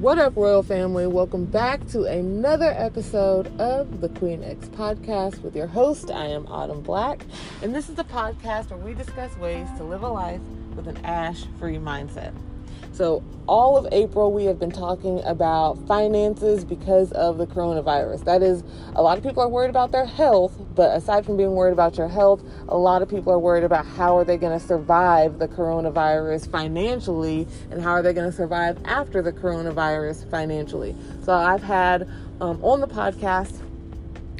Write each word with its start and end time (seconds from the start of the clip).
What 0.00 0.20
up, 0.20 0.36
Royal 0.36 0.62
Family? 0.62 1.08
Welcome 1.08 1.44
back 1.44 1.84
to 1.88 2.04
another 2.04 2.72
episode 2.76 3.48
of 3.60 4.00
the 4.00 4.08
Queen 4.08 4.44
X 4.44 4.68
Podcast 4.68 5.42
with 5.42 5.56
your 5.56 5.66
host. 5.66 6.12
I 6.12 6.26
am 6.26 6.46
Autumn 6.46 6.82
Black, 6.82 7.26
and 7.62 7.74
this 7.74 7.88
is 7.88 7.96
the 7.96 8.04
podcast 8.04 8.70
where 8.70 8.78
we 8.78 8.94
discuss 8.94 9.36
ways 9.38 9.66
to 9.76 9.82
live 9.82 10.04
a 10.04 10.08
life 10.08 10.40
with 10.76 10.86
an 10.86 11.04
ash 11.04 11.46
free 11.58 11.78
mindset. 11.78 12.32
So, 12.98 13.22
all 13.46 13.76
of 13.76 13.86
April, 13.92 14.32
we 14.32 14.46
have 14.46 14.58
been 14.58 14.72
talking 14.72 15.22
about 15.22 15.78
finances 15.86 16.64
because 16.64 17.12
of 17.12 17.38
the 17.38 17.46
coronavirus. 17.46 18.24
That 18.24 18.42
is, 18.42 18.64
a 18.96 19.00
lot 19.00 19.16
of 19.16 19.22
people 19.22 19.40
are 19.40 19.48
worried 19.48 19.70
about 19.70 19.92
their 19.92 20.04
health, 20.04 20.60
but 20.74 20.96
aside 20.96 21.24
from 21.24 21.36
being 21.36 21.52
worried 21.52 21.74
about 21.74 21.96
your 21.96 22.08
health, 22.08 22.42
a 22.66 22.76
lot 22.76 23.00
of 23.00 23.08
people 23.08 23.32
are 23.32 23.38
worried 23.38 23.62
about 23.62 23.86
how 23.86 24.18
are 24.18 24.24
they 24.24 24.36
going 24.36 24.58
to 24.58 24.66
survive 24.66 25.38
the 25.38 25.46
coronavirus 25.46 26.50
financially 26.50 27.46
and 27.70 27.80
how 27.80 27.92
are 27.92 28.02
they 28.02 28.12
going 28.12 28.28
to 28.28 28.36
survive 28.36 28.76
after 28.84 29.22
the 29.22 29.30
coronavirus 29.32 30.28
financially. 30.28 30.96
So, 31.22 31.34
I've 31.34 31.62
had 31.62 32.08
um, 32.40 32.58
on 32.64 32.80
the 32.80 32.88
podcast 32.88 33.62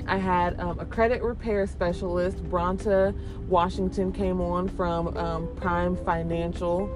I 0.08 0.16
had 0.16 0.58
um, 0.58 0.80
a 0.80 0.86
credit 0.86 1.22
repair 1.22 1.66
specialist, 1.66 2.42
Bronta 2.50 3.14
Washington, 3.46 4.10
came 4.10 4.40
on 4.40 4.68
from 4.70 5.14
um, 5.18 5.54
Prime 5.56 5.96
Financial 5.98 6.90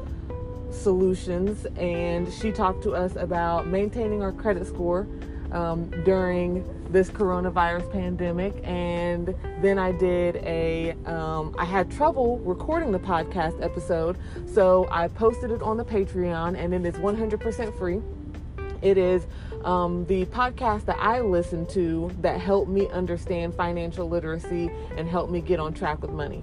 solutions, 0.72 1.66
and 1.76 2.32
she 2.32 2.52
talked 2.52 2.82
to 2.84 2.92
us 2.92 3.16
about 3.16 3.66
maintaining 3.66 4.22
our 4.22 4.32
credit 4.32 4.66
score 4.66 5.06
um, 5.52 5.90
during 6.04 6.64
this 6.90 7.10
coronavirus 7.10 7.90
pandemic. 7.92 8.54
And 8.64 9.34
then 9.60 9.78
I 9.78 9.92
did 9.92 10.36
a, 10.36 10.92
um, 11.06 11.54
I 11.58 11.64
had 11.64 11.90
trouble 11.90 12.38
recording 12.38 12.92
the 12.92 12.98
podcast 12.98 13.62
episode, 13.62 14.16
so 14.46 14.88
I 14.90 15.08
posted 15.08 15.50
it 15.50 15.62
on 15.62 15.76
the 15.76 15.84
Patreon, 15.84 16.56
and 16.56 16.74
it 16.74 16.84
is 16.84 16.94
100% 16.96 17.78
free. 17.78 18.00
It 18.82 18.98
is 18.98 19.26
um, 19.64 20.04
the 20.06 20.26
podcast 20.26 20.86
that 20.86 20.98
I 20.98 21.20
listen 21.20 21.66
to 21.66 22.10
that 22.20 22.40
helped 22.40 22.68
me 22.68 22.88
understand 22.88 23.54
financial 23.54 24.08
literacy 24.08 24.70
and 24.96 25.08
helped 25.08 25.30
me 25.30 25.40
get 25.40 25.60
on 25.60 25.72
track 25.72 26.02
with 26.02 26.10
money. 26.10 26.42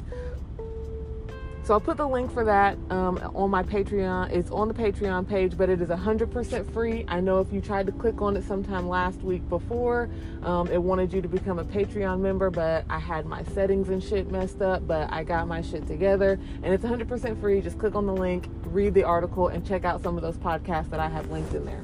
So 1.70 1.76
I'll 1.76 1.80
put 1.80 1.98
the 1.98 2.08
link 2.08 2.34
for 2.34 2.44
that 2.46 2.80
um, 2.90 3.20
on 3.36 3.52
my 3.52 3.62
Patreon. 3.62 4.32
It's 4.32 4.50
on 4.50 4.70
the 4.70 4.74
Patreon 4.74 5.30
page, 5.30 5.56
but 5.56 5.70
it 5.70 5.84
is 5.84 5.90
100% 5.90 6.74
free. 6.74 7.06
I 7.08 7.20
know 7.20 7.42
if 7.42 7.54
you 7.54 7.62
tried 7.62 7.86
to 7.86 7.92
click 7.92 8.24
on 8.24 8.36
it 8.36 8.44
sometime 8.44 8.90
last 8.90 9.22
week 9.22 9.48
before, 9.50 10.10
um, 10.42 10.68
it 10.70 10.82
wanted 10.82 11.14
you 11.14 11.22
to 11.22 11.28
become 11.28 11.60
a 11.60 11.64
Patreon 11.64 12.22
member, 12.22 12.50
but 12.50 12.86
I 12.90 12.98
had 12.98 13.28
my 13.28 13.44
settings 13.54 13.90
and 13.90 14.04
shit 14.04 14.32
messed 14.32 14.64
up, 14.64 14.88
but 14.88 15.14
I 15.14 15.24
got 15.24 15.48
my 15.48 15.62
shit 15.62 15.86
together 15.86 16.40
and 16.64 16.74
it's 16.74 16.84
100% 16.84 17.40
free. 17.40 17.62
Just 17.62 17.78
click 17.78 17.94
on 17.94 18.08
the 18.08 18.16
link, 18.16 18.48
read 18.64 18.96
the 18.96 19.04
article, 19.04 19.50
and 19.50 19.64
check 19.64 19.86
out 19.86 20.02
some 20.02 20.16
of 20.16 20.24
those 20.24 20.38
podcasts 20.38 20.90
that 20.90 21.00
I 21.00 21.08
have 21.08 21.30
linked 21.30 21.54
in 21.54 21.66
there. 21.66 21.84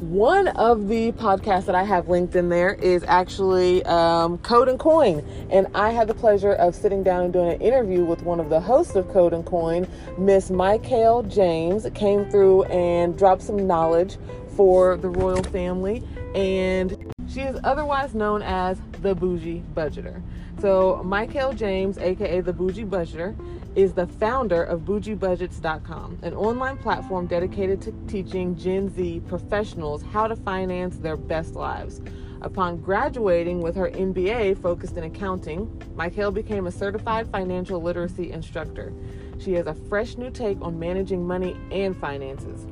One 0.00 0.48
of 0.48 0.88
the 0.88 1.12
podcasts 1.12 1.64
that 1.64 1.74
I 1.74 1.82
have 1.82 2.10
linked 2.10 2.36
in 2.36 2.50
there 2.50 2.74
is 2.74 3.02
actually 3.04 3.82
um, 3.86 4.36
Code 4.38 4.68
and 4.68 4.78
Coin. 4.78 5.26
And 5.48 5.68
I 5.74 5.90
had 5.90 6.06
the 6.06 6.12
pleasure 6.12 6.52
of 6.52 6.74
sitting 6.74 7.02
down 7.02 7.24
and 7.24 7.32
doing 7.32 7.52
an 7.52 7.60
interview 7.62 8.04
with 8.04 8.22
one 8.22 8.38
of 8.38 8.50
the 8.50 8.60
hosts 8.60 8.94
of 8.94 9.10
Code 9.10 9.32
and 9.32 9.42
Coin, 9.46 9.88
Miss 10.18 10.50
Michael 10.50 11.22
James, 11.22 11.86
came 11.94 12.28
through 12.30 12.64
and 12.64 13.16
dropped 13.16 13.40
some 13.40 13.66
knowledge 13.66 14.18
for 14.54 14.98
the 14.98 15.08
royal 15.08 15.42
family. 15.44 16.02
And 16.34 17.10
she 17.26 17.40
is 17.40 17.58
otherwise 17.64 18.14
known 18.14 18.42
as 18.42 18.78
the 19.00 19.14
Bougie 19.14 19.62
Budgeter. 19.74 20.20
So, 20.60 21.02
Michael 21.04 21.54
James, 21.54 21.96
aka 21.96 22.40
the 22.40 22.52
Bougie 22.52 22.84
Budgeter, 22.84 23.34
is 23.76 23.92
the 23.92 24.06
founder 24.06 24.64
of 24.64 24.80
bougiebudgets.com, 24.80 26.18
an 26.22 26.34
online 26.34 26.78
platform 26.78 27.26
dedicated 27.26 27.82
to 27.82 27.92
teaching 28.08 28.56
Gen 28.56 28.88
Z 28.88 29.20
professionals 29.28 30.02
how 30.02 30.26
to 30.26 30.34
finance 30.34 30.96
their 30.96 31.16
best 31.18 31.54
lives. 31.54 32.00
Upon 32.40 32.78
graduating 32.78 33.60
with 33.60 33.76
her 33.76 33.90
MBA 33.90 34.62
focused 34.62 34.96
in 34.96 35.04
accounting, 35.04 35.70
Michael 35.94 36.30
became 36.30 36.66
a 36.66 36.72
certified 36.72 37.30
financial 37.30 37.82
literacy 37.82 38.32
instructor. 38.32 38.94
She 39.38 39.52
has 39.52 39.66
a 39.66 39.74
fresh 39.74 40.16
new 40.16 40.30
take 40.30 40.58
on 40.62 40.78
managing 40.78 41.26
money 41.26 41.54
and 41.70 41.94
finances. 41.94 42.66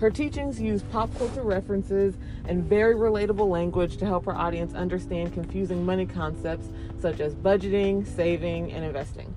Her 0.00 0.10
teachings 0.10 0.58
use 0.58 0.82
pop 0.84 1.14
culture 1.18 1.42
references 1.42 2.16
and 2.46 2.64
very 2.64 2.94
relatable 2.94 3.50
language 3.50 3.98
to 3.98 4.06
help 4.06 4.24
her 4.24 4.34
audience 4.34 4.72
understand 4.72 5.34
confusing 5.34 5.84
money 5.84 6.06
concepts 6.06 6.70
such 6.98 7.20
as 7.20 7.34
budgeting, 7.34 8.06
saving, 8.06 8.72
and 8.72 8.84
investing. 8.84 9.34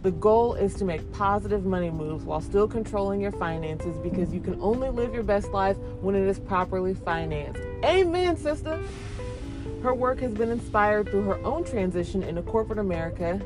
The 0.00 0.12
goal 0.12 0.54
is 0.54 0.74
to 0.74 0.84
make 0.84 1.12
positive 1.12 1.64
money 1.64 1.90
moves 1.90 2.24
while 2.24 2.40
still 2.40 2.68
controlling 2.68 3.20
your 3.20 3.32
finances 3.32 3.98
because 3.98 4.32
you 4.32 4.38
can 4.38 4.56
only 4.60 4.90
live 4.90 5.12
your 5.12 5.24
best 5.24 5.50
life 5.50 5.76
when 6.00 6.14
it 6.14 6.22
is 6.22 6.38
properly 6.38 6.94
financed. 6.94 7.60
Amen, 7.84 8.36
sister. 8.36 8.78
Her 9.82 9.94
work 9.94 10.20
has 10.20 10.32
been 10.32 10.52
inspired 10.52 11.08
through 11.08 11.24
her 11.24 11.38
own 11.44 11.64
transition 11.64 12.22
into 12.22 12.42
corporate 12.42 12.78
America. 12.78 13.40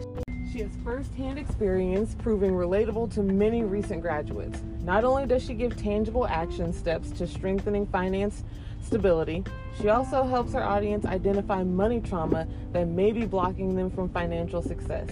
She 0.52 0.58
has 0.58 0.70
firsthand 0.84 1.38
experience 1.38 2.14
proving 2.16 2.50
relatable 2.50 3.14
to 3.14 3.22
many 3.22 3.64
recent 3.64 4.02
graduates. 4.02 4.60
Not 4.82 5.04
only 5.04 5.24
does 5.24 5.42
she 5.42 5.54
give 5.54 5.74
tangible 5.78 6.26
action 6.26 6.74
steps 6.74 7.10
to 7.12 7.26
strengthening 7.26 7.86
finance 7.86 8.44
stability, 8.82 9.42
she 9.80 9.88
also 9.88 10.22
helps 10.24 10.52
her 10.52 10.62
audience 10.62 11.06
identify 11.06 11.62
money 11.62 12.02
trauma 12.02 12.46
that 12.72 12.88
may 12.88 13.10
be 13.10 13.24
blocking 13.24 13.74
them 13.74 13.90
from 13.90 14.10
financial 14.10 14.60
success. 14.60 15.08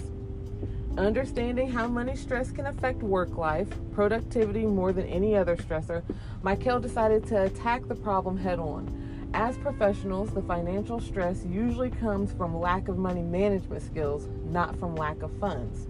Understanding 0.98 1.70
how 1.70 1.86
money 1.86 2.16
stress 2.16 2.50
can 2.50 2.66
affect 2.66 3.02
work 3.02 3.36
life, 3.36 3.68
productivity 3.92 4.66
more 4.66 4.92
than 4.92 5.06
any 5.06 5.36
other 5.36 5.56
stressor, 5.56 6.02
Michael 6.42 6.80
decided 6.80 7.24
to 7.28 7.44
attack 7.44 7.86
the 7.86 7.94
problem 7.94 8.36
head 8.36 8.58
on. 8.58 9.30
As 9.32 9.56
professionals, 9.58 10.30
the 10.30 10.42
financial 10.42 11.00
stress 11.00 11.44
usually 11.44 11.90
comes 11.90 12.32
from 12.32 12.58
lack 12.58 12.88
of 12.88 12.98
money 12.98 13.22
management 13.22 13.82
skills, 13.82 14.28
not 14.46 14.76
from 14.78 14.96
lack 14.96 15.22
of 15.22 15.30
funds. 15.38 15.86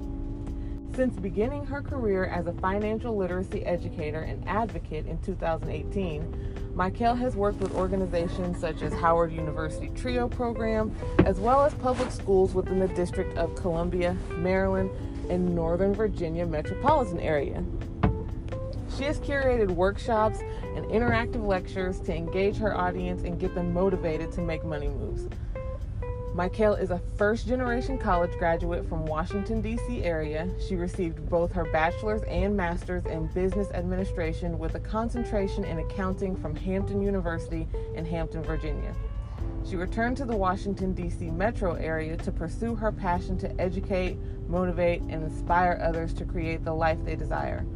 Since 0.94 1.16
beginning 1.20 1.66
her 1.66 1.80
career 1.80 2.24
as 2.24 2.46
a 2.46 2.52
financial 2.54 3.16
literacy 3.16 3.64
educator 3.64 4.22
and 4.22 4.46
advocate 4.48 5.06
in 5.06 5.18
2018, 5.18 6.72
Michael 6.74 7.14
has 7.14 7.36
worked 7.36 7.60
with 7.60 7.74
organizations 7.74 8.58
such 8.58 8.82
as 8.82 8.92
Howard 8.92 9.32
University 9.32 9.88
TRIO 9.90 10.28
program, 10.28 10.94
as 11.20 11.38
well 11.38 11.64
as 11.64 11.74
public 11.74 12.10
schools 12.10 12.54
within 12.54 12.80
the 12.80 12.88
District 12.88 13.36
of 13.38 13.54
Columbia, 13.54 14.16
Maryland, 14.36 14.90
and 15.30 15.54
Northern 15.54 15.94
Virginia 15.94 16.44
metropolitan 16.44 17.20
area. 17.20 17.64
She 18.96 19.04
has 19.04 19.20
curated 19.20 19.70
workshops 19.70 20.40
and 20.74 20.84
interactive 20.86 21.46
lectures 21.46 22.00
to 22.00 22.14
engage 22.14 22.56
her 22.56 22.76
audience 22.76 23.22
and 23.22 23.38
get 23.38 23.54
them 23.54 23.72
motivated 23.72 24.32
to 24.32 24.40
make 24.40 24.64
money 24.64 24.88
moves. 24.88 25.28
Michael 26.32 26.74
is 26.74 26.92
a 26.92 27.02
first 27.16 27.48
generation 27.48 27.98
college 27.98 28.30
graduate 28.38 28.88
from 28.88 29.04
Washington, 29.04 29.60
D.C. 29.60 30.04
area. 30.04 30.48
She 30.64 30.76
received 30.76 31.28
both 31.28 31.50
her 31.52 31.64
bachelor's 31.72 32.22
and 32.22 32.56
master's 32.56 33.04
in 33.06 33.26
business 33.34 33.68
administration 33.72 34.56
with 34.56 34.76
a 34.76 34.80
concentration 34.80 35.64
in 35.64 35.80
accounting 35.80 36.36
from 36.36 36.54
Hampton 36.54 37.02
University 37.02 37.66
in 37.96 38.06
Hampton, 38.06 38.44
Virginia. 38.44 38.94
She 39.68 39.74
returned 39.74 40.16
to 40.18 40.24
the 40.24 40.36
Washington, 40.36 40.94
D.C. 40.94 41.30
metro 41.32 41.74
area 41.74 42.16
to 42.18 42.30
pursue 42.30 42.76
her 42.76 42.92
passion 42.92 43.36
to 43.38 43.60
educate, 43.60 44.16
motivate, 44.47 45.02
and 45.02 45.24
inspire 45.24 45.80
others 45.82 46.14
to 46.14 46.24
create 46.24 46.64
the 46.64 46.72
life 46.72 46.98
they 47.04 47.16
desire. 47.16 47.66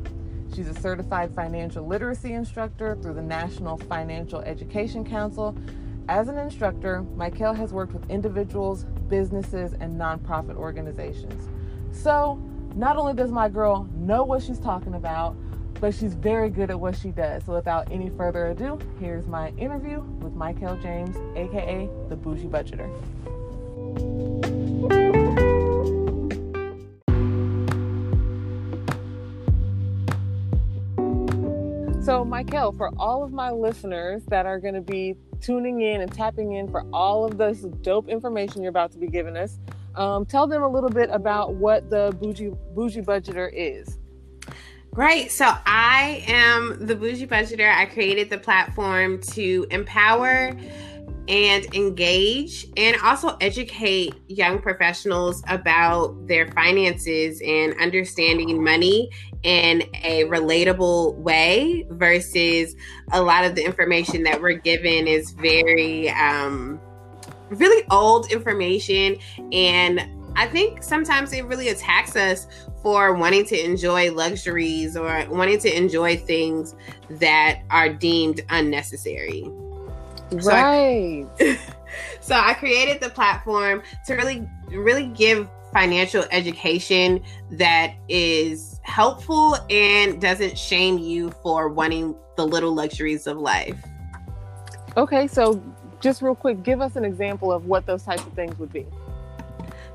She's 0.55 0.69
a 0.69 0.81
certified 0.81 1.35
financial 1.35 1.85
literacy 1.85 2.35
instructor 2.35 2.97
through 3.03 3.15
the 3.15 3.23
National 3.23 3.79
Financial 3.79 4.41
Education 4.43 5.05
Council 5.05 5.59
as 6.09 6.29
an 6.29 6.39
instructor, 6.39 7.03
Michael 7.17 7.55
has 7.55 7.73
worked 7.73 7.93
with 7.93 8.09
individuals, 8.11 8.85
businesses, 9.09 9.73
and 9.75 9.99
nonprofit 9.99 10.57
organizations. 10.57 11.49
So, 11.93 12.41
not 12.75 12.97
only 12.97 13.15
does 13.15 13.31
my 13.31 13.49
girl 13.49 13.89
know 13.95 14.25
what 14.25 14.43
she's 14.43 14.59
talking 14.59 14.95
about, 14.95 15.37
but 15.81 15.95
she's 15.95 16.15
very 16.15 16.51
good 16.51 16.71
at 16.71 16.79
what 16.79 16.97
she 16.97 17.11
does. 17.11 17.45
So, 17.45 17.55
without 17.55 17.91
any 17.91 18.11
further 18.11 18.47
ado, 18.47 18.79
here's 19.01 19.27
my 19.27 19.51
interview 19.51 20.01
with 20.21 20.35
Michael 20.35 20.77
James, 20.77 21.17
aka 21.37 21.89
the 22.09 22.17
Bougie 22.17 22.49
Budgeter. 22.49 22.91
So, 32.05 32.23
Michael, 32.23 32.73
for 32.73 32.91
all 32.99 33.25
of 33.25 33.33
my 33.33 33.51
listeners 33.51 34.23
that 34.27 34.45
are 34.45 34.61
going 34.61 34.75
to 34.75 34.83
be 34.83 35.15
tuning 35.41 35.81
in 35.81 36.03
and 36.03 36.13
tapping 36.13 36.53
in 36.53 36.71
for 36.71 36.85
all 36.93 37.25
of 37.25 37.39
this 37.39 37.61
dope 37.81 38.11
information 38.11 38.63
you're 38.63 38.69
about 38.69 38.93
to 38.93 38.99
be 38.99 39.07
giving 39.07 39.39
us, 39.39 39.59
um, 39.95 40.27
tell 40.27 40.47
them 40.47 40.63
a 40.63 40.69
little 40.69 40.91
bit 40.91 41.09
about 41.11 41.55
what 41.55 41.89
the 41.89 42.15
Bougie, 42.21 42.53
Bougie 42.75 43.01
Budgeter 43.01 43.51
is. 43.55 43.99
Great. 44.93 45.33
So 45.33 45.47
I 45.65 46.23
am 46.29 46.77
the 46.87 46.95
Bougie 46.95 47.27
Budgeter. 47.27 47.75
I 47.75 47.87
created 47.87 48.29
the 48.29 48.37
platform 48.37 49.23
to 49.33 49.67
empower 49.71 50.55
and 51.27 51.75
engage 51.75 52.67
and 52.77 52.99
also 53.03 53.35
educate 53.41 54.15
young 54.29 54.61
professionals 54.61 55.43
about 55.49 56.27
their 56.27 56.53
finances 56.53 57.41
and 57.43 57.75
understanding 57.81 58.63
money 58.63 59.09
in 59.45 59.83
a 60.03 60.25
relatable 60.25 61.15
way 61.17 61.87
versus 61.91 62.75
a 63.13 63.23
lot 63.23 63.45
of 63.45 63.55
the 63.55 63.65
information 63.65 64.23
that 64.25 64.41
we're 64.41 64.55
given 64.55 65.07
is 65.07 65.31
very 65.33 66.11
um, 66.11 66.81
really 67.51 67.87
old 67.91 68.31
information 68.33 69.17
and 69.53 70.01
I 70.37 70.49
think 70.49 70.83
sometimes 70.83 71.33
it 71.33 71.45
really 71.45 71.69
attacks 71.69 72.17
us 72.17 72.49
for 72.83 73.15
wanting 73.15 73.47
to 73.47 73.65
enjoy 73.65 74.13
luxuries 74.13 74.97
or 74.97 75.25
wanting 75.31 75.59
to 75.61 75.77
enjoy 75.77 76.17
things 76.17 76.75
that 77.09 77.61
are 77.71 77.89
deemed 77.89 78.41
unnecessary. 78.51 79.45
Right. 80.33 81.27
So 81.39 81.47
I, 81.47 81.59
so 82.21 82.35
I 82.35 82.55
created 82.55 83.01
the 83.01 83.11
platform 83.11 83.83
to 84.07 84.15
really, 84.15 84.49
really 84.69 85.07
give 85.07 85.49
financial 85.73 86.25
education 86.31 87.23
that 87.53 87.95
is 88.09 88.74
helpful 88.85 89.57
and 89.71 90.21
doesn't 90.21 90.57
shame 90.57 90.99
you 90.99 91.31
for 91.43 91.69
wanting 91.69 92.15
the 92.37 92.47
little 92.47 92.73
luxuries 92.73 93.27
of 93.27 93.39
life. 93.39 93.77
Okay, 94.97 95.27
so 95.27 95.63
just 96.01 96.23
real 96.23 96.35
quick, 96.35 96.63
give 96.63 96.81
us 96.81 96.97
an 96.97 97.05
example 97.05 97.51
of 97.51 97.67
what 97.67 97.87
those 97.87 98.03
types 98.03 98.23
of 98.23 98.33
things 98.35 98.59
would 98.59 98.73
be. 98.73 98.87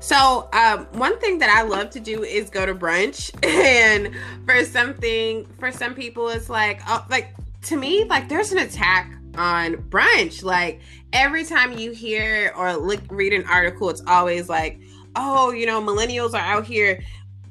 So, 0.00 0.48
um, 0.52 0.86
one 0.92 1.18
thing 1.20 1.38
that 1.38 1.50
I 1.50 1.62
love 1.62 1.90
to 1.90 2.00
do 2.00 2.24
is 2.24 2.50
go 2.50 2.66
to 2.66 2.74
brunch, 2.74 3.30
and 3.46 4.14
for 4.44 4.64
something, 4.64 5.46
for 5.58 5.70
some 5.70 5.94
people, 5.94 6.28
it's 6.28 6.48
like, 6.48 6.80
oh, 6.88 7.04
like 7.10 7.34
to 7.64 7.76
me, 7.76 8.04
like 8.04 8.28
there's 8.28 8.52
an 8.52 8.58
attack 8.58 9.14
on 9.36 9.76
brunch. 9.76 10.42
Like 10.42 10.80
every 11.12 11.44
time 11.44 11.78
you 11.78 11.92
hear 11.92 12.52
or 12.56 12.76
look, 12.76 13.00
read 13.08 13.32
an 13.32 13.44
article, 13.46 13.90
it's 13.90 14.02
always 14.06 14.48
like, 14.48 14.80
oh, 15.16 15.52
you 15.52 15.66
know, 15.66 15.80
millennials 15.80 16.32
are 16.34 16.38
out 16.38 16.64
here 16.64 17.02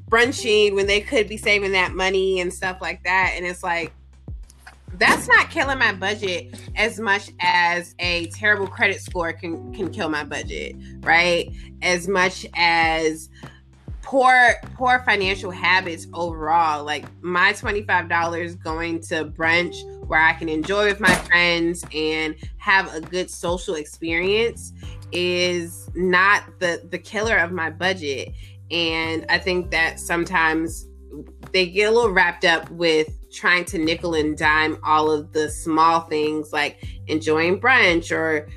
brunching 0.09 0.75
when 0.75 0.87
they 0.87 1.01
could 1.01 1.29
be 1.29 1.37
saving 1.37 1.71
that 1.73 1.93
money 1.93 2.39
and 2.39 2.53
stuff 2.53 2.81
like 2.81 3.03
that. 3.03 3.33
And 3.35 3.45
it's 3.45 3.63
like, 3.63 3.93
that's 4.95 5.27
not 5.27 5.49
killing 5.49 5.77
my 5.77 5.93
budget 5.93 6.55
as 6.75 6.99
much 6.99 7.31
as 7.39 7.95
a 7.99 8.27
terrible 8.27 8.67
credit 8.67 8.99
score 9.01 9.31
can 9.31 9.73
can 9.73 9.89
kill 9.91 10.09
my 10.09 10.23
budget, 10.23 10.75
right? 11.01 11.51
As 11.81 12.07
much 12.07 12.45
as 12.55 13.29
poor 14.01 14.55
poor 14.73 15.03
financial 15.05 15.51
habits 15.51 16.07
overall. 16.13 16.83
Like 16.83 17.05
my 17.21 17.53
$25 17.53 18.61
going 18.63 18.99
to 19.01 19.25
brunch 19.25 19.75
where 20.07 20.19
I 20.21 20.33
can 20.33 20.49
enjoy 20.49 20.85
with 20.85 20.99
my 20.99 21.13
friends 21.13 21.85
and 21.93 22.35
have 22.57 22.93
a 22.93 22.99
good 22.99 23.29
social 23.29 23.75
experience 23.75 24.73
is 25.11 25.89
not 25.95 26.43
the 26.59 26.87
the 26.89 26.97
killer 26.97 27.37
of 27.37 27.51
my 27.51 27.69
budget. 27.69 28.33
And 28.71 29.25
I 29.29 29.37
think 29.37 29.71
that 29.71 29.99
sometimes 29.99 30.87
they 31.51 31.67
get 31.67 31.89
a 31.89 31.91
little 31.91 32.11
wrapped 32.11 32.45
up 32.45 32.69
with 32.71 33.09
trying 33.31 33.65
to 33.65 33.77
nickel 33.77 34.13
and 34.13 34.37
dime 34.37 34.77
all 34.83 35.11
of 35.11 35.31
the 35.33 35.49
small 35.49 36.01
things 36.01 36.51
like 36.51 36.83
enjoying 37.07 37.59
brunch 37.59 38.11
or 38.11 38.47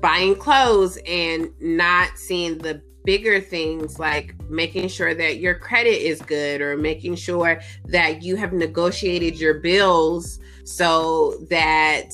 buying 0.00 0.36
clothes 0.36 0.98
and 1.06 1.50
not 1.60 2.16
seeing 2.16 2.58
the 2.58 2.80
bigger 3.04 3.40
things 3.40 3.98
like 3.98 4.34
making 4.50 4.88
sure 4.88 5.14
that 5.14 5.38
your 5.38 5.54
credit 5.54 6.02
is 6.02 6.20
good 6.22 6.60
or 6.60 6.76
making 6.76 7.14
sure 7.14 7.60
that 7.84 8.22
you 8.22 8.36
have 8.36 8.52
negotiated 8.52 9.38
your 9.38 9.54
bills 9.60 10.40
so 10.64 11.34
that 11.48 12.10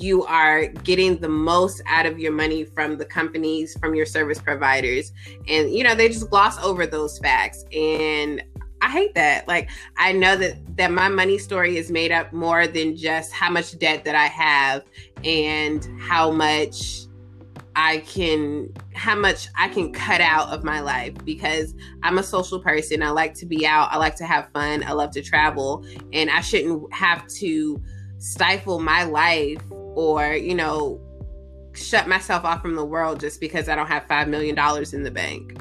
you 0.00 0.24
are 0.24 0.66
getting 0.66 1.18
the 1.18 1.28
most 1.28 1.82
out 1.86 2.06
of 2.06 2.18
your 2.18 2.32
money 2.32 2.64
from 2.64 2.96
the 2.96 3.04
companies 3.04 3.76
from 3.78 3.94
your 3.94 4.06
service 4.06 4.40
providers 4.40 5.12
and 5.48 5.70
you 5.70 5.84
know 5.84 5.94
they 5.94 6.08
just 6.08 6.30
gloss 6.30 6.62
over 6.62 6.86
those 6.86 7.18
facts 7.18 7.64
and 7.72 8.42
I 8.82 8.90
hate 8.90 9.14
that. 9.14 9.46
Like 9.46 9.70
I 9.96 10.10
know 10.12 10.34
that 10.36 10.76
that 10.76 10.90
my 10.90 11.08
money 11.08 11.38
story 11.38 11.76
is 11.76 11.88
made 11.88 12.10
up 12.10 12.32
more 12.32 12.66
than 12.66 12.96
just 12.96 13.32
how 13.32 13.48
much 13.48 13.78
debt 13.78 14.04
that 14.04 14.16
I 14.16 14.26
have 14.26 14.82
and 15.22 15.88
how 16.00 16.32
much 16.32 17.06
I 17.76 17.98
can 17.98 18.72
how 18.94 19.14
much 19.14 19.46
I 19.56 19.68
can 19.68 19.92
cut 19.92 20.20
out 20.20 20.48
of 20.48 20.64
my 20.64 20.80
life 20.80 21.14
because 21.24 21.74
I'm 22.02 22.18
a 22.18 22.24
social 22.24 22.60
person. 22.60 23.04
I 23.04 23.10
like 23.10 23.34
to 23.34 23.46
be 23.46 23.64
out. 23.64 23.88
I 23.92 23.98
like 23.98 24.16
to 24.16 24.24
have 24.24 24.50
fun. 24.52 24.82
I 24.84 24.92
love 24.92 25.12
to 25.12 25.22
travel 25.22 25.86
and 26.12 26.28
I 26.28 26.40
shouldn't 26.40 26.92
have 26.92 27.26
to 27.28 27.80
stifle 28.22 28.78
my 28.78 29.02
life 29.02 29.60
or, 29.70 30.34
you 30.34 30.54
know, 30.54 31.00
shut 31.74 32.06
myself 32.06 32.44
off 32.44 32.62
from 32.62 32.76
the 32.76 32.84
world 32.84 33.18
just 33.18 33.40
because 33.40 33.68
I 33.68 33.74
don't 33.74 33.88
have 33.88 34.06
5 34.06 34.28
million 34.28 34.54
dollars 34.54 34.94
in 34.94 35.02
the 35.02 35.10
bank. 35.10 35.60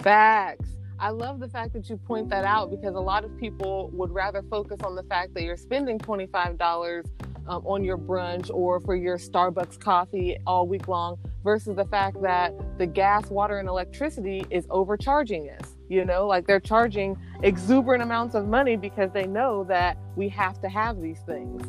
Facts. 0.00 0.68
I 0.98 1.10
love 1.10 1.38
the 1.38 1.48
fact 1.48 1.72
that 1.74 1.88
you 1.88 1.98
point 1.98 2.30
that 2.30 2.44
out 2.44 2.70
because 2.70 2.94
a 2.96 3.00
lot 3.00 3.24
of 3.24 3.36
people 3.38 3.90
would 3.92 4.10
rather 4.10 4.42
focus 4.50 4.80
on 4.82 4.96
the 4.96 5.02
fact 5.04 5.34
that 5.34 5.42
you're 5.42 5.56
spending 5.56 5.98
$25 5.98 7.04
um, 7.46 7.64
on 7.64 7.84
your 7.84 7.98
brunch 7.98 8.50
or 8.52 8.80
for 8.80 8.96
your 8.96 9.16
Starbucks 9.16 9.78
coffee 9.78 10.36
all 10.46 10.66
week 10.66 10.88
long 10.88 11.16
versus 11.44 11.76
the 11.76 11.84
fact 11.84 12.20
that 12.22 12.54
the 12.78 12.86
gas, 12.86 13.30
water, 13.30 13.58
and 13.58 13.68
electricity 13.68 14.44
is 14.50 14.66
overcharging 14.70 15.50
us. 15.50 15.75
You 15.88 16.04
know, 16.04 16.26
like 16.26 16.46
they're 16.46 16.60
charging 16.60 17.16
exuberant 17.42 18.02
amounts 18.02 18.34
of 18.34 18.48
money 18.48 18.76
because 18.76 19.10
they 19.12 19.26
know 19.26 19.64
that 19.64 19.96
we 20.16 20.28
have 20.30 20.60
to 20.62 20.68
have 20.68 21.00
these 21.00 21.20
things. 21.20 21.62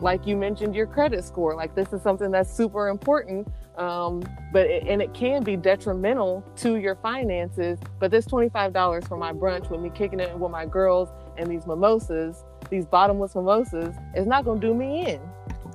Like 0.00 0.26
you 0.26 0.36
mentioned, 0.36 0.74
your 0.74 0.86
credit 0.86 1.24
score. 1.24 1.54
Like 1.54 1.74
this 1.74 1.92
is 1.92 2.02
something 2.02 2.30
that's 2.30 2.52
super 2.52 2.88
important 2.88 3.48
um, 3.78 4.24
but 4.52 4.66
it, 4.66 4.88
and 4.88 5.00
it 5.00 5.14
can 5.14 5.44
be 5.44 5.56
detrimental 5.56 6.44
to 6.56 6.76
your 6.76 6.96
finances. 6.96 7.78
But 8.00 8.10
this 8.10 8.26
twenty 8.26 8.48
five 8.48 8.72
dollars 8.72 9.06
for 9.06 9.16
my 9.16 9.32
brunch 9.32 9.70
with 9.70 9.80
me 9.80 9.90
kicking 9.94 10.20
it 10.20 10.36
with 10.36 10.50
my 10.50 10.66
girls 10.66 11.08
and 11.36 11.48
these 11.48 11.66
mimosas, 11.66 12.44
these 12.70 12.84
bottomless 12.84 13.36
mimosas, 13.36 13.94
is 14.16 14.26
not 14.26 14.44
going 14.44 14.60
to 14.60 14.66
do 14.66 14.74
me 14.74 15.06
in. 15.06 15.20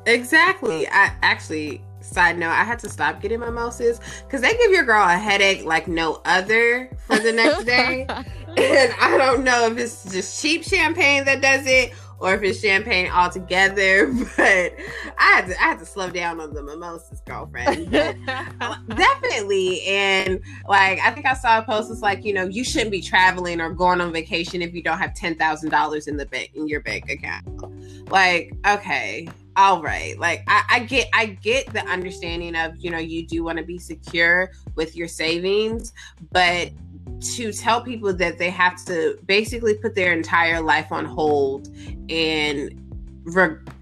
Exactly. 0.05 0.85
I 0.89 1.13
actually 1.21 1.81
side 2.03 2.37
note, 2.37 2.51
I 2.51 2.63
had 2.63 2.79
to 2.79 2.89
stop 2.89 3.21
getting 3.21 3.39
mimosas 3.39 3.99
because 4.25 4.41
they 4.41 4.55
give 4.55 4.71
your 4.71 4.83
girl 4.83 5.07
a 5.07 5.17
headache 5.17 5.65
like 5.65 5.87
no 5.87 6.21
other 6.25 6.89
for 7.07 7.17
the 7.19 7.31
next 7.31 7.63
day. 7.65 8.05
and 8.09 8.93
I 8.99 9.17
don't 9.17 9.43
know 9.43 9.67
if 9.67 9.77
it's 9.77 10.11
just 10.11 10.41
cheap 10.41 10.63
champagne 10.63 11.25
that 11.25 11.41
does 11.41 11.65
it 11.65 11.93
or 12.19 12.33
if 12.35 12.41
it's 12.41 12.61
champagne 12.61 13.11
altogether. 13.11 14.11
But 14.37 14.73
I 15.19 15.23
had 15.35 15.47
to 15.47 15.61
I 15.61 15.63
had 15.63 15.79
to 15.79 15.85
slow 15.85 16.09
down 16.09 16.39
on 16.39 16.53
the 16.53 16.63
mimosas, 16.63 17.21
girlfriend. 17.21 17.93
Uh, 17.93 18.75
definitely. 18.89 19.83
And 19.83 20.41
like 20.67 20.99
I 20.99 21.11
think 21.11 21.25
I 21.25 21.33
saw 21.33 21.59
a 21.59 21.61
post 21.63 21.89
that's 21.89 22.01
like, 22.01 22.25
you 22.25 22.33
know, 22.33 22.45
you 22.45 22.63
shouldn't 22.63 22.91
be 22.91 23.01
traveling 23.01 23.61
or 23.61 23.69
going 23.69 24.01
on 24.01 24.11
vacation 24.11 24.61
if 24.61 24.73
you 24.73 24.81
don't 24.81 24.97
have 24.97 25.13
ten 25.13 25.35
thousand 25.35 25.69
dollars 25.69 26.07
in 26.07 26.17
the 26.17 26.25
bank 26.25 26.51
in 26.55 26.67
your 26.67 26.81
bank 26.81 27.09
account. 27.09 27.45
Like, 28.09 28.53
okay, 28.67 29.27
all 29.55 29.81
right. 29.81 30.17
Like 30.17 30.43
I, 30.47 30.63
I, 30.69 30.79
get 30.79 31.07
i 31.13 31.25
get 31.25 31.71
the 31.73 31.85
understanding 31.87 32.55
of 32.55 32.75
you 32.77 32.91
know 32.91 32.97
you 32.97 33.25
do 33.25 33.43
want 33.43 33.57
to 33.57 33.63
be 33.63 33.77
secure 33.77 34.51
with 34.75 34.95
your 34.95 35.07
savings 35.07 35.93
but 36.31 36.71
to 37.35 37.53
tell 37.53 37.81
people 37.81 38.13
that 38.13 38.37
they 38.37 38.49
have 38.49 38.83
to 38.85 39.17
basically 39.25 39.75
put 39.75 39.95
their 39.95 40.13
entire 40.13 40.61
life 40.61 40.91
on 40.91 41.05
hold 41.05 41.69
and 42.09 42.79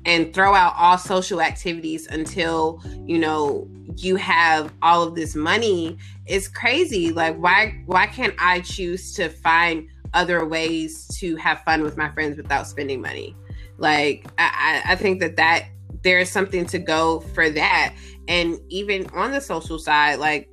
and 0.05 0.33
throw 0.33 0.53
out 0.53 0.73
all 0.77 0.97
social 0.97 1.41
activities 1.41 2.07
until 2.07 2.81
you 3.05 3.17
know 3.17 3.67
you 3.97 4.15
have 4.15 4.71
all 4.81 5.03
of 5.03 5.15
this 5.15 5.35
money 5.35 5.97
is 6.27 6.47
crazy. 6.47 7.11
Like 7.11 7.35
why 7.37 7.81
why 7.85 8.07
can't 8.07 8.35
i 8.39 8.61
choose 8.61 9.13
to 9.15 9.29
find 9.29 9.87
other 10.13 10.45
ways 10.45 11.07
to 11.19 11.35
have 11.37 11.61
fun 11.63 11.81
with 11.81 11.97
my 11.97 12.09
friends 12.09 12.37
without 12.37 12.67
spending 12.67 13.01
money 13.01 13.35
like 13.81 14.25
i 14.37 14.81
i 14.85 14.95
think 14.95 15.19
that 15.19 15.35
that 15.35 15.65
there's 16.03 16.29
something 16.29 16.65
to 16.65 16.79
go 16.79 17.19
for 17.19 17.49
that 17.49 17.93
and 18.27 18.57
even 18.69 19.05
on 19.07 19.31
the 19.31 19.41
social 19.41 19.77
side 19.77 20.19
like 20.19 20.47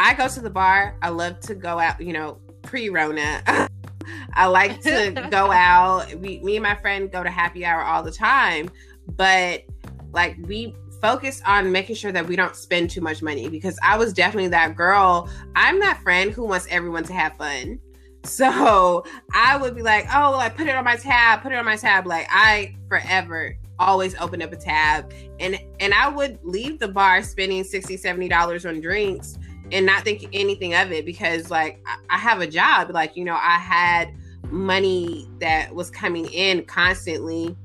I 0.00 0.14
go 0.14 0.28
to 0.28 0.40
the 0.40 0.48
bar. 0.48 0.96
I 1.02 1.10
love 1.10 1.40
to 1.40 1.54
go 1.54 1.78
out, 1.78 2.00
you 2.00 2.14
know, 2.14 2.38
pre 2.62 2.88
Rona. 2.88 3.42
I 4.34 4.46
like 4.46 4.80
to 4.80 5.28
go 5.30 5.52
out. 5.52 6.14
We, 6.14 6.40
me 6.40 6.56
and 6.56 6.62
my 6.62 6.74
friend 6.76 7.12
go 7.12 7.22
to 7.22 7.28
happy 7.28 7.66
hour 7.66 7.82
all 7.82 8.02
the 8.02 8.10
time, 8.10 8.70
but 9.08 9.62
like 10.12 10.38
we 10.46 10.74
focus 11.02 11.42
on 11.46 11.70
making 11.70 11.96
sure 11.96 12.12
that 12.12 12.26
we 12.26 12.34
don't 12.34 12.56
spend 12.56 12.88
too 12.88 13.02
much 13.02 13.20
money 13.20 13.50
because 13.50 13.78
I 13.82 13.98
was 13.98 14.14
definitely 14.14 14.48
that 14.48 14.74
girl. 14.74 15.28
I'm 15.54 15.78
that 15.80 16.02
friend 16.02 16.30
who 16.30 16.46
wants 16.46 16.66
everyone 16.70 17.04
to 17.04 17.12
have 17.12 17.36
fun. 17.36 17.78
So 18.22 19.04
I 19.34 19.56
would 19.56 19.74
be 19.74 19.82
like, 19.82 20.06
oh, 20.14 20.32
like 20.32 20.56
put 20.56 20.66
it 20.66 20.74
on 20.74 20.84
my 20.84 20.96
tab, 20.96 21.42
put 21.42 21.52
it 21.52 21.56
on 21.56 21.64
my 21.64 21.76
tab. 21.76 22.06
Like 22.06 22.26
I 22.30 22.76
forever 22.88 23.56
always 23.78 24.14
open 24.16 24.42
up 24.42 24.52
a 24.52 24.56
tab 24.56 25.10
and 25.38 25.58
and 25.80 25.94
I 25.94 26.08
would 26.08 26.38
leave 26.42 26.78
the 26.78 26.88
bar 26.88 27.22
spending 27.22 27.64
60 27.64 27.96
70 27.96 28.28
dollars 28.28 28.66
on 28.66 28.78
drinks 28.80 29.38
and 29.72 29.86
not 29.86 30.04
think 30.04 30.28
anything 30.34 30.74
of 30.74 30.92
it 30.92 31.06
because 31.06 31.50
like 31.50 31.80
I, 31.86 31.96
I 32.10 32.18
have 32.18 32.42
a 32.42 32.46
job 32.46 32.90
like 32.90 33.16
you 33.16 33.24
know 33.24 33.38
i 33.40 33.56
had 33.56 34.12
money 34.50 35.30
that 35.38 35.74
was 35.74 35.90
coming 35.90 36.26
in 36.26 36.64
constantly 36.66 37.56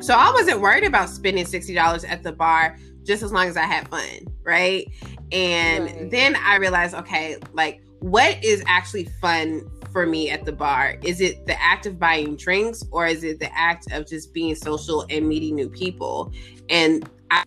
so 0.00 0.14
i 0.14 0.32
wasn't 0.32 0.60
worried 0.60 0.82
about 0.82 1.08
spending 1.08 1.44
$60 1.44 2.10
at 2.10 2.24
the 2.24 2.32
bar 2.32 2.76
just 3.08 3.22
as 3.22 3.32
long 3.32 3.48
as 3.48 3.56
I 3.56 3.62
had 3.64 3.88
fun, 3.88 4.28
right? 4.44 4.86
And 5.32 5.86
Right. 5.86 6.10
then 6.10 6.36
I 6.36 6.56
realized, 6.56 6.94
okay, 6.94 7.38
like 7.54 7.80
what 8.00 8.42
is 8.44 8.62
actually 8.66 9.04
fun 9.20 9.68
for 9.92 10.06
me 10.06 10.30
at 10.30 10.44
the 10.44 10.52
bar? 10.52 10.96
Is 11.02 11.20
it 11.20 11.46
the 11.46 11.60
act 11.60 11.86
of 11.86 11.98
buying 11.98 12.36
drinks 12.36 12.82
or 12.90 13.06
is 13.06 13.24
it 13.24 13.40
the 13.40 13.52
act 13.56 13.90
of 13.92 14.06
just 14.06 14.32
being 14.32 14.54
social 14.54 15.06
and 15.10 15.28
meeting 15.28 15.54
new 15.54 15.68
people? 15.68 16.32
And 16.68 17.08
I 17.30 17.44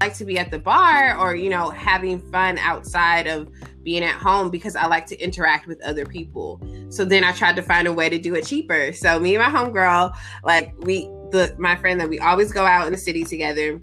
like 0.00 0.14
to 0.14 0.24
be 0.24 0.38
at 0.38 0.50
the 0.50 0.58
bar 0.58 1.18
or, 1.18 1.34
you 1.36 1.50
know, 1.50 1.70
having 1.70 2.20
fun 2.30 2.58
outside 2.58 3.26
of 3.26 3.50
being 3.82 4.04
at 4.04 4.16
home 4.16 4.50
because 4.50 4.76
I 4.76 4.86
like 4.86 5.06
to 5.06 5.18
interact 5.18 5.66
with 5.66 5.82
other 5.82 6.04
people. 6.04 6.60
So 6.90 7.04
then 7.04 7.24
I 7.24 7.32
tried 7.32 7.56
to 7.56 7.62
find 7.62 7.86
a 7.86 7.92
way 7.92 8.08
to 8.08 8.18
do 8.18 8.34
it 8.34 8.46
cheaper. 8.46 8.92
So 8.92 9.18
me 9.20 9.36
and 9.36 9.44
my 9.44 9.58
homegirl, 9.58 10.16
like 10.44 10.74
we 10.80 11.02
the 11.30 11.54
my 11.58 11.76
friend 11.76 12.00
that 12.00 12.08
we 12.08 12.18
always 12.18 12.52
go 12.52 12.64
out 12.64 12.86
in 12.86 12.92
the 12.92 12.98
city 12.98 13.24
together, 13.24 13.78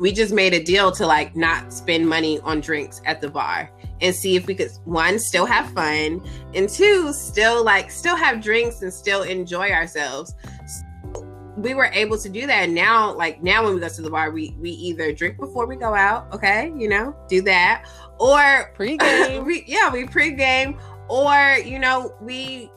we 0.00 0.10
just 0.10 0.32
made 0.32 0.54
a 0.54 0.64
deal 0.64 0.90
to 0.90 1.06
like 1.06 1.36
not 1.36 1.72
spend 1.72 2.08
money 2.08 2.40
on 2.40 2.60
drinks 2.60 3.02
at 3.04 3.20
the 3.20 3.28
bar 3.28 3.70
and 4.00 4.14
see 4.14 4.34
if 4.34 4.46
we 4.46 4.54
could 4.54 4.70
one 4.84 5.18
still 5.18 5.44
have 5.44 5.70
fun 5.72 6.26
and 6.54 6.68
two 6.68 7.12
still 7.12 7.62
like 7.62 7.90
still 7.90 8.16
have 8.16 8.42
drinks 8.42 8.82
and 8.82 8.92
still 8.92 9.22
enjoy 9.22 9.70
ourselves 9.70 10.34
we 11.56 11.74
were 11.74 11.90
able 11.92 12.16
to 12.16 12.30
do 12.30 12.46
that 12.46 12.64
and 12.64 12.74
now 12.74 13.14
like 13.14 13.42
now 13.42 13.62
when 13.62 13.74
we 13.74 13.80
go 13.80 13.88
to 13.88 14.00
the 14.00 14.10
bar 14.10 14.30
we 14.30 14.56
we 14.58 14.70
either 14.70 15.12
drink 15.12 15.36
before 15.36 15.66
we 15.66 15.76
go 15.76 15.94
out 15.94 16.32
okay 16.32 16.72
you 16.76 16.88
know 16.88 17.14
do 17.28 17.42
that 17.42 17.84
or 18.18 18.72
Pre-game. 18.74 19.44
we, 19.46 19.64
yeah 19.66 19.92
we 19.92 20.04
pregame 20.06 20.80
or 21.08 21.58
you 21.62 21.78
know 21.78 22.14
we 22.22 22.70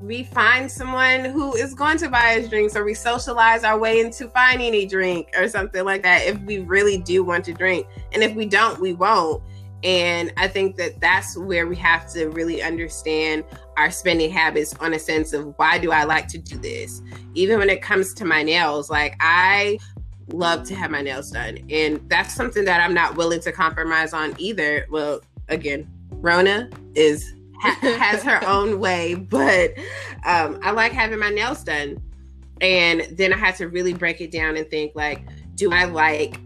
we 0.00 0.22
find 0.22 0.70
someone 0.70 1.24
who 1.24 1.54
is 1.56 1.74
going 1.74 1.98
to 1.98 2.08
buy 2.08 2.38
us 2.38 2.48
drinks 2.48 2.76
or 2.76 2.84
we 2.84 2.94
socialize 2.94 3.64
our 3.64 3.78
way 3.78 4.00
into 4.00 4.28
finding 4.28 4.74
a 4.74 4.86
drink 4.86 5.28
or 5.36 5.48
something 5.48 5.84
like 5.84 6.02
that 6.02 6.24
if 6.24 6.38
we 6.42 6.60
really 6.60 6.98
do 6.98 7.24
want 7.24 7.44
to 7.46 7.52
drink. 7.52 7.86
And 8.12 8.22
if 8.22 8.34
we 8.34 8.46
don't 8.46 8.80
we 8.80 8.92
won't. 8.92 9.42
And 9.84 10.32
i 10.36 10.48
think 10.48 10.76
that 10.76 11.00
that's 11.00 11.36
where 11.36 11.66
we 11.66 11.76
have 11.76 12.12
to 12.12 12.26
really 12.30 12.62
understand 12.62 13.44
our 13.76 13.92
spending 13.92 14.30
habits 14.30 14.74
on 14.80 14.94
a 14.94 14.98
sense 14.98 15.32
of 15.32 15.54
why 15.56 15.78
do 15.78 15.92
i 15.92 16.04
like 16.04 16.28
to 16.28 16.38
do 16.38 16.58
this? 16.58 17.00
Even 17.34 17.58
when 17.58 17.70
it 17.70 17.82
comes 17.82 18.12
to 18.14 18.24
my 18.24 18.42
nails 18.42 18.90
like 18.90 19.16
i 19.20 19.78
love 20.32 20.62
to 20.68 20.74
have 20.74 20.90
my 20.90 21.00
nails 21.00 21.30
done. 21.30 21.58
And 21.70 22.00
that's 22.08 22.34
something 22.34 22.64
that 22.64 22.80
i'm 22.80 22.94
not 22.94 23.16
willing 23.16 23.40
to 23.40 23.52
compromise 23.52 24.12
on 24.12 24.34
either. 24.38 24.86
Well 24.90 25.20
again 25.48 25.88
rona 26.10 26.68
is 26.94 27.34
ha- 27.60 27.96
has 27.98 28.22
her 28.22 28.44
own 28.46 28.78
way 28.78 29.14
but 29.14 29.74
um, 30.26 30.58
i 30.62 30.70
like 30.70 30.92
having 30.92 31.18
my 31.18 31.30
nails 31.30 31.64
done. 31.64 32.00
And 32.60 33.02
then 33.12 33.32
i 33.32 33.36
had 33.36 33.56
to 33.56 33.68
really 33.68 33.94
break 33.94 34.20
it 34.20 34.30
down 34.30 34.56
and 34.56 34.68
think 34.68 34.92
like 34.94 35.22
do 35.54 35.72
i 35.72 35.84
like 35.84 36.40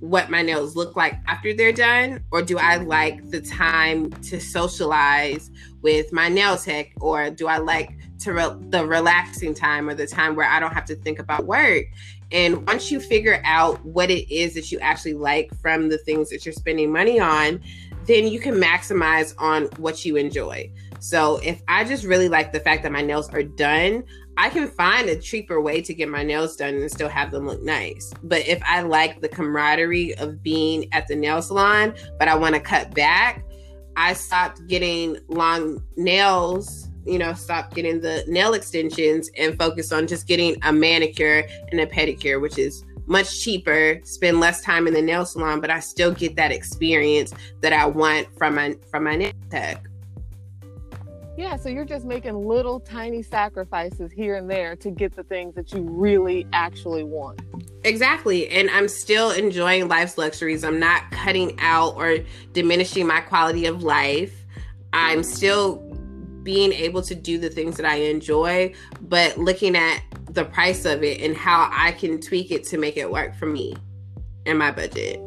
what 0.00 0.30
my 0.30 0.42
nails 0.42 0.76
look 0.76 0.94
like 0.94 1.18
after 1.26 1.52
they're 1.52 1.72
done? 1.72 2.22
Or 2.30 2.42
do 2.42 2.58
i 2.58 2.76
like 2.76 3.30
the 3.30 3.40
time 3.40 4.10
to 4.10 4.40
socialize 4.40 5.50
with 5.82 6.12
my 6.12 6.28
nail 6.28 6.56
tech? 6.56 6.92
Or 7.00 7.30
do 7.30 7.48
i 7.48 7.58
like 7.58 7.90
to 8.20 8.32
re- 8.32 8.56
the 8.70 8.86
relaxing 8.86 9.54
time 9.54 9.88
or 9.88 9.94
the 9.94 10.06
time 10.06 10.36
where 10.36 10.48
i 10.48 10.60
don't 10.60 10.74
have 10.74 10.84
to 10.86 10.94
think 10.96 11.18
about 11.18 11.46
work? 11.46 11.84
And 12.30 12.66
once 12.66 12.90
you 12.90 13.00
figure 13.00 13.40
out 13.44 13.82
what 13.84 14.10
it 14.10 14.30
is 14.32 14.54
that 14.54 14.70
you 14.70 14.78
actually 14.80 15.14
like 15.14 15.50
from 15.60 15.88
the 15.88 15.98
things 15.98 16.28
that 16.30 16.44
you're 16.44 16.52
spending 16.52 16.92
money 16.92 17.18
on 17.18 17.62
then 18.08 18.26
you 18.26 18.40
can 18.40 18.54
maximize 18.54 19.34
on 19.38 19.64
what 19.76 20.04
you 20.04 20.16
enjoy 20.16 20.68
so 20.98 21.36
if 21.44 21.62
i 21.68 21.84
just 21.84 22.04
really 22.04 22.28
like 22.28 22.52
the 22.52 22.60
fact 22.60 22.82
that 22.82 22.90
my 22.90 23.02
nails 23.02 23.28
are 23.30 23.44
done 23.44 24.02
I 24.40 24.50
can 24.50 24.68
find 24.68 25.08
a 25.08 25.16
cheaper 25.16 25.60
way 25.60 25.82
to 25.82 25.92
get 25.92 26.08
my 26.08 26.22
nails 26.22 26.54
done 26.54 26.74
and 26.74 26.88
still 26.88 27.08
have 27.08 27.32
them 27.32 27.48
look 27.48 27.60
nice. 27.60 28.14
But 28.22 28.46
if 28.46 28.62
I 28.64 28.82
like 28.82 29.20
the 29.20 29.28
camaraderie 29.28 30.14
of 30.14 30.44
being 30.44 30.86
at 30.92 31.08
the 31.08 31.16
nail 31.16 31.42
salon, 31.42 31.92
but 32.20 32.28
I 32.28 32.36
want 32.36 32.54
to 32.54 32.60
cut 32.60 32.94
back, 32.94 33.44
I 33.96 34.12
stopped 34.12 34.64
getting 34.68 35.18
long 35.26 35.82
nails, 35.96 36.88
you 37.04 37.18
know, 37.18 37.34
stopped 37.34 37.74
getting 37.74 38.00
the 38.00 38.22
nail 38.28 38.54
extensions 38.54 39.28
and 39.36 39.58
focused 39.58 39.92
on 39.92 40.06
just 40.06 40.28
getting 40.28 40.56
a 40.62 40.72
manicure 40.72 41.42
and 41.72 41.80
a 41.80 41.86
pedicure, 41.86 42.40
which 42.40 42.58
is 42.58 42.84
much 43.08 43.40
cheaper, 43.40 44.00
spend 44.04 44.40
less 44.40 44.62
time 44.62 44.86
in 44.86 44.94
the 44.94 45.02
nail 45.02 45.24
salon, 45.24 45.60
but 45.60 45.70
I 45.70 45.80
still 45.80 46.12
get 46.12 46.36
that 46.36 46.52
experience 46.52 47.32
that 47.62 47.72
I 47.72 47.86
want 47.86 48.28
from 48.36 48.54
my 48.54 48.76
from 48.90 49.04
my 49.04 49.16
nail 49.16 49.32
tech. 49.50 49.84
Yeah, 51.36 51.54
so 51.54 51.68
you're 51.68 51.84
just 51.84 52.04
making 52.04 52.34
little 52.34 52.80
tiny 52.80 53.22
sacrifices 53.22 54.10
here 54.10 54.34
and 54.34 54.50
there 54.50 54.74
to 54.74 54.90
get 54.90 55.14
the 55.14 55.22
things 55.22 55.54
that 55.54 55.72
you 55.72 55.82
really 55.82 56.48
actually 56.52 57.04
want. 57.04 57.40
Exactly. 57.84 58.48
And 58.48 58.68
I'm 58.70 58.88
still 58.88 59.30
enjoying 59.30 59.86
life's 59.86 60.18
luxuries. 60.18 60.64
I'm 60.64 60.80
not 60.80 61.08
cutting 61.12 61.56
out 61.60 61.94
or 61.94 62.18
diminishing 62.54 63.06
my 63.06 63.20
quality 63.20 63.66
of 63.66 63.84
life. 63.84 64.34
I'm 64.92 65.22
still 65.22 65.76
being 66.42 66.72
able 66.72 67.02
to 67.02 67.14
do 67.14 67.38
the 67.38 67.50
things 67.50 67.76
that 67.76 67.86
I 67.86 67.96
enjoy, 67.96 68.74
but 69.02 69.38
looking 69.38 69.76
at 69.76 70.02
the 70.30 70.44
price 70.44 70.84
of 70.84 71.02
it 71.02 71.20
and 71.20 71.36
how 71.36 71.70
I 71.72 71.92
can 71.92 72.20
tweak 72.20 72.50
it 72.50 72.64
to 72.64 72.78
make 72.78 72.96
it 72.96 73.10
work 73.10 73.34
for 73.36 73.46
me 73.46 73.76
and 74.46 74.58
my 74.58 74.70
budget. 74.70 75.20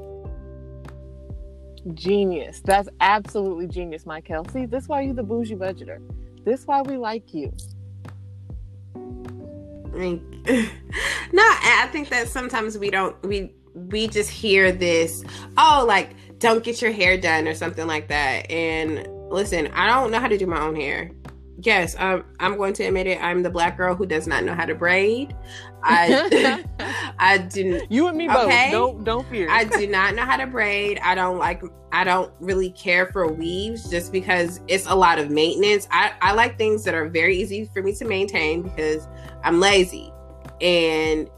Genius. 1.93 2.61
That's 2.63 2.89
absolutely 2.99 3.67
genius, 3.67 4.05
Michael. 4.05 4.45
See, 4.49 4.65
this 4.65 4.87
why 4.87 5.01
you 5.01 5.13
the 5.13 5.23
bougie 5.23 5.55
budgeter. 5.55 5.99
This 6.43 6.65
why 6.65 6.81
we 6.81 6.97
like 6.97 7.33
you. 7.33 7.53
I 8.95 9.97
mean, 9.97 10.43
no, 11.33 11.43
I 11.43 11.87
think 11.91 12.09
that 12.09 12.27
sometimes 12.27 12.77
we 12.77 12.89
don't 12.89 13.21
we 13.25 13.53
we 13.73 14.07
just 14.07 14.29
hear 14.29 14.71
this, 14.71 15.23
oh, 15.57 15.83
like 15.87 16.11
don't 16.39 16.63
get 16.63 16.81
your 16.81 16.91
hair 16.91 17.17
done 17.17 17.47
or 17.47 17.53
something 17.53 17.87
like 17.87 18.07
that. 18.09 18.49
And 18.49 19.07
listen, 19.29 19.67
I 19.73 19.87
don't 19.87 20.11
know 20.11 20.19
how 20.19 20.27
to 20.27 20.37
do 20.37 20.47
my 20.47 20.61
own 20.61 20.75
hair. 20.75 21.11
Yes, 21.63 21.95
um, 21.99 22.23
I'm 22.39 22.57
going 22.57 22.73
to 22.73 22.83
admit 22.83 23.07
it. 23.07 23.21
I'm 23.21 23.43
the 23.43 23.49
black 23.49 23.77
girl 23.77 23.95
who 23.95 24.05
does 24.05 24.27
not 24.27 24.43
know 24.43 24.55
how 24.55 24.65
to 24.65 24.75
braid. 24.75 25.35
I 25.83 26.63
I 27.19 27.37
didn't 27.37 27.91
You 27.91 28.07
and 28.07 28.17
me 28.17 28.27
both. 28.27 28.51
Don't 28.71 29.03
don't 29.03 29.27
fear. 29.27 29.49
I 29.49 29.65
do 29.65 29.87
not 29.87 30.15
know 30.15 30.23
how 30.23 30.37
to 30.37 30.47
braid. 30.47 30.99
I 31.03 31.15
don't 31.15 31.37
like 31.37 31.61
I 31.91 32.03
don't 32.03 32.31
really 32.39 32.71
care 32.71 33.07
for 33.07 33.31
weaves 33.31 33.89
just 33.89 34.11
because 34.11 34.61
it's 34.67 34.85
a 34.87 34.95
lot 34.95 35.19
of 35.19 35.29
maintenance. 35.29 35.87
I, 35.91 36.13
I 36.21 36.33
like 36.33 36.57
things 36.57 36.83
that 36.85 36.95
are 36.95 37.09
very 37.09 37.37
easy 37.37 37.69
for 37.73 37.83
me 37.83 37.93
to 37.95 38.05
maintain 38.05 38.61
because 38.61 39.07
I'm 39.43 39.59
lazy. 39.59 40.11
And 40.61 41.29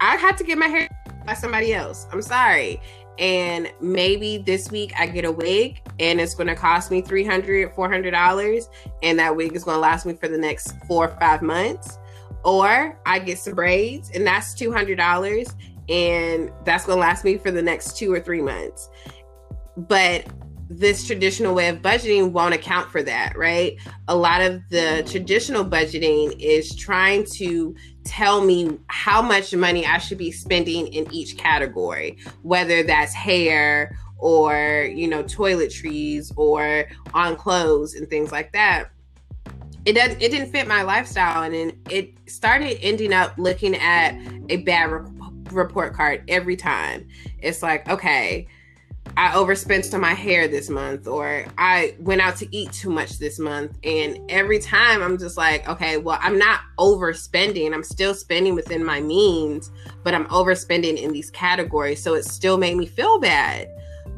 I 0.00 0.16
had 0.16 0.36
to 0.38 0.44
get 0.44 0.58
my 0.58 0.66
hair 0.66 0.88
by 1.24 1.34
somebody 1.34 1.72
else. 1.72 2.06
I'm 2.12 2.22
sorry. 2.22 2.80
And 3.18 3.72
maybe 3.80 4.38
this 4.38 4.70
week 4.70 4.92
I 4.98 5.06
get 5.06 5.24
a 5.24 5.32
wig 5.32 5.81
and 5.98 6.20
it's 6.20 6.34
going 6.34 6.46
to 6.46 6.54
cost 6.54 6.90
me 6.90 7.02
$300, 7.02 7.74
$400. 7.74 8.68
And 9.02 9.18
that 9.18 9.36
wig 9.36 9.54
is 9.54 9.64
going 9.64 9.76
to 9.76 9.80
last 9.80 10.06
me 10.06 10.14
for 10.14 10.28
the 10.28 10.38
next 10.38 10.74
four 10.86 11.08
or 11.08 11.16
five 11.18 11.42
months. 11.42 11.98
Or 12.44 12.98
I 13.06 13.18
get 13.18 13.38
some 13.38 13.54
braids 13.54 14.10
and 14.14 14.26
that's 14.26 14.54
$200 14.54 15.54
and 15.88 16.50
that's 16.64 16.86
going 16.86 16.96
to 16.96 17.00
last 17.00 17.24
me 17.24 17.38
for 17.38 17.50
the 17.50 17.62
next 17.62 17.96
two 17.96 18.12
or 18.12 18.20
three 18.20 18.42
months. 18.42 18.88
But 19.76 20.26
this 20.78 21.06
traditional 21.06 21.54
way 21.54 21.68
of 21.68 21.78
budgeting 21.82 22.32
won't 22.32 22.54
account 22.54 22.90
for 22.90 23.02
that, 23.02 23.36
right? 23.36 23.76
A 24.08 24.16
lot 24.16 24.40
of 24.40 24.62
the 24.70 25.06
traditional 25.10 25.64
budgeting 25.64 26.34
is 26.40 26.74
trying 26.74 27.24
to 27.34 27.74
tell 28.04 28.42
me 28.42 28.78
how 28.86 29.22
much 29.22 29.54
money 29.54 29.86
I 29.86 29.98
should 29.98 30.18
be 30.18 30.32
spending 30.32 30.86
in 30.88 31.12
each 31.12 31.36
category, 31.36 32.18
whether 32.42 32.82
that's 32.82 33.12
hair 33.12 33.96
or, 34.22 34.88
you 34.94 35.08
know, 35.08 35.22
toiletries 35.24 36.32
or 36.36 36.86
on 37.12 37.34
clothes 37.34 37.94
and 37.94 38.08
things 38.08 38.30
like 38.30 38.52
that. 38.52 38.90
It 39.84 39.94
doesn't 39.94 40.22
it 40.22 40.30
didn't 40.30 40.52
fit 40.52 40.68
my 40.68 40.82
lifestyle 40.82 41.42
and 41.42 41.52
then 41.52 41.72
it 41.90 42.14
started 42.26 42.78
ending 42.80 43.12
up 43.12 43.34
looking 43.36 43.74
at 43.74 44.16
a 44.48 44.58
bad 44.58 44.92
re- 44.92 45.10
report 45.50 45.92
card 45.92 46.22
every 46.28 46.54
time. 46.54 47.08
It's 47.40 47.64
like, 47.64 47.88
okay, 47.88 48.46
I 49.16 49.34
overspent 49.34 49.92
on 49.92 50.00
my 50.00 50.14
hair 50.14 50.46
this 50.48 50.70
month, 50.70 51.06
or 51.06 51.44
I 51.58 51.96
went 51.98 52.22
out 52.22 52.36
to 52.36 52.56
eat 52.56 52.72
too 52.72 52.90
much 52.90 53.18
this 53.18 53.38
month. 53.40 53.76
And 53.82 54.18
every 54.30 54.58
time 54.58 55.02
I'm 55.02 55.18
just 55.18 55.36
like, 55.36 55.68
okay, 55.68 55.98
well, 55.98 56.18
I'm 56.22 56.38
not 56.38 56.60
overspending. 56.78 57.74
I'm 57.74 57.82
still 57.82 58.14
spending 58.14 58.54
within 58.54 58.84
my 58.84 59.00
means, 59.00 59.70
but 60.02 60.14
I'm 60.14 60.26
overspending 60.26 60.96
in 60.96 61.12
these 61.12 61.30
categories. 61.30 62.02
So 62.02 62.14
it 62.14 62.24
still 62.24 62.56
made 62.56 62.76
me 62.76 62.86
feel 62.86 63.18
bad. 63.18 63.68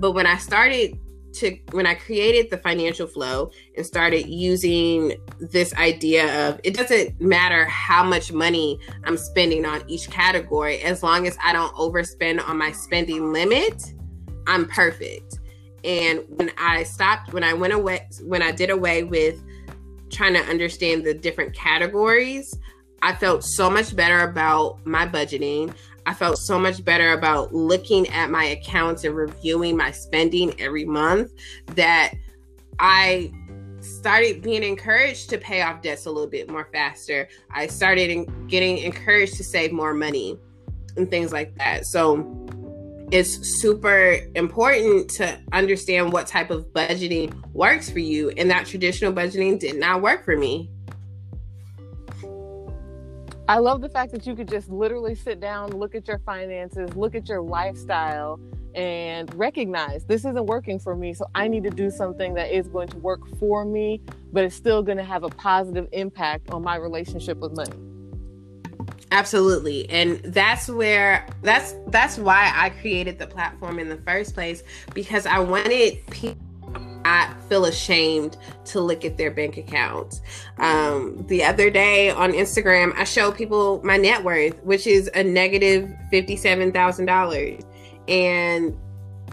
But 0.05 0.13
when 0.13 0.27
I 0.27 0.37
started 0.37 0.99
to, 1.37 1.57
when 1.71 1.87
I 1.87 1.95
created 1.95 2.51
the 2.51 2.59
financial 2.59 3.07
flow 3.07 3.51
and 3.75 3.87
started 3.87 4.29
using 4.29 5.15
this 5.41 5.73
idea 5.77 6.47
of 6.47 6.61
it 6.63 6.75
doesn't 6.75 7.19
matter 7.23 7.65
how 7.65 8.05
much 8.05 8.31
money 8.31 8.79
I'm 9.05 9.17
spending 9.17 9.65
on 9.65 9.83
each 9.89 10.11
category, 10.11 10.83
as 10.83 11.03
long 11.03 11.27
as 11.27 11.39
I 11.43 11.55
don't 11.55 11.75
overspend 11.77 12.47
on 12.47 12.59
my 12.59 12.71
spending 12.71 13.33
limit 13.33 13.83
I'm 14.47 14.69
perfect. 14.69 15.39
And 15.85 16.21
when 16.29 16.51
I 16.59 16.83
stopped, 16.83 17.33
when 17.33 17.43
I 17.43 17.55
went 17.55 17.73
away, 17.73 18.07
when 18.25 18.43
I 18.43 18.53
did 18.53 18.69
away 18.69 19.05
with 19.05 19.43
trying 20.11 20.35
to 20.35 20.41
understand 20.41 21.05
the 21.05 21.15
different 21.15 21.55
categories, 21.55 22.55
I 23.01 23.15
felt 23.15 23.43
so 23.43 23.71
much 23.71 23.97
better 23.97 24.21
about 24.21 24.87
my 24.87 25.07
budgeting. 25.07 25.75
I 26.07 26.15
felt 26.15 26.39
so 26.39 26.59
much 26.59 26.85
better 26.85 27.13
about 27.13 27.55
looking 27.55 28.09
at 28.09 28.31
my 28.31 28.45
accounts 28.45 29.05
and 29.05 29.15
reviewing 29.15 29.77
my 29.77 29.91
spending 29.91 30.59
every 30.61 30.85
month 30.85 31.33
that 31.75 32.15
I 32.79 33.33
started 33.81 34.43
being 34.43 34.63
encouraged 34.63 35.31
to 35.31 35.39
pay 35.39 35.63
off 35.63 35.83
debts 35.83 36.07
a 36.07 36.11
little 36.11 36.29
bit 36.29 36.51
more 36.51 36.69
faster. 36.73 37.29
I 37.51 37.67
started 37.67 38.27
getting 38.49 38.79
encouraged 38.79 39.37
to 39.37 39.45
save 39.45 39.73
more 39.73 39.95
money 39.95 40.39
and 40.97 41.11
things 41.11 41.33
like 41.33 41.55
that. 41.57 41.87
So 41.87 42.47
it's 43.11 43.61
super 43.61 44.19
important 44.35 45.11
to 45.11 45.39
understand 45.53 46.13
what 46.13 46.27
type 46.27 46.51
of 46.51 46.67
budgeting 46.73 47.35
works 47.53 47.91
for 47.91 47.99
you. 47.99 48.31
And 48.31 48.51
that 48.51 48.67
traditional 48.67 49.13
budgeting 49.13 49.59
did 49.59 49.77
not 49.77 50.03
work 50.03 50.25
for 50.25 50.37
me. 50.37 50.71
I 53.47 53.59
love 53.59 53.83
the 53.83 53.91
fact 53.91 54.13
that 54.13 54.27
you 54.27 54.35
could 54.35 54.49
just 54.49 54.71
literally 54.71 55.15
sit 55.15 55.39
down, 55.39 55.71
look 55.71 55.95
at 55.95 56.09
your 56.09 56.19
finances, 56.21 56.97
look 56.97 57.15
at 57.15 57.29
your 57.29 57.43
lifestyle, 57.43 58.41
and 58.75 59.33
recognize 59.35 60.05
this 60.07 60.25
isn't 60.25 60.47
working 60.47 60.79
for 60.79 60.97
me. 60.97 61.13
So 61.13 61.27
I 61.35 61.47
need 61.49 61.63
to 61.65 61.71
do 61.71 61.91
something 61.91 62.33
that 62.35 62.57
is 62.57 62.69
going 62.69 62.89
to 62.89 62.99
work 62.99 63.21
for 63.39 63.67
me, 63.67 64.01
but 64.33 64.45
it's 64.45 64.57
still 64.57 64.83
going 64.83 64.97
to 64.97 65.05
have 65.05 65.25
a 65.25 65.29
positive 65.29 65.89
impact 65.93 66.51
on 66.51 66.63
my 66.63 66.77
relationship 66.77 67.39
with 67.39 67.55
money. 67.55 67.77
Absolutely. 69.13 69.89
And 69.91 70.21
that's 70.25 70.69
where 70.69 71.29
that's 71.43 71.75
that's 71.89 72.17
why 72.19 72.51
I 72.55 72.71
created 72.71 73.19
the 73.19 73.27
platform 73.27 73.79
in 73.79 73.89
the 73.89 73.99
first 73.99 74.35
place 74.35 74.63
because 74.95 75.27
I 75.27 75.39
wanted 75.39 76.05
people 76.11 76.44
not 77.05 77.43
feel 77.45 77.67
ashamed 77.67 78.37
to 78.67 78.81
look 78.81 79.05
at 79.05 79.17
their 79.17 79.31
bank 79.31 79.57
accounts. 79.57 80.21
Um, 80.59 81.25
the 81.29 81.45
other 81.45 81.71
day 81.71 82.11
on 82.11 82.33
Instagram, 82.33 82.95
I 82.97 83.05
showed 83.05 83.37
people 83.37 83.81
my 83.85 83.97
net 83.97 84.25
worth, 84.25 84.63
which 84.65 84.87
is 84.87 85.11
a 85.15 85.23
negative 85.23 85.55
negative 85.55 85.97
fifty-seven 86.11 86.73
thousand 86.73 87.07
dollars, 87.07 87.63
and 88.09 88.77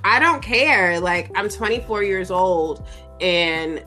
I 0.03 0.19
don't 0.19 0.41
care. 0.41 0.99
Like 0.99 1.31
I'm 1.35 1.49
24 1.49 2.03
years 2.03 2.31
old, 2.31 2.85
and 3.19 3.83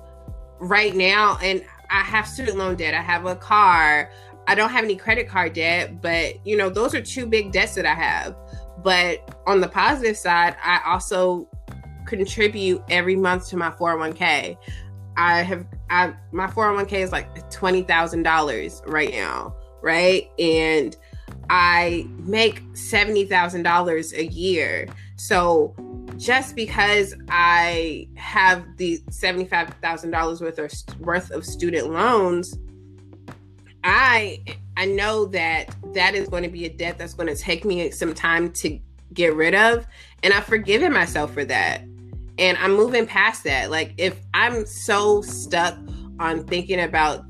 right 0.58 0.94
now, 0.94 1.38
and 1.42 1.64
I 1.90 2.00
have 2.00 2.26
student 2.26 2.58
loan 2.58 2.76
debt. 2.76 2.94
I 2.94 3.02
have 3.02 3.26
a 3.26 3.36
car. 3.36 4.10
I 4.46 4.54
don't 4.54 4.70
have 4.70 4.84
any 4.84 4.96
credit 4.96 5.28
card 5.28 5.54
debt, 5.54 6.02
but 6.02 6.44
you 6.46 6.56
know, 6.56 6.68
those 6.68 6.94
are 6.94 7.00
two 7.00 7.26
big 7.26 7.52
debts 7.52 7.74
that 7.76 7.86
I 7.86 7.94
have. 7.94 8.36
But 8.82 9.38
on 9.46 9.60
the 9.60 9.68
positive 9.68 10.16
side, 10.16 10.56
I 10.62 10.80
also 10.86 11.48
contribute 12.06 12.82
every 12.88 13.16
month 13.16 13.48
to 13.48 13.56
my 13.56 13.70
401k. 13.70 14.56
I 15.16 15.42
have 15.42 15.66
I 15.90 16.14
my 16.32 16.46
401k 16.46 16.92
is 16.92 17.12
like 17.12 17.34
$20,000 17.50 18.82
right 18.86 19.10
now, 19.10 19.54
right? 19.82 20.30
And 20.38 20.96
I 21.50 22.06
make 22.18 22.62
$70,000 22.72 24.12
a 24.12 24.26
year. 24.26 24.88
So 25.16 25.74
just 26.16 26.56
because 26.56 27.14
I 27.28 28.08
have 28.16 28.64
the 28.76 29.00
$75,000 29.10 30.40
worth 30.40 30.58
of 30.58 31.00
worth 31.00 31.30
of 31.30 31.44
student 31.44 31.90
loans 31.90 32.58
I 33.84 34.42
I 34.76 34.86
know 34.86 35.26
that 35.26 35.74
that 35.92 36.14
is 36.14 36.28
going 36.28 36.42
to 36.42 36.48
be 36.48 36.64
a 36.64 36.70
debt 36.70 36.98
that's 36.98 37.14
going 37.14 37.28
to 37.28 37.36
take 37.36 37.64
me 37.64 37.90
some 37.90 38.14
time 38.14 38.50
to 38.52 38.80
get 39.12 39.34
rid 39.36 39.54
of 39.54 39.86
and 40.22 40.32
I've 40.32 40.44
forgiven 40.44 40.92
myself 40.92 41.32
for 41.32 41.44
that. 41.44 41.82
And 42.38 42.58
I'm 42.58 42.72
moving 42.74 43.06
past 43.06 43.44
that. 43.44 43.70
Like 43.70 43.94
if 43.98 44.20
I'm 44.34 44.66
so 44.66 45.22
stuck 45.22 45.78
on 46.18 46.44
thinking 46.44 46.80
about 46.80 47.24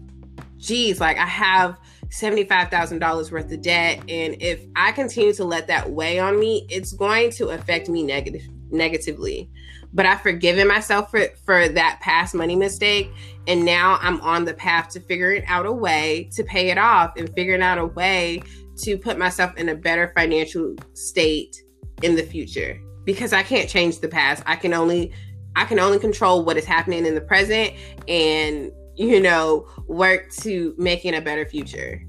geez, 0.57 1.01
like 1.01 1.19
I 1.19 1.27
have 1.27 1.79
$75,000 2.09 3.31
worth 3.31 3.53
of 3.53 3.63
debt 3.63 3.99
and 4.09 4.37
if 4.41 4.65
I 4.77 4.93
continue 4.93 5.33
to 5.35 5.45
let 5.45 5.67
that 5.67 5.91
weigh 5.91 6.19
on 6.19 6.39
me, 6.39 6.67
it's 6.71 6.93
going 6.93 7.31
to 7.33 7.49
affect 7.49 7.89
me 7.89 8.03
negative 8.03 8.43
negatively 8.71 9.51
but 9.95 10.07
I've 10.07 10.21
forgiven 10.21 10.67
myself 10.67 11.11
for, 11.11 11.29
for 11.45 11.69
that 11.69 12.01
past 12.03 12.35
money 12.35 12.57
mistake. 12.57 13.11
And 13.47 13.65
now 13.65 13.99
I'm 14.03 14.21
on 14.21 14.45
the 14.45 14.55
path 14.55 14.89
to 14.91 15.01
figuring 15.01 15.45
out 15.47 15.67
a 15.67 15.73
way 15.73 16.29
to 16.33 16.43
pay 16.43 16.71
it 16.71 16.79
off 16.79 17.13
and 17.17 17.33
figuring 17.35 17.63
out 17.63 17.79
a 17.79 17.87
way 17.87 18.43
to 18.79 18.99
put 18.99 19.17
myself 19.19 19.57
in 19.57 19.69
a 19.69 19.75
better 19.75 20.13
financial 20.17 20.75
state 20.95 21.63
in 22.03 22.17
the 22.17 22.23
future 22.25 22.81
because 23.05 23.33
I 23.33 23.43
can't 23.43 23.69
change 23.69 24.01
the 24.01 24.09
past. 24.09 24.43
I 24.47 24.57
can 24.57 24.75
only 24.75 25.13
I 25.57 25.65
can 25.65 25.79
only 25.79 25.99
control 25.99 26.45
what 26.45 26.57
is 26.57 26.65
happening 26.65 27.07
in 27.07 27.15
the 27.15 27.21
present 27.21 27.75
and 28.09 28.73
you 28.97 29.21
know 29.21 29.67
work 29.87 30.31
to 30.41 30.75
making 30.79 31.15
a 31.15 31.21
better 31.21 31.47
future. 31.47 32.03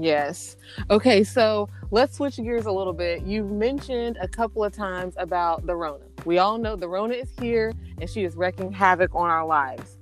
Yes. 0.00 0.56
Okay, 0.90 1.22
so 1.24 1.68
let's 1.90 2.16
switch 2.16 2.36
gears 2.36 2.66
a 2.66 2.72
little 2.72 2.92
bit. 2.92 3.22
You've 3.22 3.50
mentioned 3.50 4.16
a 4.20 4.28
couple 4.28 4.64
of 4.64 4.72
times 4.72 5.14
about 5.18 5.66
the 5.66 5.76
Rona. 5.76 6.04
We 6.24 6.38
all 6.38 6.56
know 6.56 6.74
the 6.74 6.88
Rona 6.88 7.14
is 7.14 7.30
here 7.38 7.72
and 8.00 8.08
she 8.08 8.24
is 8.24 8.34
wreaking 8.34 8.72
havoc 8.72 9.14
on 9.14 9.28
our 9.28 9.46
lives. 9.46 9.98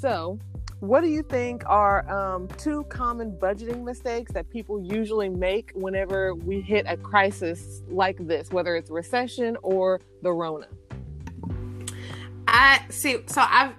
So, 0.00 0.38
what 0.80 1.00
do 1.00 1.08
you 1.08 1.22
think 1.22 1.62
are 1.66 2.08
um, 2.10 2.48
two 2.58 2.84
common 2.84 3.32
budgeting 3.32 3.82
mistakes 3.82 4.32
that 4.32 4.50
people 4.50 4.80
usually 4.80 5.28
make 5.28 5.72
whenever 5.74 6.34
we 6.34 6.60
hit 6.60 6.84
a 6.88 6.96
crisis 6.96 7.82
like 7.88 8.16
this, 8.26 8.50
whether 8.50 8.76
it's 8.76 8.90
recession 8.90 9.56
or 9.62 10.00
the 10.22 10.32
Rona? 10.32 10.68
I 12.46 12.84
see. 12.90 13.18
So 13.26 13.42
I've 13.42 13.72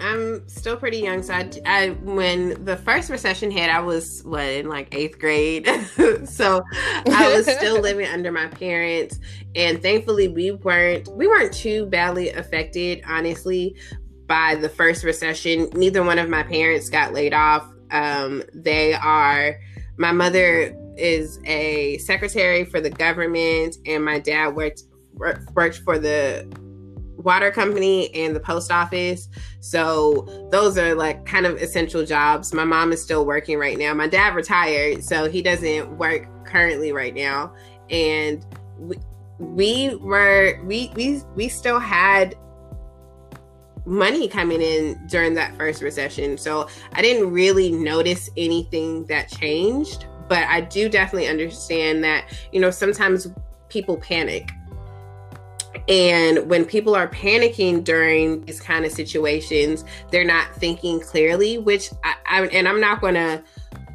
I'm 0.00 0.48
still 0.48 0.76
pretty 0.76 0.98
young, 0.98 1.24
so 1.24 1.34
I, 1.34 1.50
I, 1.66 1.88
when 1.88 2.64
the 2.64 2.76
first 2.76 3.10
recession 3.10 3.50
hit, 3.50 3.68
I 3.68 3.80
was 3.80 4.22
what 4.24 4.44
in 4.44 4.68
like 4.68 4.94
eighth 4.94 5.18
grade, 5.18 5.66
so 6.24 6.62
I 7.10 7.32
was 7.34 7.50
still 7.50 7.80
living 7.80 8.06
under 8.06 8.30
my 8.30 8.46
parents, 8.46 9.18
and 9.56 9.82
thankfully 9.82 10.28
we 10.28 10.52
weren't 10.52 11.08
we 11.08 11.26
weren't 11.26 11.52
too 11.52 11.86
badly 11.86 12.30
affected, 12.30 13.02
honestly, 13.08 13.74
by 14.28 14.54
the 14.54 14.68
first 14.68 15.02
recession. 15.02 15.68
Neither 15.72 16.04
one 16.04 16.18
of 16.18 16.28
my 16.28 16.44
parents 16.44 16.88
got 16.88 17.12
laid 17.12 17.34
off. 17.34 17.66
Um, 17.90 18.44
they 18.54 18.94
are 18.94 19.58
my 19.96 20.12
mother 20.12 20.76
is 20.96 21.40
a 21.44 21.98
secretary 21.98 22.64
for 22.64 22.80
the 22.80 22.90
government, 22.90 23.76
and 23.86 24.04
my 24.04 24.18
dad 24.20 24.54
worked 24.54 24.84
worked 25.14 25.78
for 25.78 25.98
the 25.98 26.46
water 27.16 27.50
company 27.50 28.14
and 28.14 28.34
the 28.34 28.40
post 28.40 28.70
office. 28.70 29.28
So 29.60 30.48
those 30.52 30.78
are 30.78 30.94
like 30.94 31.26
kind 31.26 31.46
of 31.46 31.60
essential 31.60 32.04
jobs. 32.06 32.54
My 32.54 32.64
mom 32.64 32.92
is 32.92 33.02
still 33.02 33.26
working 33.26 33.58
right 33.58 33.76
now. 33.76 33.92
My 33.94 34.06
dad 34.06 34.34
retired, 34.34 35.02
so 35.02 35.28
he 35.28 35.42
doesn't 35.42 35.98
work 35.98 36.28
currently 36.46 36.92
right 36.92 37.14
now. 37.14 37.52
And 37.90 38.46
we, 38.78 38.96
we 39.38 39.94
were 39.96 40.60
we 40.64 40.92
we 40.94 41.22
we 41.34 41.48
still 41.48 41.80
had 41.80 42.36
money 43.88 44.28
coming 44.28 44.60
in 44.60 45.00
during 45.06 45.34
that 45.34 45.56
first 45.56 45.82
recession. 45.82 46.36
So 46.38 46.68
I 46.92 47.02
didn't 47.02 47.32
really 47.32 47.72
notice 47.72 48.28
anything 48.36 49.04
that 49.06 49.28
changed, 49.28 50.06
but 50.28 50.44
I 50.44 50.60
do 50.60 50.88
definitely 50.88 51.28
understand 51.28 52.04
that, 52.04 52.32
you 52.52 52.60
know, 52.60 52.70
sometimes 52.70 53.28
people 53.68 53.96
panic 53.96 54.50
and 55.88 56.48
when 56.48 56.64
people 56.64 56.94
are 56.94 57.08
panicking 57.08 57.82
during 57.82 58.44
these 58.44 58.60
kind 58.60 58.84
of 58.84 58.92
situations, 58.92 59.84
they're 60.10 60.24
not 60.24 60.54
thinking 60.56 61.00
clearly, 61.00 61.58
which 61.58 61.90
I, 62.04 62.14
I 62.26 62.46
and 62.46 62.68
I'm 62.68 62.80
not 62.80 63.00
going 63.00 63.14
to 63.14 63.42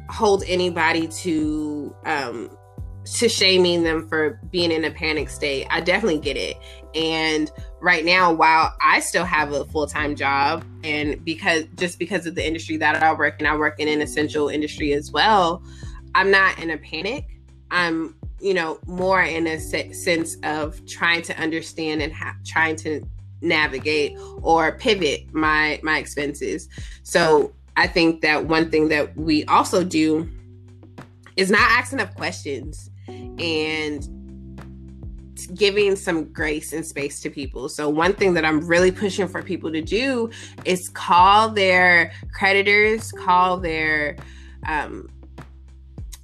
hold 0.08 0.44
anybody 0.46 1.08
to 1.08 1.94
um 2.04 2.56
to 3.04 3.28
shaming 3.28 3.82
them 3.82 4.08
for 4.08 4.40
being 4.50 4.72
in 4.72 4.84
a 4.84 4.90
panic 4.90 5.28
state. 5.28 5.66
I 5.70 5.80
definitely 5.80 6.20
get 6.20 6.36
it. 6.36 6.56
And 6.94 7.50
right 7.80 8.04
now, 8.04 8.32
while 8.32 8.74
I 8.80 9.00
still 9.00 9.24
have 9.24 9.52
a 9.52 9.64
full 9.66 9.86
time 9.86 10.14
job, 10.16 10.64
and 10.84 11.22
because 11.24 11.64
just 11.76 11.98
because 11.98 12.26
of 12.26 12.34
the 12.34 12.46
industry 12.46 12.76
that 12.78 13.02
I 13.02 13.12
work 13.12 13.40
in, 13.40 13.46
I 13.46 13.56
work 13.56 13.80
in 13.80 13.88
an 13.88 14.00
essential 14.00 14.48
industry 14.48 14.92
as 14.92 15.10
well, 15.10 15.62
I'm 16.14 16.30
not 16.30 16.58
in 16.58 16.70
a 16.70 16.78
panic. 16.78 17.26
I'm 17.70 18.14
you 18.44 18.52
know, 18.52 18.78
more 18.86 19.22
in 19.22 19.46
a 19.46 19.58
sense 19.58 20.36
of 20.42 20.84
trying 20.86 21.22
to 21.22 21.40
understand 21.40 22.02
and 22.02 22.12
ha- 22.12 22.36
trying 22.44 22.76
to 22.76 23.02
navigate 23.40 24.18
or 24.42 24.72
pivot 24.72 25.32
my 25.32 25.80
my 25.82 25.98
expenses. 25.98 26.68
So 27.04 27.54
I 27.76 27.86
think 27.86 28.20
that 28.20 28.44
one 28.44 28.70
thing 28.70 28.88
that 28.88 29.16
we 29.16 29.44
also 29.46 29.82
do 29.82 30.28
is 31.36 31.50
not 31.50 31.62
ask 31.62 31.92
enough 31.94 32.14
questions 32.14 32.90
and 33.08 34.06
giving 35.54 35.96
some 35.96 36.32
grace 36.32 36.72
and 36.72 36.84
space 36.84 37.20
to 37.20 37.30
people. 37.30 37.68
So 37.68 37.88
one 37.88 38.14
thing 38.14 38.34
that 38.34 38.44
I'm 38.44 38.66
really 38.66 38.90
pushing 38.92 39.28
for 39.28 39.42
people 39.42 39.72
to 39.72 39.80
do 39.80 40.30
is 40.64 40.88
call 40.88 41.50
their 41.50 42.12
creditors, 42.32 43.12
call 43.12 43.58
their 43.58 44.16
um, 44.66 45.08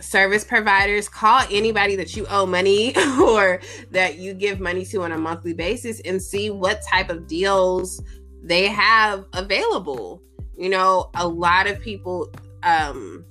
service 0.01 0.45
providers 0.45 1.09
call 1.09 1.43
anybody 1.51 1.95
that 1.95 2.17
you 2.17 2.27
owe 2.31 2.47
money 2.47 2.95
or 3.21 3.61
that 3.91 4.17
you 4.17 4.35
give 4.35 4.61
money 4.61 4.85
to 4.85 5.03
on 5.03 5.13
a 5.13 5.19
monthly 5.19 5.53
basis 5.53 6.01
and 6.01 6.21
see 6.23 6.51
what 6.51 6.81
type 6.89 7.11
of 7.11 7.27
deals 7.27 8.03
they 8.43 8.67
have 8.67 9.25
available 9.35 10.23
you 10.57 10.69
know 10.69 11.11
a 11.17 11.27
lot 11.27 11.67
of 11.67 11.79
people 11.81 12.33
um 12.63 13.25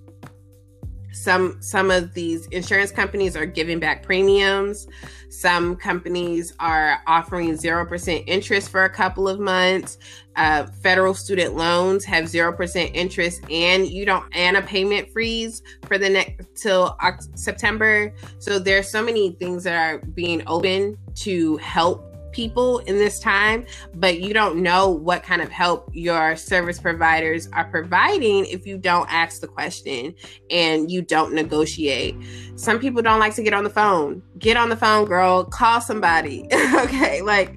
some 1.12 1.62
some 1.62 1.90
of 1.90 2.14
these 2.14 2.46
insurance 2.48 2.92
companies 2.92 3.36
are 3.36 3.46
giving 3.46 3.80
back 3.80 4.04
premiums 4.04 4.88
some 5.30 5.76
companies 5.76 6.54
are 6.60 7.02
offering 7.08 7.52
0% 7.52 8.24
interest 8.28 8.70
for 8.70 8.84
a 8.86 8.90
couple 8.90 9.28
of 9.28 9.40
months. 9.40 9.98
Uh, 10.36 10.66
federal 10.82 11.14
student 11.14 11.56
loans 11.56 12.06
have 12.06 12.26
0% 12.26 12.92
interest 12.94 13.42
and 13.50 13.88
you 13.88 14.06
don't 14.06 14.26
and 14.34 14.58
a 14.58 14.62
payment 14.62 15.12
freeze 15.12 15.62
for 15.86 15.98
the 15.98 16.10
next 16.10 16.48
till 16.56 16.98
september. 17.36 18.14
So 18.40 18.58
there's 18.58 18.90
so 18.90 19.04
many 19.04 19.32
things 19.34 19.64
that 19.66 19.76
are 19.76 20.00
being 20.00 20.42
open 20.48 20.98
to 21.16 21.58
help 21.58 22.09
people 22.32 22.80
in 22.80 22.98
this 22.98 23.20
time, 23.20 23.66
but 23.96 24.20
you 24.20 24.34
don't 24.34 24.62
know 24.62 24.90
what 24.90 25.24
kind 25.24 25.42
of 25.42 25.50
help 25.50 25.90
your 25.94 26.36
service 26.36 26.80
providers 26.80 27.50
are 27.54 27.66
providing 27.66 28.46
if 28.46 28.66
you 28.66 28.78
don't 28.78 29.12
ask 29.12 29.42
the 29.42 29.48
question 29.48 30.14
and 30.50 30.92
you 30.92 31.02
don't 31.02 31.34
negotiate. 31.34 32.16
Some 32.56 32.80
people 32.80 33.02
don't 33.02 33.20
like 33.20 33.36
to 33.36 33.44
get 33.44 33.54
on 33.54 33.64
the 33.64 33.70
phone. 33.70 34.22
Get 34.38 34.58
on 34.58 34.70
the 34.70 34.76
phone, 34.76 35.06
girl. 35.06 35.44
Call 35.44 35.82
somebody. 35.82 36.48
okay, 36.76 37.22
like 37.22 37.56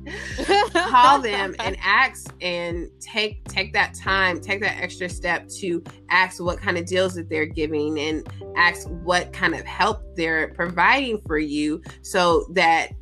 call 0.72 1.20
them 1.20 1.54
and 1.58 1.76
ask 1.82 2.32
and 2.40 2.88
take 3.00 3.44
take 3.44 3.72
that 3.72 3.94
time, 3.94 4.40
take 4.40 4.60
that 4.60 4.78
extra 4.80 5.08
step 5.08 5.48
to 5.60 5.82
ask 6.10 6.42
what 6.42 6.58
kind 6.58 6.78
of 6.78 6.86
deals 6.86 7.14
that 7.14 7.28
they're 7.28 7.46
giving 7.46 7.98
and 7.98 8.26
ask 8.56 8.88
what 8.88 9.32
kind 9.32 9.54
of 9.54 9.64
help 9.64 10.02
they're 10.16 10.48
providing 10.54 11.20
for 11.26 11.38
you 11.38 11.82
so 12.02 12.46
that 12.52 12.92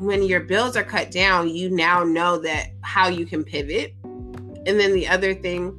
when 0.00 0.22
your 0.22 0.40
bills 0.40 0.76
are 0.76 0.82
cut 0.82 1.10
down, 1.10 1.50
you 1.50 1.68
now 1.68 2.02
know 2.02 2.38
that 2.38 2.70
how 2.80 3.08
you 3.08 3.26
can 3.26 3.44
pivot. 3.44 3.94
And 4.02 4.80
then 4.80 4.94
the 4.94 5.06
other 5.06 5.34
thing 5.34 5.76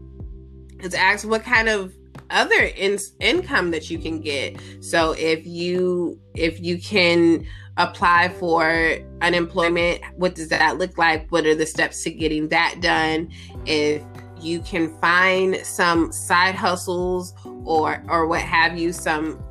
is 0.80 0.94
ask 0.94 1.28
what 1.28 1.44
kind 1.44 1.68
of 1.68 1.92
other 2.30 2.62
in- 2.78 3.00
income 3.20 3.72
that 3.72 3.90
you 3.90 3.98
can 3.98 4.22
get. 4.22 4.62
So 4.80 5.14
if 5.14 5.46
you 5.46 6.20
if 6.36 6.60
you 6.62 6.80
can 6.80 7.48
apply 7.78 8.30
for 8.30 9.00
unemployment, 9.22 10.04
what 10.18 10.36
does 10.36 10.50
that 10.50 10.78
look 10.78 11.00
like? 11.00 11.28
What 11.32 11.48
are 11.48 11.56
the 11.56 11.66
steps 11.66 12.04
to 12.04 12.12
getting 12.12 12.48
that 12.50 12.76
done? 12.80 13.32
If 13.66 14.04
you 14.40 14.60
can 14.62 14.96
find 15.00 15.58
some 15.66 16.12
side 16.12 16.54
hustles 16.54 17.34
or 17.66 18.04
or 18.08 18.28
what 18.28 18.42
have 18.42 18.78
you, 18.78 18.94
some 18.94 19.44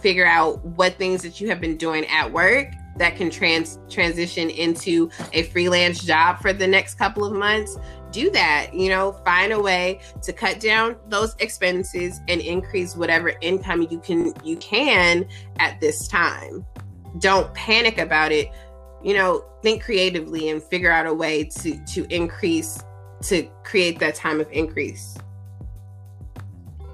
figure 0.00 0.26
out 0.26 0.64
what 0.64 0.94
things 0.94 1.22
that 1.22 1.40
you 1.40 1.48
have 1.48 1.60
been 1.60 1.76
doing 1.76 2.04
at 2.06 2.32
work 2.32 2.66
that 2.96 3.16
can 3.16 3.30
trans 3.30 3.78
transition 3.88 4.50
into 4.50 5.10
a 5.32 5.44
freelance 5.44 6.02
job 6.04 6.38
for 6.40 6.52
the 6.52 6.66
next 6.66 6.94
couple 6.94 7.24
of 7.24 7.32
months 7.32 7.78
do 8.12 8.30
that 8.30 8.72
you 8.72 8.88
know 8.88 9.12
find 9.24 9.52
a 9.52 9.60
way 9.60 9.98
to 10.22 10.32
cut 10.32 10.60
down 10.60 10.96
those 11.08 11.34
expenses 11.40 12.20
and 12.28 12.40
increase 12.40 12.94
whatever 12.94 13.32
income 13.40 13.86
you 13.90 13.98
can 13.98 14.32
you 14.44 14.56
can 14.58 15.26
at 15.58 15.80
this 15.80 16.06
time. 16.06 16.64
Don't 17.18 17.52
panic 17.54 17.98
about 17.98 18.30
it. 18.30 18.48
You 19.02 19.14
know 19.14 19.44
think 19.62 19.82
creatively 19.82 20.50
and 20.50 20.62
figure 20.62 20.90
out 20.90 21.06
a 21.06 21.14
way 21.14 21.44
to 21.44 21.84
to 21.86 22.14
increase 22.14 22.78
to 23.22 23.48
create 23.64 23.98
that 23.98 24.14
time 24.14 24.40
of 24.40 24.50
increase. 24.52 25.16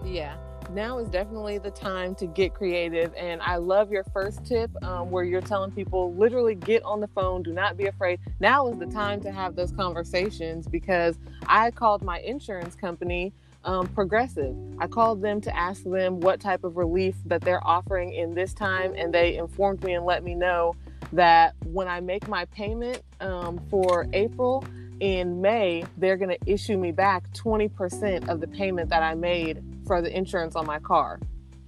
Yeah 0.05 0.37
now 0.70 0.98
is 0.98 1.09
definitely 1.09 1.59
the 1.59 1.70
time 1.70 2.14
to 2.16 2.26
get 2.26 2.54
creative. 2.54 3.12
And 3.16 3.40
I 3.42 3.57
love 3.57 3.90
your 3.90 4.04
first 4.12 4.44
tip 4.44 4.70
um, 4.85 5.11
where 5.11 5.24
you're 5.24 5.40
telling 5.40 5.70
people 5.70 6.14
literally 6.14 6.54
get 6.54 6.83
on 6.83 7.00
the 7.00 7.09
phone, 7.09 7.42
do 7.42 7.52
not 7.52 7.76
be 7.76 7.87
afraid. 7.87 8.20
Now 8.40 8.68
is 8.68 8.78
the 8.78 8.87
time 8.87 9.20
to 9.22 9.33
have 9.33 9.57
those 9.57 9.72
conversations 9.72 10.66
because 10.66 11.18
I 11.46 11.70
called 11.70 12.02
my 12.02 12.20
insurance 12.20 12.74
company. 12.74 13.33
Um, 13.64 13.88
progressive. 13.88 14.57
I 14.78 14.87
called 14.87 15.20
them 15.20 15.40
to 15.40 15.54
ask 15.54 15.83
them 15.83 16.20
what 16.20 16.40
type 16.40 16.62
of 16.62 16.76
relief 16.76 17.16
that 17.26 17.42
they're 17.42 17.66
offering 17.66 18.12
in 18.12 18.33
this 18.33 18.54
time, 18.54 18.94
and 18.96 19.12
they 19.12 19.37
informed 19.37 19.83
me 19.83 19.94
and 19.94 20.07
let 20.07 20.22
me 20.22 20.37
know 20.37 20.76
that 21.12 21.54
when 21.64 21.88
I 21.88 22.00
make 22.00 22.28
my 22.28 22.44
payment 22.46 23.02
um, 23.20 23.61
for 23.68 24.07
April, 24.12 24.64
in 25.00 25.40
May, 25.40 25.85
they're 25.96 26.16
going 26.16 26.37
to 26.37 26.50
issue 26.50 26.76
me 26.76 26.92
back 26.92 27.31
20% 27.33 28.28
of 28.28 28.40
the 28.40 28.48
payment 28.48 28.90
that 28.90 29.02
I 29.02 29.14
made 29.14 29.62
for 29.88 30.01
the 30.01 30.16
insurance 30.16 30.55
on 30.55 30.66
my 30.66 30.79
car. 30.79 31.18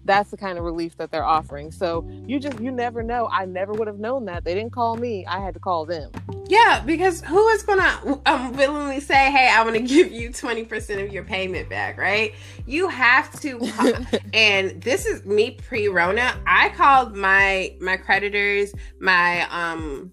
That's 0.05 0.31
the 0.31 0.37
kind 0.37 0.57
of 0.57 0.65
relief 0.65 0.97
that 0.97 1.11
they're 1.11 1.25
offering. 1.25 1.71
So 1.73 2.09
you 2.27 2.39
just, 2.41 2.59
you 2.61 2.71
never 2.71 3.03
know. 3.03 3.29
I 3.31 3.45
never 3.45 3.73
would 3.73 3.87
have 3.87 3.99
known 3.99 4.25
that. 4.27 4.45
They 4.45 4.55
didn't 4.55 4.73
call 4.73 4.97
me, 4.97 5.27
I 5.27 5.41
had 5.41 5.55
to 5.55 5.61
call 5.61 5.85
them. 5.85 6.11
Yeah, 6.47 6.83
because 6.85 7.21
who 7.23 7.49
is 7.49 7.63
going 7.63 7.81
to 7.81 8.21
um, 8.27 8.57
willingly 8.57 9.01
say, 9.01 9.31
hey, 9.31 9.51
I 9.53 9.63
want 9.63 9.77
to 9.77 9.83
give 9.95 10.11
you 10.11 10.31
20% 10.31 11.05
of 11.05 11.13
your 11.13 11.25
payment 11.25 11.69
back, 11.69 11.99
right? 11.99 12.35
You 12.67 12.89
have 12.89 13.39
to. 13.41 13.61
and 14.33 14.81
this 14.83 15.07
is 15.07 15.25
me 15.27 15.53
pre 15.53 15.89
Rona. 15.89 16.35
I 16.47 16.71
called 16.71 17.15
my, 17.15 17.75
my 17.81 17.97
creditors, 17.97 18.73
my, 19.01 19.43
um, 19.51 20.13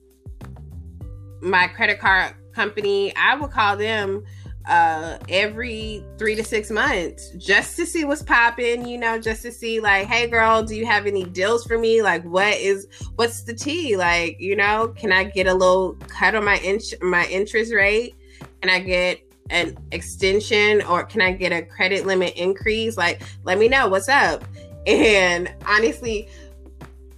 my 1.41 1.67
credit 1.67 1.99
card 1.99 2.35
company, 2.57 3.15
I 3.15 3.35
would 3.35 3.51
call 3.51 3.77
them 3.77 4.25
uh 4.67 5.17
every 5.29 6.03
three 6.17 6.35
to 6.35 6.43
six 6.43 6.69
months 6.69 7.31
just 7.37 7.75
to 7.77 7.85
see 7.85 8.03
what's 8.03 8.21
popping 8.21 8.85
you 8.85 8.97
know 8.97 9.17
just 9.17 9.41
to 9.41 9.51
see 9.51 9.79
like 9.79 10.07
hey 10.07 10.27
girl 10.27 10.61
do 10.61 10.75
you 10.75 10.85
have 10.85 11.05
any 11.05 11.23
deals 11.23 11.65
for 11.65 11.77
me? 11.77 12.01
Like 12.01 12.23
what 12.23 12.55
is 12.57 12.87
what's 13.15 13.43
the 13.43 13.53
tea? 13.53 13.95
Like 13.95 14.39
you 14.39 14.55
know 14.55 14.89
can 14.89 15.11
i 15.11 15.23
get 15.23 15.47
a 15.47 15.53
little 15.53 15.93
cut 16.07 16.35
on 16.35 16.43
my 16.43 16.57
inch 16.57 16.93
my 17.01 17.25
interest 17.27 17.73
rate? 17.73 18.15
Can 18.61 18.69
i 18.69 18.79
get 18.79 19.21
an 19.49 19.77
extension 19.91 20.81
or 20.83 21.03
can 21.03 21.21
i 21.21 21.31
get 21.31 21.51
a 21.51 21.61
credit 21.61 22.05
limit 22.05 22.35
increase? 22.35 22.97
Like 22.97 23.21
let 23.43 23.57
me 23.57 23.67
know 23.67 23.87
what's 23.87 24.09
up. 24.09 24.43
And 24.85 25.53
honestly 25.65 26.27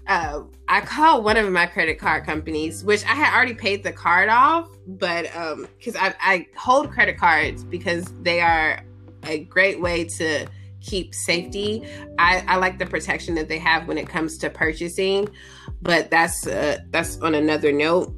uh 0.08 0.42
I 0.71 0.82
called 0.82 1.23
one 1.23 1.36
of 1.36 1.51
my 1.51 1.65
credit 1.65 1.97
card 1.97 2.25
companies, 2.25 2.84
which 2.84 3.03
I 3.05 3.15
had 3.15 3.36
already 3.36 3.55
paid 3.55 3.84
the 3.84 3.91
card 3.91 4.29
off, 4.29 4.69
but 4.86 5.36
um, 5.36 5.67
because 5.77 5.95
I, 5.95 6.13
I 6.21 6.47
hold 6.55 6.91
credit 6.91 7.17
cards 7.17 7.63
because 7.63 8.05
they 8.21 8.39
are 8.39 8.79
a 9.23 9.39
great 9.45 9.82
way 9.82 10.03
to 10.05 10.45
keep 10.79 11.15
safety. 11.15 11.88
I, 12.19 12.45
I 12.47 12.58
like 12.58 12.77
the 12.77 12.86
protection 12.86 13.34
that 13.36 13.47
they 13.47 13.58
have 13.58 13.88
when 13.88 13.97
it 13.97 14.08
comes 14.08 14.38
to 14.38 14.49
purchasing, 14.51 15.27
but 15.82 16.12
that's 16.12 16.45
uh, 16.45 16.77
that's 16.91 17.19
on 17.21 17.34
another 17.34 17.71
note. 17.71 18.13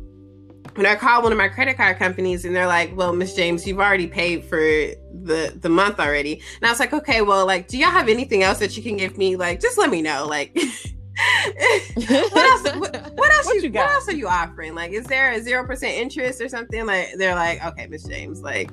When 0.76 0.86
I 0.86 0.96
called 0.96 1.24
one 1.24 1.32
of 1.32 1.38
my 1.38 1.48
credit 1.48 1.78
card 1.78 1.98
companies 1.98 2.44
and 2.44 2.54
they're 2.54 2.68
like, 2.68 2.96
"Well, 2.98 3.14
Miss 3.14 3.34
James, 3.34 3.66
you've 3.66 3.80
already 3.80 4.08
paid 4.08 4.44
for 4.44 4.60
the 4.60 5.58
the 5.58 5.70
month 5.70 6.02
already," 6.02 6.42
and 6.58 6.66
I 6.66 6.70
was 6.70 6.82
like, 6.82 6.92
"Okay, 6.92 7.22
well, 7.22 7.46
like, 7.46 7.70
do 7.70 7.78
y'all 7.78 7.92
have 7.92 8.10
anything 8.10 8.44
else 8.44 8.60
that 8.60 8.76
you 8.76 8.84
can 8.84 8.98
give 8.98 9.18
me? 9.18 9.38
Like, 9.38 9.62
just 9.62 9.78
let 9.78 9.90
me 9.90 10.02
know, 10.02 10.28
like." 10.28 10.60
what 11.96 12.36
else? 12.36 12.64
What, 12.76 13.12
what 13.16 13.32
else? 13.32 13.46
What 13.46 13.56
you, 13.56 13.64
you 13.64 13.70
got? 13.70 13.88
What 13.88 13.94
else 13.96 14.08
are 14.08 14.16
you 14.16 14.28
offering? 14.28 14.76
Like, 14.76 14.92
is 14.92 15.06
there 15.06 15.32
a 15.32 15.42
zero 15.42 15.66
percent 15.66 15.98
interest 15.98 16.42
or 16.42 16.50
something? 16.50 16.86
Like, 16.86 17.10
they're 17.18 17.36
like, 17.36 17.64
okay, 17.66 17.88
Miss 17.88 18.04
James, 18.04 18.42
like, 18.42 18.72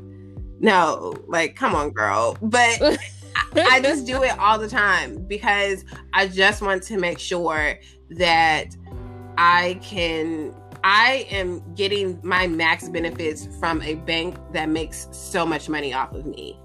no, 0.61 1.15
like, 1.27 1.57
come 1.57 1.75
on, 1.75 1.91
girl. 1.91 2.37
But 2.41 2.81
I, 2.83 2.99
I 3.57 3.81
just 3.81 4.07
do 4.07 4.23
it 4.23 4.39
all 4.39 4.59
the 4.59 4.69
time 4.69 5.25
because 5.27 5.85
I 6.13 6.29
just 6.29 6.63
want 6.63 6.83
to 6.85 6.99
make 6.99 7.19
sure 7.19 7.79
that 8.11 8.75
I 9.37 9.79
can 9.83 10.55
I 10.85 11.27
am 11.31 11.63
getting 11.75 12.21
my 12.23 12.47
max 12.47 12.89
benefits 12.89 13.49
from 13.59 13.83
a 13.83 13.95
bank 13.95 14.37
that 14.53 14.69
makes 14.69 15.09
so 15.11 15.45
much 15.45 15.69
money 15.69 15.93
off 15.93 16.15
of 16.15 16.25
me. 16.27 16.59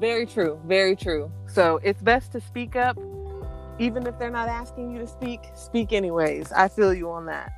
Very 0.00 0.26
true. 0.26 0.60
Very 0.66 0.96
true. 0.96 1.30
So 1.48 1.80
it's 1.82 2.02
best 2.02 2.32
to 2.32 2.40
speak 2.40 2.76
up, 2.76 2.98
even 3.78 4.06
if 4.06 4.18
they're 4.18 4.30
not 4.30 4.48
asking 4.48 4.92
you 4.92 4.98
to 5.00 5.06
speak, 5.06 5.40
speak 5.54 5.92
anyways. 5.92 6.52
I 6.52 6.68
feel 6.68 6.94
you 6.94 7.10
on 7.10 7.26
that. 7.26 7.52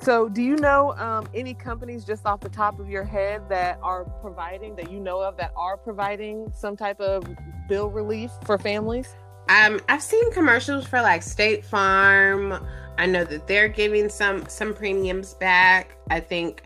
So, 0.00 0.28
do 0.28 0.42
you 0.42 0.54
know 0.56 0.92
um, 0.96 1.28
any 1.34 1.54
companies 1.54 2.04
just 2.04 2.24
off 2.24 2.40
the 2.40 2.48
top 2.48 2.78
of 2.78 2.88
your 2.88 3.02
head 3.02 3.48
that 3.48 3.80
are 3.82 4.04
providing, 4.04 4.76
that 4.76 4.92
you 4.92 5.00
know 5.00 5.20
of, 5.20 5.36
that 5.38 5.52
are 5.56 5.76
providing 5.76 6.52
some 6.54 6.76
type 6.76 7.00
of 7.00 7.24
bill 7.68 7.90
relief 7.90 8.30
for 8.44 8.58
families? 8.58 9.16
Um, 9.48 9.80
I've 9.88 10.02
seen 10.02 10.30
commercials 10.32 10.86
for 10.86 11.00
like 11.00 11.22
State 11.22 11.64
Farm. 11.64 12.64
I 12.96 13.06
know 13.06 13.24
that 13.24 13.48
they're 13.48 13.68
giving 13.68 14.08
some 14.08 14.46
some 14.46 14.72
premiums 14.72 15.34
back. 15.34 15.96
I 16.10 16.20
think 16.20 16.62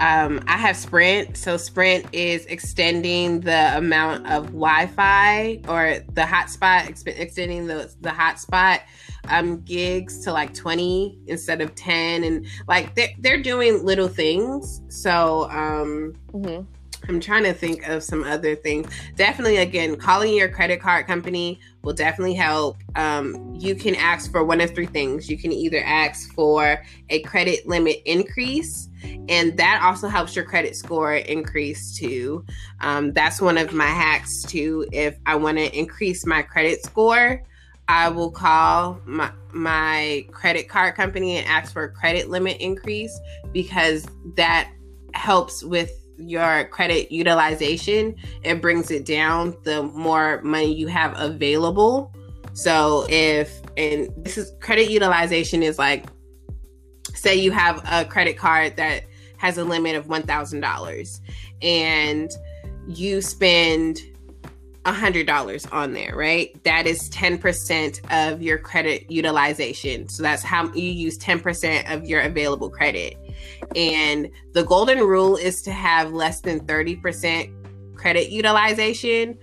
um, 0.00 0.42
I 0.46 0.56
have 0.56 0.76
Sprint. 0.76 1.36
So 1.36 1.56
Sprint 1.56 2.06
is 2.12 2.46
extending 2.46 3.40
the 3.40 3.76
amount 3.76 4.26
of 4.26 4.46
Wi-Fi 4.46 5.60
or 5.68 5.98
the 6.14 6.22
hotspot, 6.22 6.88
ex- 6.88 7.02
extending 7.04 7.66
the 7.66 7.94
the 8.00 8.08
hotspot 8.08 8.80
um, 9.28 9.60
gigs 9.60 10.24
to 10.24 10.32
like 10.32 10.54
20 10.54 11.18
instead 11.26 11.60
of 11.60 11.74
10, 11.74 12.24
and 12.24 12.46
like 12.66 12.94
they're 12.94 13.10
they're 13.18 13.42
doing 13.42 13.84
little 13.84 14.08
things. 14.08 14.80
So 14.88 15.48
um, 15.50 16.14
mm-hmm. 16.32 16.62
I'm 17.08 17.20
trying 17.20 17.44
to 17.44 17.52
think 17.52 17.88
of 17.88 18.02
some 18.02 18.24
other 18.24 18.54
things. 18.54 18.90
Definitely, 19.16 19.58
again, 19.58 19.96
calling 19.96 20.34
your 20.34 20.48
credit 20.48 20.80
card 20.80 21.06
company 21.06 21.60
will 21.82 21.92
definitely 21.92 22.34
help. 22.34 22.76
Um, 22.96 23.54
you 23.58 23.74
can 23.74 23.94
ask 23.94 24.30
for 24.30 24.44
one 24.44 24.60
of 24.60 24.74
three 24.74 24.86
things. 24.86 25.30
You 25.30 25.38
can 25.38 25.52
either 25.52 25.82
ask 25.84 26.32
for 26.34 26.82
a 27.08 27.22
credit 27.22 27.66
limit 27.66 28.02
increase, 28.04 28.88
and 29.28 29.56
that 29.56 29.80
also 29.82 30.08
helps 30.08 30.36
your 30.36 30.44
credit 30.44 30.76
score 30.76 31.14
increase 31.14 31.96
too. 31.96 32.44
Um, 32.80 33.12
that's 33.12 33.40
one 33.40 33.58
of 33.58 33.72
my 33.72 33.86
hacks 33.86 34.42
too. 34.42 34.86
If 34.92 35.16
I 35.26 35.36
want 35.36 35.58
to 35.58 35.76
increase 35.76 36.26
my 36.26 36.42
credit 36.42 36.84
score, 36.84 37.42
I 37.88 38.08
will 38.08 38.30
call 38.30 39.00
my 39.04 39.32
my 39.52 40.24
credit 40.30 40.68
card 40.68 40.94
company 40.94 41.38
and 41.38 41.46
ask 41.48 41.72
for 41.72 41.82
a 41.82 41.90
credit 41.90 42.30
limit 42.30 42.58
increase 42.60 43.18
because 43.52 44.06
that 44.36 44.70
helps 45.12 45.64
with 45.64 45.99
your 46.20 46.64
credit 46.64 47.10
utilization. 47.12 48.14
It 48.42 48.60
brings 48.60 48.90
it 48.90 49.04
down 49.04 49.56
the 49.64 49.82
more 49.82 50.40
money 50.42 50.72
you 50.72 50.86
have 50.88 51.14
available. 51.18 52.12
So 52.52 53.06
if 53.08 53.60
and 53.76 54.12
this 54.16 54.36
is 54.36 54.52
credit 54.60 54.90
utilization 54.90 55.62
is 55.62 55.78
like 55.78 56.06
say 57.14 57.36
you 57.36 57.52
have 57.52 57.82
a 57.90 58.04
credit 58.04 58.36
card 58.36 58.76
that 58.76 59.04
has 59.36 59.56
a 59.58 59.64
limit 59.64 59.94
of 59.94 60.06
$1,000 60.06 61.20
and 61.62 62.30
you 62.88 63.22
spend 63.22 64.00
$100 64.86 65.72
on 65.72 65.92
there, 65.92 66.14
right? 66.16 66.62
That 66.64 66.86
is 66.86 67.10
10% 67.10 68.32
of 68.32 68.40
your 68.40 68.58
credit 68.58 69.10
utilization. 69.10 70.08
So 70.08 70.22
that's 70.22 70.42
how 70.42 70.72
you 70.72 70.90
use 70.90 71.18
10% 71.18 71.94
of 71.94 72.04
your 72.04 72.22
available 72.22 72.70
credit. 72.70 73.16
And 73.76 74.30
the 74.52 74.64
golden 74.64 75.00
rule 75.00 75.36
is 75.36 75.62
to 75.62 75.72
have 75.72 76.12
less 76.12 76.40
than 76.40 76.60
30% 76.60 77.94
credit 77.94 78.30
utilization. 78.30 79.36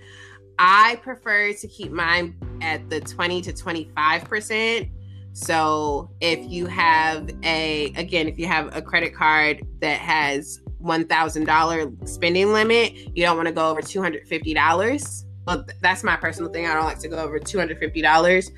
I 0.58 0.96
prefer 1.02 1.52
to 1.52 1.68
keep 1.68 1.92
mine 1.92 2.34
at 2.60 2.90
the 2.90 3.00
20 3.00 3.42
to 3.42 3.52
25%. 3.52 4.90
So 5.34 6.10
if 6.20 6.40
you 6.50 6.66
have 6.66 7.30
a, 7.44 7.92
again, 7.96 8.26
if 8.26 8.40
you 8.40 8.46
have 8.46 8.76
a 8.76 8.82
credit 8.82 9.14
card 9.14 9.64
that 9.80 10.00
has 10.00 10.60
$1,000 10.82 12.08
spending 12.08 12.52
limit, 12.52 12.92
you 13.16 13.24
don't 13.24 13.36
want 13.36 13.46
to 13.46 13.54
go 13.54 13.70
over 13.70 13.80
$250 13.80 15.24
well, 15.48 15.64
that's 15.80 16.04
my 16.04 16.14
personal 16.14 16.52
thing. 16.52 16.66
I 16.66 16.74
don't 16.74 16.84
like 16.84 16.98
to 16.98 17.08
go 17.08 17.16
over 17.16 17.40
$250. 17.40 18.50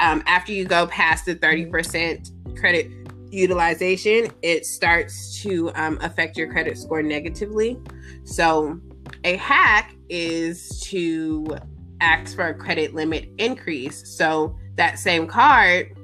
Um, 0.00 0.22
after 0.26 0.50
you 0.50 0.64
go 0.64 0.86
past 0.86 1.26
the 1.26 1.36
30% 1.36 2.56
credit 2.58 2.90
utilization, 3.30 4.32
it 4.40 4.64
starts 4.64 5.42
to 5.42 5.70
um, 5.74 5.98
affect 6.00 6.38
your 6.38 6.50
credit 6.50 6.78
score 6.78 7.02
negatively. 7.02 7.78
So, 8.24 8.80
a 9.24 9.36
hack 9.36 9.94
is 10.08 10.80
to 10.84 11.58
ask 12.00 12.34
for 12.34 12.48
a 12.48 12.54
credit 12.54 12.94
limit 12.94 13.28
increase. 13.36 14.16
So, 14.16 14.56
that 14.76 14.98
same 14.98 15.26
card, 15.26 15.94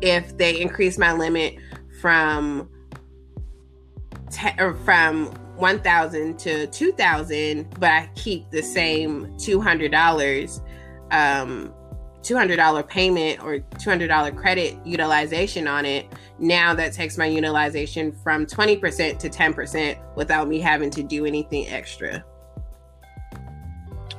if 0.00 0.36
they 0.36 0.60
increase 0.60 0.98
my 0.98 1.12
limit 1.12 1.58
from 2.00 2.68
te- 4.32 4.58
or 4.58 4.74
from 4.84 5.32
1000 5.58 6.38
to 6.38 6.66
2000 6.68 7.68
but 7.78 7.90
i 7.90 8.10
keep 8.14 8.48
the 8.50 8.62
same 8.62 9.26
$200 9.36 10.60
um 11.10 11.74
$200 12.22 12.88
payment 12.88 13.42
or 13.42 13.58
$200 13.58 14.36
credit 14.36 14.76
utilization 14.84 15.66
on 15.66 15.86
it 15.86 16.06
now 16.38 16.74
that 16.74 16.92
takes 16.92 17.16
my 17.16 17.26
utilization 17.26 18.12
from 18.12 18.44
20% 18.44 19.18
to 19.18 19.30
10% 19.30 20.16
without 20.16 20.48
me 20.48 20.58
having 20.58 20.90
to 20.90 21.02
do 21.02 21.24
anything 21.24 21.66
extra 21.68 22.24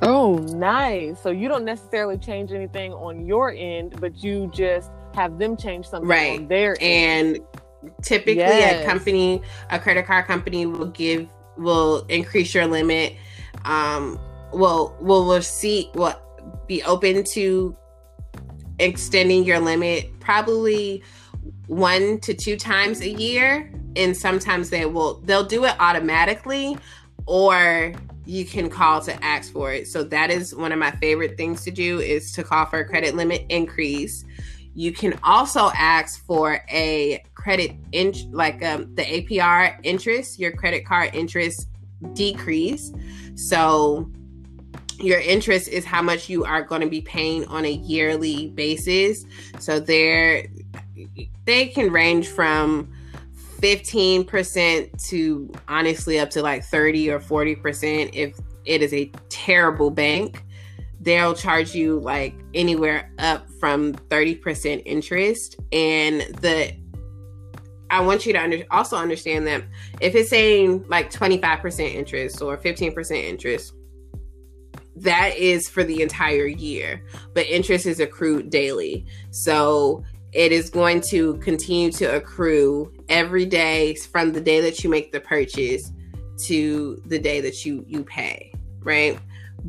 oh 0.02 0.38
nice 0.38 1.20
so 1.20 1.30
you 1.30 1.46
don't 1.46 1.64
necessarily 1.64 2.16
change 2.16 2.52
anything 2.52 2.92
on 2.94 3.26
your 3.26 3.50
end 3.50 3.94
but 4.00 4.22
you 4.24 4.50
just 4.52 4.90
have 5.14 5.38
them 5.38 5.56
change 5.56 5.86
something 5.86 6.08
right. 6.08 6.40
on 6.40 6.48
their 6.48 6.76
end. 6.80 7.36
and 7.36 7.46
typically 8.02 8.36
yes. 8.36 8.84
a 8.84 8.86
company 8.86 9.42
a 9.70 9.78
credit 9.78 10.06
card 10.06 10.26
company 10.26 10.66
will 10.66 10.86
give 10.86 11.28
will 11.56 12.04
increase 12.08 12.54
your 12.54 12.66
limit 12.66 13.14
um 13.64 14.18
will 14.52 14.96
will 15.00 15.26
will 15.26 15.42
see 15.42 15.90
will 15.94 16.14
be 16.66 16.82
open 16.84 17.24
to 17.24 17.76
extending 18.78 19.44
your 19.44 19.58
limit 19.58 20.08
probably 20.20 21.02
one 21.66 22.18
to 22.20 22.34
two 22.34 22.56
times 22.56 23.00
a 23.00 23.08
year. 23.08 23.72
And 23.96 24.16
sometimes 24.16 24.70
they 24.70 24.86
will 24.86 25.20
they'll 25.20 25.44
do 25.44 25.64
it 25.64 25.74
automatically 25.78 26.76
or 27.26 27.92
you 28.24 28.44
can 28.44 28.70
call 28.70 29.00
to 29.02 29.24
ask 29.24 29.52
for 29.52 29.72
it. 29.72 29.88
So 29.88 30.04
that 30.04 30.30
is 30.30 30.54
one 30.54 30.72
of 30.72 30.78
my 30.78 30.90
favorite 30.92 31.36
things 31.36 31.64
to 31.64 31.70
do 31.70 31.98
is 31.98 32.32
to 32.32 32.42
call 32.42 32.66
for 32.66 32.80
a 32.80 32.84
credit 32.88 33.14
limit 33.14 33.46
increase. 33.48 34.24
You 34.74 34.92
can 34.92 35.18
also 35.24 35.70
ask 35.74 36.24
for 36.26 36.60
a 36.70 37.22
credit 37.40 37.72
in 37.92 38.12
like 38.32 38.62
um, 38.64 38.94
the 38.94 39.02
APR 39.02 39.78
interest, 39.82 40.38
your 40.38 40.52
credit 40.52 40.84
card 40.84 41.10
interest 41.14 41.68
decrease. 42.12 42.92
So 43.34 44.10
your 44.98 45.20
interest 45.20 45.68
is 45.68 45.84
how 45.84 46.02
much 46.02 46.28
you 46.28 46.44
are 46.44 46.62
going 46.62 46.82
to 46.82 46.86
be 46.88 47.00
paying 47.00 47.46
on 47.46 47.64
a 47.64 47.70
yearly 47.70 48.50
basis. 48.50 49.24
So 49.58 49.80
there 49.80 50.46
they 51.46 51.68
can 51.68 51.90
range 51.90 52.28
from 52.28 52.92
15% 53.60 55.08
to 55.08 55.52
honestly 55.68 56.18
up 56.18 56.30
to 56.30 56.42
like 56.42 56.64
30 56.64 57.10
or 57.10 57.20
40% 57.20 58.10
if 58.12 58.38
it 58.64 58.82
is 58.82 58.92
a 58.92 59.10
terrible 59.28 59.90
bank 59.90 60.44
they'll 61.00 61.34
charge 61.34 61.74
you 61.74 61.98
like 62.00 62.34
anywhere 62.54 63.10
up 63.18 63.48
from 63.58 63.94
30% 63.94 64.82
interest 64.84 65.56
and 65.72 66.20
the 66.40 66.72
I 67.90 68.00
want 68.00 68.26
you 68.26 68.32
to 68.32 68.40
under, 68.40 68.64
also 68.70 68.96
understand 68.96 69.46
that 69.46 69.64
if 70.00 70.14
it's 70.14 70.30
saying 70.30 70.84
like 70.88 71.12
25% 71.12 71.94
interest 71.94 72.40
or 72.40 72.56
15% 72.56 73.24
interest, 73.24 73.74
that 74.96 75.36
is 75.36 75.68
for 75.68 75.82
the 75.84 76.02
entire 76.02 76.46
year, 76.46 77.02
but 77.34 77.46
interest 77.46 77.86
is 77.86 78.00
accrued 78.00 78.50
daily. 78.50 79.06
So 79.30 80.04
it 80.32 80.52
is 80.52 80.70
going 80.70 81.00
to 81.10 81.36
continue 81.38 81.90
to 81.92 82.16
accrue 82.16 82.92
every 83.08 83.46
day 83.46 83.94
from 83.94 84.32
the 84.32 84.40
day 84.40 84.60
that 84.60 84.84
you 84.84 84.90
make 84.90 85.10
the 85.12 85.20
purchase 85.20 85.90
to 86.44 87.02
the 87.06 87.18
day 87.18 87.40
that 87.40 87.64
you 87.64 87.84
you 87.86 88.04
pay, 88.04 88.52
right? 88.80 89.18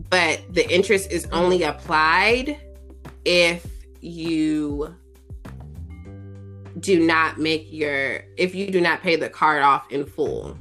but 0.10 0.42
the 0.54 0.70
interest 0.74 1.12
is 1.12 1.28
only 1.32 1.64
applied 1.64 2.58
if 3.26 3.66
you 4.00 4.96
do 6.82 7.00
not 7.00 7.40
make 7.40 7.72
your 7.72 8.24
if 8.38 8.54
you 8.54 8.70
do 8.70 8.82
not 8.82 9.02
pay 9.02 9.16
the 9.16 9.30
card 9.30 9.64
off 9.64 9.90
in 9.92 10.06
full 10.06 10.58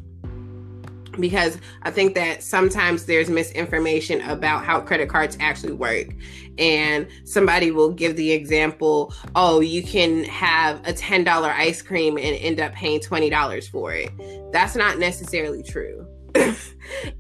because 1.18 1.58
I 1.82 1.90
think 1.90 2.14
that 2.14 2.42
sometimes 2.42 3.06
there's 3.06 3.28
misinformation 3.28 4.20
about 4.22 4.64
how 4.64 4.80
credit 4.80 5.08
cards 5.08 5.36
actually 5.40 5.72
work. 5.72 6.08
And 6.58 7.06
somebody 7.24 7.70
will 7.70 7.90
give 7.90 8.16
the 8.16 8.32
example, 8.32 9.14
oh, 9.34 9.60
you 9.60 9.82
can 9.82 10.24
have 10.24 10.78
a 10.86 10.92
$10 10.92 11.26
ice 11.26 11.82
cream 11.82 12.16
and 12.16 12.36
end 12.36 12.60
up 12.60 12.72
paying 12.72 13.00
$20 13.00 13.68
for 13.70 13.92
it. 13.92 14.10
That's 14.52 14.76
not 14.76 14.98
necessarily 14.98 15.62
true. 15.62 16.06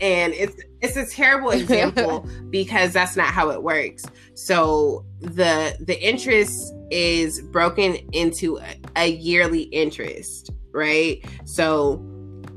and 0.00 0.32
it's 0.34 0.54
it's 0.80 0.96
a 0.96 1.04
terrible 1.04 1.50
example 1.50 2.28
because 2.50 2.92
that's 2.92 3.16
not 3.16 3.26
how 3.26 3.50
it 3.50 3.60
works. 3.60 4.04
So 4.34 5.04
the 5.20 5.76
the 5.80 6.00
interest 6.00 6.72
is 6.90 7.40
broken 7.40 7.96
into 8.12 8.58
a, 8.58 8.76
a 8.96 9.06
yearly 9.10 9.62
interest, 9.62 10.50
right? 10.72 11.24
So 11.44 11.98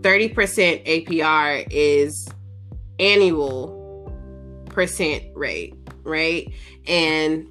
30% 0.02 0.34
APR 0.86 1.68
is 1.70 2.28
annual 3.00 3.82
percent 4.66 5.24
rate, 5.36 5.76
right? 6.04 6.52
And 6.88 7.48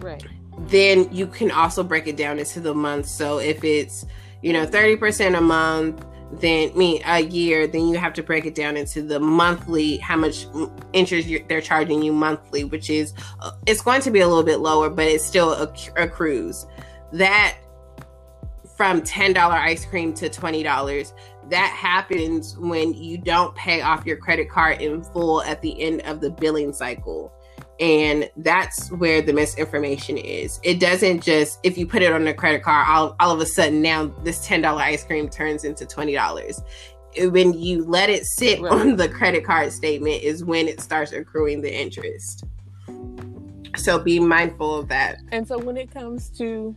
right. 0.00 0.24
Then 0.58 1.08
you 1.12 1.26
can 1.26 1.50
also 1.50 1.82
break 1.82 2.06
it 2.06 2.16
down 2.16 2.38
into 2.38 2.60
the 2.60 2.74
month. 2.74 3.06
So 3.06 3.38
if 3.38 3.64
it's, 3.64 4.06
you 4.42 4.52
know, 4.52 4.66
30% 4.66 5.36
a 5.36 5.40
month, 5.40 6.04
then 6.40 6.76
me 6.76 7.02
a 7.06 7.20
year 7.20 7.66
then 7.66 7.88
you 7.88 7.96
have 7.96 8.12
to 8.12 8.22
break 8.22 8.46
it 8.46 8.54
down 8.54 8.76
into 8.76 9.02
the 9.02 9.18
monthly 9.18 9.96
how 9.98 10.16
much 10.16 10.46
interest 10.92 11.28
they're 11.48 11.60
charging 11.60 12.02
you 12.02 12.12
monthly 12.12 12.64
which 12.64 12.90
is 12.90 13.14
uh, 13.40 13.50
it's 13.66 13.82
going 13.82 14.00
to 14.00 14.10
be 14.10 14.20
a 14.20 14.28
little 14.28 14.42
bit 14.42 14.60
lower 14.60 14.88
but 14.88 15.06
it 15.06 15.20
still 15.20 15.52
accrues 15.96 16.66
that 17.12 17.56
from 18.76 19.02
$10 19.02 19.36
ice 19.36 19.84
cream 19.84 20.12
to 20.14 20.28
$20 20.28 21.12
that 21.50 21.70
happens 21.70 22.56
when 22.58 22.94
you 22.94 23.18
don't 23.18 23.54
pay 23.54 23.82
off 23.82 24.04
your 24.06 24.16
credit 24.16 24.50
card 24.50 24.80
in 24.80 25.02
full 25.02 25.42
at 25.42 25.60
the 25.62 25.80
end 25.80 26.00
of 26.02 26.20
the 26.20 26.30
billing 26.30 26.72
cycle 26.72 27.32
and 27.80 28.30
that's 28.36 28.90
where 28.92 29.20
the 29.20 29.32
misinformation 29.32 30.16
is. 30.16 30.60
It 30.62 30.78
doesn't 30.78 31.22
just, 31.22 31.58
if 31.62 31.76
you 31.76 31.86
put 31.86 32.02
it 32.02 32.12
on 32.12 32.26
a 32.26 32.34
credit 32.34 32.62
card, 32.62 32.86
all, 32.88 33.16
all 33.20 33.32
of 33.32 33.40
a 33.40 33.46
sudden 33.46 33.82
now 33.82 34.06
this 34.22 34.46
$10 34.46 34.64
ice 34.76 35.04
cream 35.04 35.28
turns 35.28 35.64
into 35.64 35.84
$20. 35.84 36.62
when 37.32 37.52
you 37.54 37.84
let 37.84 38.10
it 38.10 38.24
sit 38.24 38.60
right. 38.60 38.72
on 38.72 38.96
the 38.96 39.08
credit 39.08 39.44
card 39.44 39.72
statement 39.72 40.22
is 40.22 40.44
when 40.44 40.68
it 40.68 40.80
starts 40.80 41.12
accruing 41.12 41.62
the 41.62 41.74
interest. 41.74 42.44
So 43.76 43.98
be 43.98 44.20
mindful 44.20 44.78
of 44.78 44.88
that. 44.88 45.18
And 45.32 45.46
so 45.46 45.58
when 45.58 45.76
it 45.76 45.90
comes 45.90 46.30
to 46.38 46.74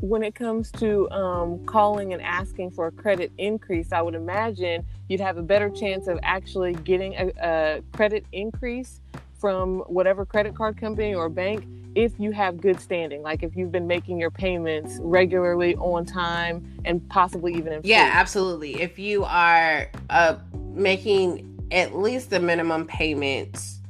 when 0.00 0.22
it 0.22 0.34
comes 0.34 0.70
to 0.72 1.10
um, 1.10 1.62
calling 1.66 2.14
and 2.14 2.22
asking 2.22 2.70
for 2.70 2.86
a 2.86 2.90
credit 2.90 3.30
increase, 3.36 3.92
I 3.92 4.00
would 4.00 4.14
imagine 4.14 4.84
you'd 5.08 5.20
have 5.20 5.36
a 5.36 5.42
better 5.42 5.68
chance 5.68 6.08
of 6.08 6.18
actually 6.22 6.72
getting 6.72 7.14
a, 7.16 7.32
a 7.38 7.82
credit 7.92 8.24
increase 8.32 9.02
from 9.40 9.80
whatever 9.80 10.26
credit 10.26 10.54
card 10.54 10.76
company 10.76 11.14
or 11.14 11.28
bank 11.28 11.66
if 11.94 12.12
you 12.18 12.30
have 12.30 12.60
good 12.60 12.80
standing, 12.80 13.22
like 13.22 13.42
if 13.42 13.56
you've 13.56 13.72
been 13.72 13.86
making 13.86 14.18
your 14.18 14.30
payments 14.30 14.98
regularly 15.00 15.74
on 15.76 16.04
time 16.04 16.80
and 16.84 17.06
possibly 17.08 17.54
even 17.54 17.72
in 17.72 17.80
yeah, 17.82 18.10
absolutely. 18.14 18.80
If 18.80 18.98
you 18.98 19.24
are 19.24 19.90
uh, 20.08 20.36
making 20.72 21.68
at 21.72 21.96
least 21.96 22.30
the 22.30 22.40
minimum 22.40 22.86
payments 22.86 23.80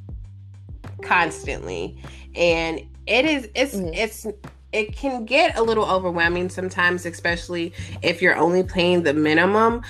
constantly, 1.02 2.02
and 2.34 2.80
it 3.06 3.24
is 3.26 3.48
it's 3.54 3.74
mm-hmm. 3.74 3.92
it's 3.92 4.26
it 4.72 4.96
can 4.96 5.24
get 5.24 5.58
a 5.58 5.62
little 5.62 5.84
overwhelming 5.84 6.48
sometimes, 6.48 7.04
especially 7.04 7.74
if 8.02 8.22
you're 8.22 8.36
only 8.36 8.62
paying 8.62 9.02
the 9.02 9.12
minimum 9.12 9.82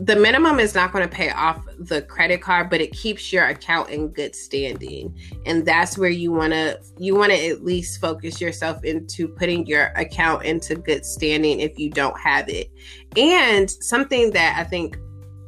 the 0.00 0.16
minimum 0.16 0.60
is 0.60 0.74
not 0.74 0.92
going 0.92 1.08
to 1.08 1.14
pay 1.14 1.30
off 1.30 1.64
the 1.78 2.02
credit 2.02 2.40
card 2.40 2.70
but 2.70 2.80
it 2.80 2.92
keeps 2.92 3.32
your 3.32 3.46
account 3.46 3.90
in 3.90 4.08
good 4.08 4.34
standing. 4.34 5.16
And 5.46 5.64
that's 5.64 5.98
where 5.98 6.10
you 6.10 6.32
want 6.32 6.52
to 6.52 6.80
you 6.98 7.14
want 7.14 7.32
to 7.32 7.46
at 7.46 7.64
least 7.64 8.00
focus 8.00 8.40
yourself 8.40 8.84
into 8.84 9.28
putting 9.28 9.66
your 9.66 9.86
account 9.96 10.44
into 10.44 10.74
good 10.74 11.04
standing 11.04 11.60
if 11.60 11.78
you 11.78 11.90
don't 11.90 12.18
have 12.18 12.48
it. 12.48 12.70
And 13.16 13.70
something 13.70 14.30
that 14.32 14.56
i 14.58 14.64
think 14.64 14.98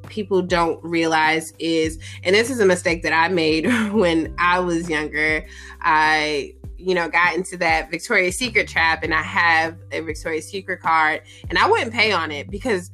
people 0.09 0.43
don't 0.43 0.83
realize 0.83 1.53
is 1.61 1.99
and 2.25 2.35
this 2.35 2.51
is 2.51 2.59
a 2.59 2.67
mistake 2.67 3.03
that 3.05 3.13
i 3.13 3.29
made 3.29 3.67
when 3.93 4.35
i 4.39 4.59
was 4.59 4.89
younger. 4.89 5.47
I 5.81 6.55
you 6.81 6.95
know, 6.95 7.11
got 7.11 7.37
into 7.37 7.59
that 7.59 7.91
Victoria's 7.91 8.39
Secret 8.39 8.67
trap 8.67 9.03
and 9.03 9.13
I 9.13 9.21
have 9.21 9.77
a 9.93 10.01
Victoria's 10.01 10.49
Secret 10.49 10.81
card 10.81 11.21
and 11.51 11.59
I 11.59 11.69
wouldn't 11.69 11.93
pay 11.93 12.11
on 12.11 12.31
it 12.31 12.51
because 12.51 12.91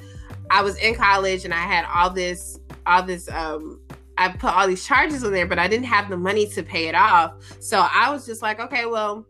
I 0.51 0.63
was 0.63 0.77
in 0.77 0.95
college 0.95 1.45
and 1.45 1.53
I 1.53 1.59
had 1.59 1.85
all 1.93 2.11
this, 2.11 2.59
all 2.87 3.03
this, 3.03 3.29
um, 3.31 3.81
I 4.19 4.29
put 4.29 4.53
all 4.53 4.67
these 4.67 4.87
charges 4.87 5.25
on 5.25 5.33
there, 5.33 5.47
but 5.47 5.59
I 5.59 5.69
didn't 5.69 5.87
have 5.87 6.09
the 6.09 6.17
money 6.17 6.47
to 6.49 6.63
pay 6.63 6.89
it 6.89 6.95
off. 6.95 7.35
So 7.61 7.87
I 7.93 8.11
was 8.11 8.25
just 8.25 8.43
like, 8.43 8.61
okay, 8.61 8.87
well, 8.87 9.27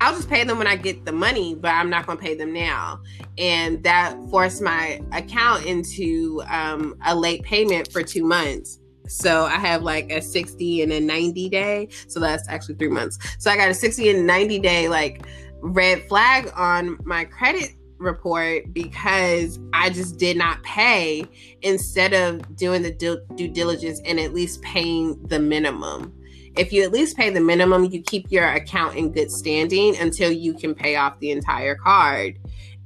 I'll 0.00 0.14
just 0.14 0.28
pay 0.28 0.44
them 0.44 0.58
when 0.58 0.66
I 0.66 0.76
get 0.76 1.04
the 1.04 1.12
money, 1.12 1.54
but 1.54 1.68
I'm 1.68 1.88
not 1.88 2.06
going 2.06 2.18
to 2.18 2.24
pay 2.24 2.34
them 2.34 2.52
now. 2.52 3.00
And 3.38 3.82
that 3.84 4.16
forced 4.30 4.60
my 4.60 5.00
account 5.12 5.64
into 5.64 6.42
um, 6.50 6.96
a 7.06 7.14
late 7.14 7.42
payment 7.42 7.90
for 7.92 8.02
two 8.02 8.24
months. 8.24 8.78
So 9.08 9.44
I 9.44 9.56
have 9.56 9.82
like 9.82 10.10
a 10.10 10.20
60 10.20 10.82
and 10.82 10.92
a 10.92 11.00
90 11.00 11.48
day. 11.48 11.88
So 12.08 12.20
that's 12.20 12.48
actually 12.48 12.74
three 12.74 12.88
months. 12.88 13.18
So 13.38 13.50
I 13.50 13.56
got 13.56 13.70
a 13.70 13.74
60 13.74 14.10
and 14.10 14.26
90 14.26 14.58
day 14.58 14.88
like 14.88 15.26
red 15.60 16.06
flag 16.08 16.52
on 16.54 16.98
my 17.04 17.24
credit 17.24 17.74
report 17.98 18.72
because 18.72 19.58
I 19.72 19.90
just 19.90 20.18
did 20.18 20.36
not 20.36 20.62
pay 20.62 21.24
instead 21.62 22.12
of 22.12 22.56
doing 22.56 22.82
the 22.82 22.90
due 22.90 23.48
diligence 23.48 24.00
and 24.04 24.20
at 24.20 24.34
least 24.34 24.62
paying 24.62 25.22
the 25.24 25.38
minimum. 25.38 26.12
If 26.56 26.72
you 26.72 26.82
at 26.82 26.92
least 26.92 27.16
pay 27.16 27.30
the 27.30 27.40
minimum, 27.40 27.84
you 27.84 28.02
keep 28.02 28.30
your 28.30 28.48
account 28.48 28.96
in 28.96 29.12
good 29.12 29.30
standing 29.30 29.96
until 29.98 30.32
you 30.32 30.54
can 30.54 30.74
pay 30.74 30.96
off 30.96 31.18
the 31.20 31.30
entire 31.30 31.74
card. 31.74 32.38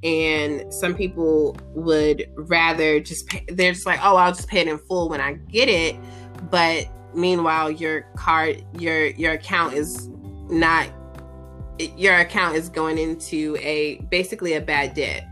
And 0.03 0.73
some 0.73 0.95
people 0.95 1.55
would 1.75 2.29
rather 2.35 2.99
just 2.99 3.27
pay, 3.27 3.45
they're 3.47 3.73
just 3.73 3.85
like, 3.85 3.99
oh, 4.03 4.15
I'll 4.17 4.33
just 4.33 4.47
pay 4.47 4.61
it 4.61 4.67
in 4.67 4.77
full 4.77 5.09
when 5.09 5.21
I 5.21 5.33
get 5.33 5.69
it. 5.69 5.95
But 6.49 6.87
meanwhile, 7.13 7.71
your 7.71 8.01
card, 8.15 8.63
your 8.77 9.07
your 9.07 9.33
account 9.33 9.73
is 9.73 10.09
not 10.49 10.89
your 11.79 12.17
account 12.17 12.55
is 12.55 12.69
going 12.69 12.97
into 12.97 13.57
a 13.59 13.95
basically 14.09 14.53
a 14.53 14.61
bad 14.61 14.93
debt. 14.93 15.27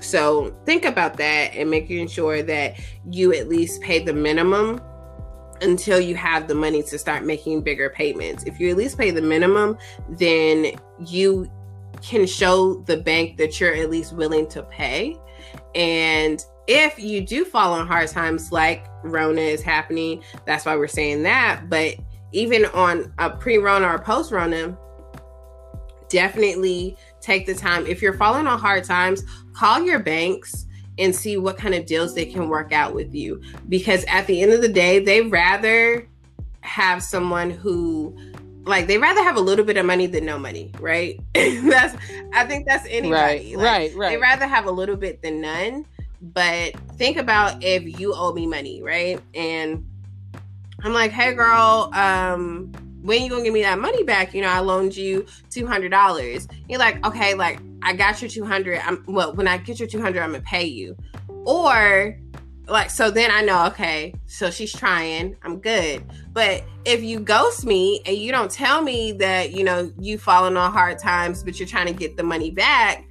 So 0.00 0.54
think 0.64 0.84
about 0.84 1.16
that 1.18 1.54
and 1.54 1.70
making 1.70 2.08
sure 2.08 2.42
that 2.42 2.78
you 3.10 3.34
at 3.34 3.48
least 3.48 3.82
pay 3.82 4.02
the 4.02 4.12
minimum 4.12 4.80
until 5.62 6.00
you 6.00 6.14
have 6.14 6.48
the 6.48 6.54
money 6.54 6.82
to 6.82 6.98
start 6.98 7.24
making 7.24 7.62
bigger 7.62 7.90
payments. 7.90 8.44
If 8.44 8.58
you 8.58 8.70
at 8.70 8.76
least 8.76 8.96
pay 8.96 9.10
the 9.10 9.22
minimum, 9.22 9.76
then 10.08 10.72
you 11.06 11.50
can 12.02 12.26
show 12.26 12.76
the 12.86 12.96
bank 12.96 13.36
that 13.36 13.60
you're 13.60 13.74
at 13.74 13.90
least 13.90 14.14
willing 14.14 14.48
to 14.48 14.62
pay. 14.62 15.18
And 15.74 16.42
if 16.66 16.98
you 16.98 17.20
do 17.20 17.44
fall 17.44 17.74
on 17.74 17.86
hard 17.86 18.08
times 18.08 18.52
like 18.52 18.86
Rona 19.02 19.40
is 19.40 19.62
happening, 19.62 20.22
that's 20.46 20.64
why 20.64 20.76
we're 20.76 20.88
saying 20.88 21.22
that. 21.24 21.68
But 21.68 21.96
even 22.32 22.66
on 22.66 23.12
a 23.18 23.30
pre 23.30 23.58
Rona 23.58 23.88
or 23.88 23.98
post 23.98 24.32
Rona, 24.32 24.76
definitely 26.10 26.96
take 27.22 27.46
the 27.46 27.54
time. 27.54 27.86
If 27.86 28.02
you're 28.02 28.14
falling 28.14 28.46
on 28.46 28.58
hard 28.58 28.84
times, 28.84 29.24
call 29.54 29.82
your 29.82 29.98
banks 30.00 30.66
and 30.98 31.16
see 31.16 31.38
what 31.38 31.56
kind 31.56 31.74
of 31.74 31.86
deals 31.86 32.14
they 32.14 32.26
can 32.26 32.48
work 32.48 32.72
out 32.72 32.94
with 32.94 33.14
you. 33.14 33.40
Because 33.68 34.04
at 34.06 34.26
the 34.26 34.42
end 34.42 34.52
of 34.52 34.60
the 34.60 34.68
day, 34.68 34.98
they 34.98 35.22
rather 35.22 36.06
have 36.60 37.02
someone 37.02 37.50
who 37.50 38.14
like 38.64 38.86
they 38.86 38.98
rather 38.98 39.22
have 39.22 39.36
a 39.36 39.40
little 39.40 39.64
bit 39.64 39.78
of 39.78 39.86
money 39.86 40.06
than 40.06 40.26
no 40.26 40.38
money, 40.38 40.70
right? 40.78 41.18
that's 41.34 41.96
I 42.34 42.44
think 42.44 42.66
that's 42.66 42.86
anybody. 42.88 43.56
Right, 43.56 43.56
like, 43.56 43.64
right, 43.64 43.96
right. 43.96 44.08
They 44.10 44.16
rather 44.18 44.46
have 44.46 44.66
a 44.66 44.70
little 44.70 44.96
bit 44.96 45.22
than 45.22 45.40
none. 45.40 45.86
But 46.22 46.74
think 46.98 47.16
about 47.16 47.64
if 47.64 47.98
you 47.98 48.12
owe 48.14 48.34
me 48.34 48.46
money, 48.46 48.82
right? 48.82 49.18
And 49.34 49.86
I'm 50.82 50.92
like, 50.92 51.12
hey 51.12 51.32
girl, 51.34 51.90
um, 51.94 52.72
when 53.02 53.22
you 53.22 53.30
gonna 53.30 53.42
give 53.42 53.54
me 53.54 53.62
that 53.62 53.78
money 53.78 54.02
back? 54.02 54.34
You 54.34 54.42
know, 54.42 54.48
I 54.48 54.60
loaned 54.60 54.96
you 54.96 55.26
two 55.50 55.66
hundred 55.66 55.90
dollars. 55.90 56.46
You're 56.68 56.78
like, 56.78 57.04
okay, 57.06 57.34
like 57.34 57.60
I 57.82 57.94
got 57.94 58.20
your 58.20 58.30
two 58.30 58.44
hundred. 58.44 58.80
I'm 58.80 59.04
well, 59.06 59.34
when 59.34 59.48
I 59.48 59.58
get 59.58 59.78
your 59.78 59.88
two 59.88 60.00
hundred, 60.00 60.22
I'm 60.22 60.32
gonna 60.32 60.42
pay 60.42 60.64
you. 60.64 60.96
Or 61.28 62.16
like 62.70 62.90
so 62.90 63.10
then 63.10 63.30
I 63.30 63.42
know, 63.42 63.66
okay, 63.66 64.14
so 64.26 64.50
she's 64.50 64.72
trying, 64.72 65.36
I'm 65.42 65.58
good. 65.60 66.04
But 66.32 66.64
if 66.84 67.02
you 67.02 67.20
ghost 67.20 67.66
me 67.66 68.00
and 68.06 68.16
you 68.16 68.30
don't 68.30 68.50
tell 68.50 68.82
me 68.82 69.12
that, 69.12 69.52
you 69.52 69.64
know, 69.64 69.92
you 69.98 70.18
fallen 70.18 70.56
on 70.56 70.72
hard 70.72 70.98
times, 70.98 71.42
but 71.42 71.58
you're 71.58 71.68
trying 71.68 71.86
to 71.86 71.92
get 71.92 72.16
the 72.16 72.22
money 72.22 72.50
back, 72.50 73.06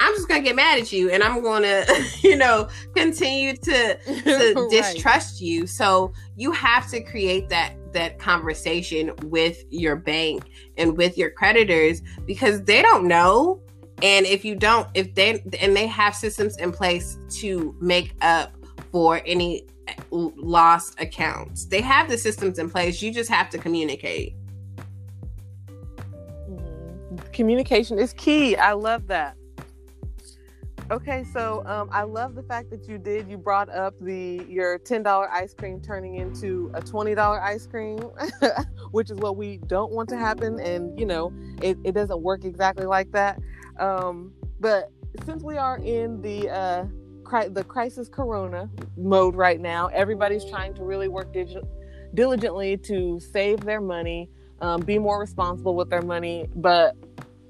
I'm 0.00 0.12
just 0.14 0.28
gonna 0.28 0.42
get 0.42 0.56
mad 0.56 0.80
at 0.80 0.92
you 0.92 1.10
and 1.10 1.22
I'm 1.22 1.42
gonna, 1.42 1.84
you 2.22 2.36
know, 2.36 2.68
continue 2.94 3.56
to, 3.56 3.98
to 4.04 4.54
right. 4.56 4.70
distrust 4.70 5.40
you. 5.40 5.66
So 5.66 6.12
you 6.36 6.52
have 6.52 6.90
to 6.90 7.00
create 7.00 7.48
that 7.48 7.74
that 7.92 8.18
conversation 8.18 9.12
with 9.24 9.64
your 9.70 9.94
bank 9.94 10.50
and 10.76 10.96
with 10.96 11.16
your 11.16 11.30
creditors 11.30 12.02
because 12.26 12.62
they 12.64 12.82
don't 12.82 13.06
know. 13.06 13.60
And 14.02 14.26
if 14.26 14.44
you 14.44 14.56
don't 14.56 14.88
if 14.94 15.14
they 15.14 15.42
and 15.60 15.76
they 15.76 15.86
have 15.86 16.14
systems 16.14 16.56
in 16.56 16.72
place 16.72 17.16
to 17.40 17.76
make 17.80 18.14
up 18.20 18.52
for 18.90 19.22
any 19.24 19.66
uh, 19.88 19.92
lost 20.10 21.00
accounts. 21.00 21.66
They 21.66 21.80
have 21.80 22.08
the 22.08 22.18
systems 22.18 22.58
in 22.58 22.68
place. 22.70 23.00
You 23.00 23.12
just 23.12 23.30
have 23.30 23.50
to 23.50 23.58
communicate. 23.58 24.34
Communication 27.32 27.98
is 27.98 28.12
key. 28.14 28.56
I 28.56 28.72
love 28.72 29.06
that 29.06 29.36
Okay, 30.90 31.24
so 31.32 31.64
um, 31.64 31.88
I 31.90 32.02
love 32.02 32.34
the 32.34 32.42
fact 32.42 32.68
that 32.68 32.86
you 32.86 32.98
did. 32.98 33.26
You 33.26 33.38
brought 33.38 33.70
up 33.70 33.94
the 34.00 34.44
your 34.46 34.76
ten 34.78 35.02
dollar 35.02 35.30
ice 35.32 35.54
cream 35.54 35.80
turning 35.80 36.16
into 36.16 36.70
a 36.74 36.82
twenty 36.82 37.14
dollar 37.14 37.40
ice 37.40 37.66
cream, 37.66 37.98
which 38.90 39.10
is 39.10 39.16
what 39.16 39.36
we 39.38 39.56
don't 39.66 39.92
want 39.92 40.10
to 40.10 40.16
happen. 40.18 40.60
And 40.60 40.98
you 41.00 41.06
know, 41.06 41.32
it, 41.62 41.78
it 41.84 41.92
doesn't 41.92 42.20
work 42.20 42.44
exactly 42.44 42.84
like 42.84 43.10
that. 43.12 43.40
Um, 43.78 44.32
but 44.60 44.90
since 45.24 45.42
we 45.42 45.56
are 45.56 45.78
in 45.78 46.20
the 46.20 46.50
uh, 46.50 46.84
cri- 47.24 47.48
the 47.48 47.64
crisis 47.64 48.10
Corona 48.10 48.68
mode 48.98 49.36
right 49.36 49.60
now, 49.60 49.86
everybody's 49.86 50.44
trying 50.44 50.74
to 50.74 50.84
really 50.84 51.08
work 51.08 51.32
digi- 51.32 51.66
diligently 52.12 52.76
to 52.76 53.18
save 53.20 53.60
their 53.60 53.80
money, 53.80 54.28
um, 54.60 54.82
be 54.82 54.98
more 54.98 55.18
responsible 55.18 55.76
with 55.76 55.88
their 55.88 56.02
money, 56.02 56.46
but 56.56 56.94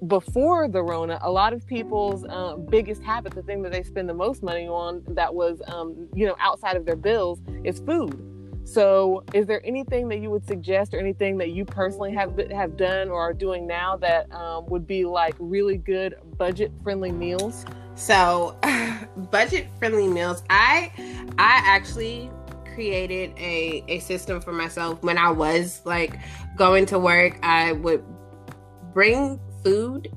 before 0.06 0.68
the 0.68 0.82
Rona, 0.82 1.18
a 1.22 1.30
lot 1.30 1.52
of 1.52 1.66
people's 1.66 2.24
uh, 2.24 2.56
biggest 2.56 3.02
habit, 3.02 3.34
the 3.34 3.42
thing 3.42 3.62
that 3.62 3.72
they 3.72 3.82
spend 3.82 4.08
the 4.08 4.14
most 4.14 4.42
money 4.42 4.66
on, 4.66 5.02
that 5.08 5.34
was 5.34 5.62
um, 5.68 6.08
you 6.14 6.26
know 6.26 6.36
outside 6.40 6.76
of 6.76 6.84
their 6.84 6.96
bills, 6.96 7.40
is 7.64 7.80
food. 7.80 8.20
So, 8.64 9.22
is 9.34 9.46
there 9.46 9.64
anything 9.64 10.08
that 10.08 10.20
you 10.20 10.30
would 10.30 10.46
suggest, 10.46 10.94
or 10.94 10.98
anything 10.98 11.36
that 11.38 11.50
you 11.50 11.64
personally 11.64 12.12
have 12.14 12.36
have 12.50 12.76
done 12.76 13.08
or 13.08 13.20
are 13.20 13.34
doing 13.34 13.66
now 13.66 13.96
that 13.98 14.32
um, 14.32 14.66
would 14.66 14.86
be 14.86 15.04
like 15.04 15.34
really 15.38 15.76
good 15.76 16.16
budget 16.38 16.72
friendly 16.82 17.12
meals? 17.12 17.66
So, 17.94 18.56
budget 19.30 19.68
friendly 19.78 20.08
meals. 20.08 20.42
I 20.50 20.90
I 21.38 21.60
actually 21.64 22.30
created 22.74 23.32
a 23.38 23.84
a 23.88 23.98
system 24.00 24.40
for 24.40 24.52
myself 24.52 25.02
when 25.02 25.18
I 25.18 25.30
was 25.30 25.82
like 25.84 26.18
going 26.56 26.86
to 26.86 26.98
work. 26.98 27.38
I 27.42 27.72
would 27.72 28.02
bring 28.94 29.38
food 29.64 30.12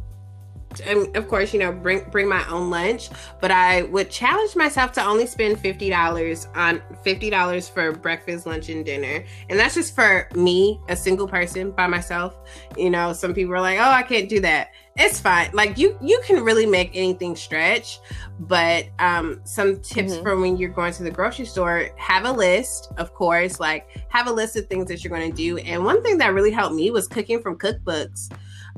and 0.85 1.15
of 1.15 1.27
course, 1.27 1.53
you 1.53 1.59
know, 1.59 1.71
bring 1.71 2.03
bring 2.11 2.27
my 2.27 2.47
own 2.49 2.69
lunch, 2.69 3.09
but 3.41 3.51
I 3.51 3.83
would 3.83 4.09
challenge 4.09 4.55
myself 4.55 4.91
to 4.93 5.03
only 5.03 5.25
spend 5.25 5.59
fifty 5.59 5.89
dollars 5.89 6.47
on 6.55 6.81
fifty 7.03 7.29
dollars 7.29 7.67
for 7.67 7.91
breakfast, 7.91 8.45
lunch, 8.45 8.69
and 8.69 8.85
dinner, 8.85 9.23
and 9.49 9.59
that's 9.59 9.75
just 9.75 9.95
for 9.95 10.27
me, 10.35 10.79
a 10.89 10.95
single 10.95 11.27
person 11.27 11.71
by 11.71 11.87
myself. 11.87 12.35
You 12.77 12.89
know, 12.89 13.13
some 13.13 13.33
people 13.33 13.53
are 13.55 13.61
like, 13.61 13.79
"Oh, 13.79 13.89
I 13.89 14.03
can't 14.03 14.29
do 14.29 14.39
that." 14.41 14.71
It's 14.99 15.19
fine. 15.19 15.51
Like 15.53 15.77
you, 15.77 15.95
you 16.01 16.19
can 16.25 16.43
really 16.43 16.65
make 16.65 16.89
anything 16.95 17.35
stretch, 17.35 17.99
but 18.39 18.85
um, 18.97 19.41
some 19.43 19.79
tips 19.81 20.13
mm-hmm. 20.13 20.23
for 20.23 20.39
when 20.39 20.57
you're 20.57 20.71
going 20.71 20.93
to 20.93 21.03
the 21.03 21.11
grocery 21.11 21.45
store: 21.45 21.89
have 21.97 22.25
a 22.25 22.31
list, 22.31 22.91
of 22.97 23.13
course. 23.13 23.59
Like 23.59 23.87
have 24.09 24.27
a 24.27 24.31
list 24.31 24.55
of 24.55 24.67
things 24.67 24.87
that 24.87 25.03
you're 25.03 25.15
going 25.15 25.29
to 25.29 25.35
do. 25.35 25.57
And 25.59 25.85
one 25.85 26.03
thing 26.03 26.17
that 26.19 26.33
really 26.33 26.51
helped 26.51 26.75
me 26.75 26.91
was 26.91 27.07
cooking 27.07 27.41
from 27.41 27.57
cookbooks 27.57 28.31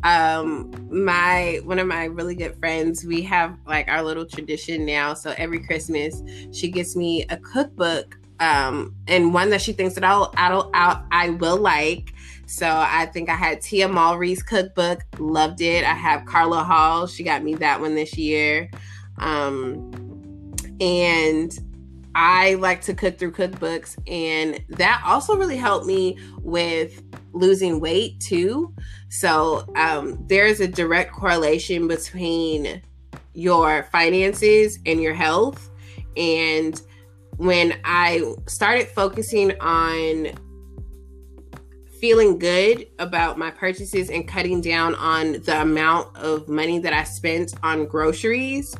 um 0.03 0.71
my 0.89 1.59
one 1.63 1.79
of 1.79 1.87
my 1.87 2.05
really 2.05 2.35
good 2.35 2.55
friends 2.55 3.03
we 3.03 3.21
have 3.21 3.57
like 3.67 3.89
our 3.89 4.01
little 4.01 4.25
tradition 4.25 4.85
now. 4.85 5.13
So 5.13 5.33
every 5.37 5.59
christmas 5.59 6.21
she 6.51 6.69
gets 6.69 6.95
me 6.95 7.25
a 7.29 7.37
cookbook 7.37 8.17
um 8.39 8.95
and 9.07 9.33
one 9.33 9.49
that 9.49 9.61
she 9.61 9.73
thinks 9.73 9.95
that 9.95 10.03
i'll 10.03 10.33
i'll, 10.37 10.69
I'll 10.73 11.05
i 11.11 11.29
will 11.29 11.57
like. 11.57 12.13
So 12.45 12.67
i 12.67 13.05
think 13.07 13.29
i 13.29 13.35
had 13.35 13.61
tia 13.61 13.87
mowry's 13.87 14.41
cookbook. 14.41 14.99
Loved 15.19 15.61
it. 15.61 15.83
I 15.83 15.93
have 15.93 16.25
carla 16.25 16.63
hall. 16.63 17.07
She 17.07 17.23
got 17.23 17.43
me 17.43 17.55
that 17.55 17.81
one 17.81 17.95
this 17.95 18.17
year. 18.17 18.69
Um 19.17 19.91
and 20.79 21.57
I 22.15 22.55
like 22.55 22.81
to 22.81 22.93
cook 22.93 23.17
through 23.17 23.33
cookbooks, 23.33 23.97
and 24.07 24.63
that 24.77 25.01
also 25.05 25.37
really 25.37 25.57
helped 25.57 25.85
me 25.85 26.17
with 26.41 27.03
losing 27.33 27.79
weight 27.79 28.19
too. 28.19 28.73
So 29.09 29.71
um, 29.75 30.25
there's 30.27 30.59
a 30.59 30.67
direct 30.67 31.13
correlation 31.13 31.87
between 31.87 32.81
your 33.33 33.83
finances 33.91 34.79
and 34.85 35.01
your 35.01 35.13
health. 35.13 35.69
And 36.17 36.79
when 37.37 37.79
I 37.85 38.33
started 38.47 38.87
focusing 38.87 39.57
on 39.59 40.27
feeling 41.99 42.39
good 42.39 42.87
about 42.97 43.37
my 43.37 43.51
purchases 43.51 44.09
and 44.09 44.27
cutting 44.27 44.61
down 44.61 44.95
on 44.95 45.33
the 45.43 45.61
amount 45.61 46.15
of 46.17 46.47
money 46.47 46.79
that 46.79 46.93
I 46.93 47.03
spent 47.03 47.53
on 47.61 47.85
groceries, 47.85 48.75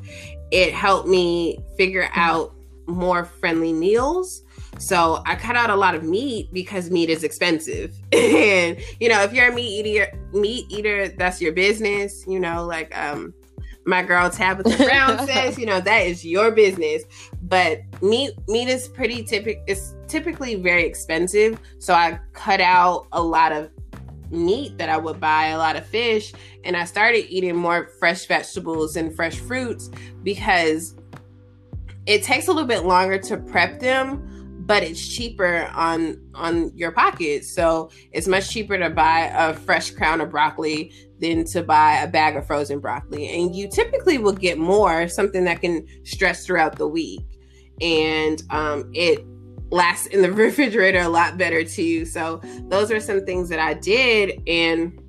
it 0.51 0.73
helped 0.73 1.07
me 1.07 1.59
figure 1.77 2.09
out 2.15 2.53
more 2.87 3.25
friendly 3.25 3.73
meals. 3.73 4.43
So 4.79 5.21
I 5.25 5.35
cut 5.35 5.55
out 5.55 5.69
a 5.69 5.75
lot 5.75 5.93
of 5.93 6.03
meat 6.03 6.51
because 6.53 6.89
meat 6.89 7.09
is 7.09 7.23
expensive. 7.23 7.93
and 8.11 8.77
you 8.99 9.09
know, 9.09 9.21
if 9.21 9.33
you're 9.33 9.51
a 9.51 9.53
meat 9.53 9.85
eater, 9.85 10.11
meat 10.33 10.65
eater, 10.69 11.09
that's 11.09 11.41
your 11.41 11.51
business. 11.51 12.25
You 12.27 12.39
know, 12.39 12.65
like 12.65 12.97
um, 12.97 13.33
my 13.85 14.01
girl 14.03 14.29
Tabitha 14.29 14.83
Brown 14.83 15.27
says, 15.27 15.57
you 15.57 15.65
know, 15.65 15.81
that 15.81 15.99
is 16.05 16.25
your 16.25 16.51
business. 16.51 17.03
But 17.43 17.81
meat 18.01 18.31
meat 18.47 18.69
is 18.69 18.87
pretty 18.87 19.23
typical. 19.23 19.61
It's 19.67 19.95
typically 20.07 20.55
very 20.55 20.85
expensive. 20.85 21.59
So 21.79 21.93
I 21.93 22.19
cut 22.33 22.61
out 22.61 23.07
a 23.11 23.21
lot 23.21 23.51
of 23.51 23.69
meat 24.31 24.77
that 24.77 24.89
I 24.89 24.97
would 24.97 25.19
buy, 25.19 25.47
a 25.47 25.57
lot 25.57 25.75
of 25.75 25.85
fish, 25.85 26.33
and 26.63 26.77
I 26.77 26.85
started 26.85 27.25
eating 27.29 27.55
more 27.55 27.89
fresh 27.99 28.27
vegetables 28.27 28.95
and 28.95 29.13
fresh 29.13 29.39
fruits 29.39 29.89
because 30.23 30.95
it 32.05 32.23
takes 32.23 32.47
a 32.47 32.51
little 32.51 32.67
bit 32.67 32.85
longer 32.85 33.17
to 33.17 33.37
prep 33.37 33.79
them 33.79 34.38
but 34.69 34.83
it's 34.83 35.05
cheaper 35.05 35.67
on 35.73 36.21
on 36.35 36.71
your 36.77 36.91
pocket. 36.91 37.43
So 37.43 37.89
it's 38.11 38.27
much 38.27 38.51
cheaper 38.51 38.77
to 38.77 38.91
buy 38.91 39.31
a 39.35 39.55
fresh 39.55 39.89
crown 39.89 40.21
of 40.21 40.29
broccoli 40.29 40.93
than 41.19 41.43
to 41.45 41.63
buy 41.63 41.95
a 41.95 42.07
bag 42.07 42.35
of 42.35 42.45
frozen 42.45 42.79
broccoli. 42.79 43.27
And 43.29 43.55
you 43.55 43.67
typically 43.67 44.19
will 44.19 44.31
get 44.31 44.59
more 44.59 45.07
something 45.07 45.43
that 45.45 45.61
can 45.61 45.87
stretch 46.03 46.37
throughout 46.37 46.75
the 46.75 46.87
week. 46.87 47.25
And 47.81 48.43
um, 48.51 48.91
it 48.93 49.25
lasts 49.71 50.05
in 50.05 50.21
the 50.21 50.31
refrigerator 50.33 50.99
a 50.99 51.09
lot 51.09 51.35
better 51.35 51.63
too. 51.63 52.05
So 52.05 52.39
those 52.67 52.91
are 52.91 52.99
some 52.99 53.25
things 53.25 53.49
that 53.49 53.59
i 53.59 53.73
did 53.73 54.39
and 54.47 55.01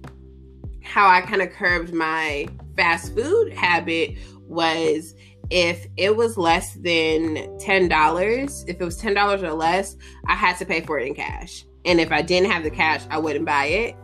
how 0.82 1.06
i 1.06 1.20
kind 1.20 1.42
of 1.42 1.50
curbed 1.50 1.92
my 1.92 2.48
fast 2.76 3.14
food 3.14 3.52
habit 3.52 4.16
was 4.46 5.14
if 5.50 5.86
it 5.96 6.16
was 6.16 6.36
less 6.36 6.74
than 6.74 7.36
$10, 7.58 8.68
if 8.68 8.80
it 8.80 8.84
was 8.84 9.00
$10 9.00 9.42
or 9.42 9.52
less, 9.52 9.96
I 10.26 10.34
had 10.34 10.56
to 10.58 10.64
pay 10.64 10.80
for 10.80 10.98
it 10.98 11.06
in 11.06 11.14
cash. 11.14 11.64
And 11.84 12.00
if 12.00 12.12
I 12.12 12.22
didn't 12.22 12.50
have 12.50 12.62
the 12.62 12.70
cash, 12.70 13.02
I 13.10 13.18
wouldn't 13.18 13.44
buy 13.44 13.66
it. 13.66 13.96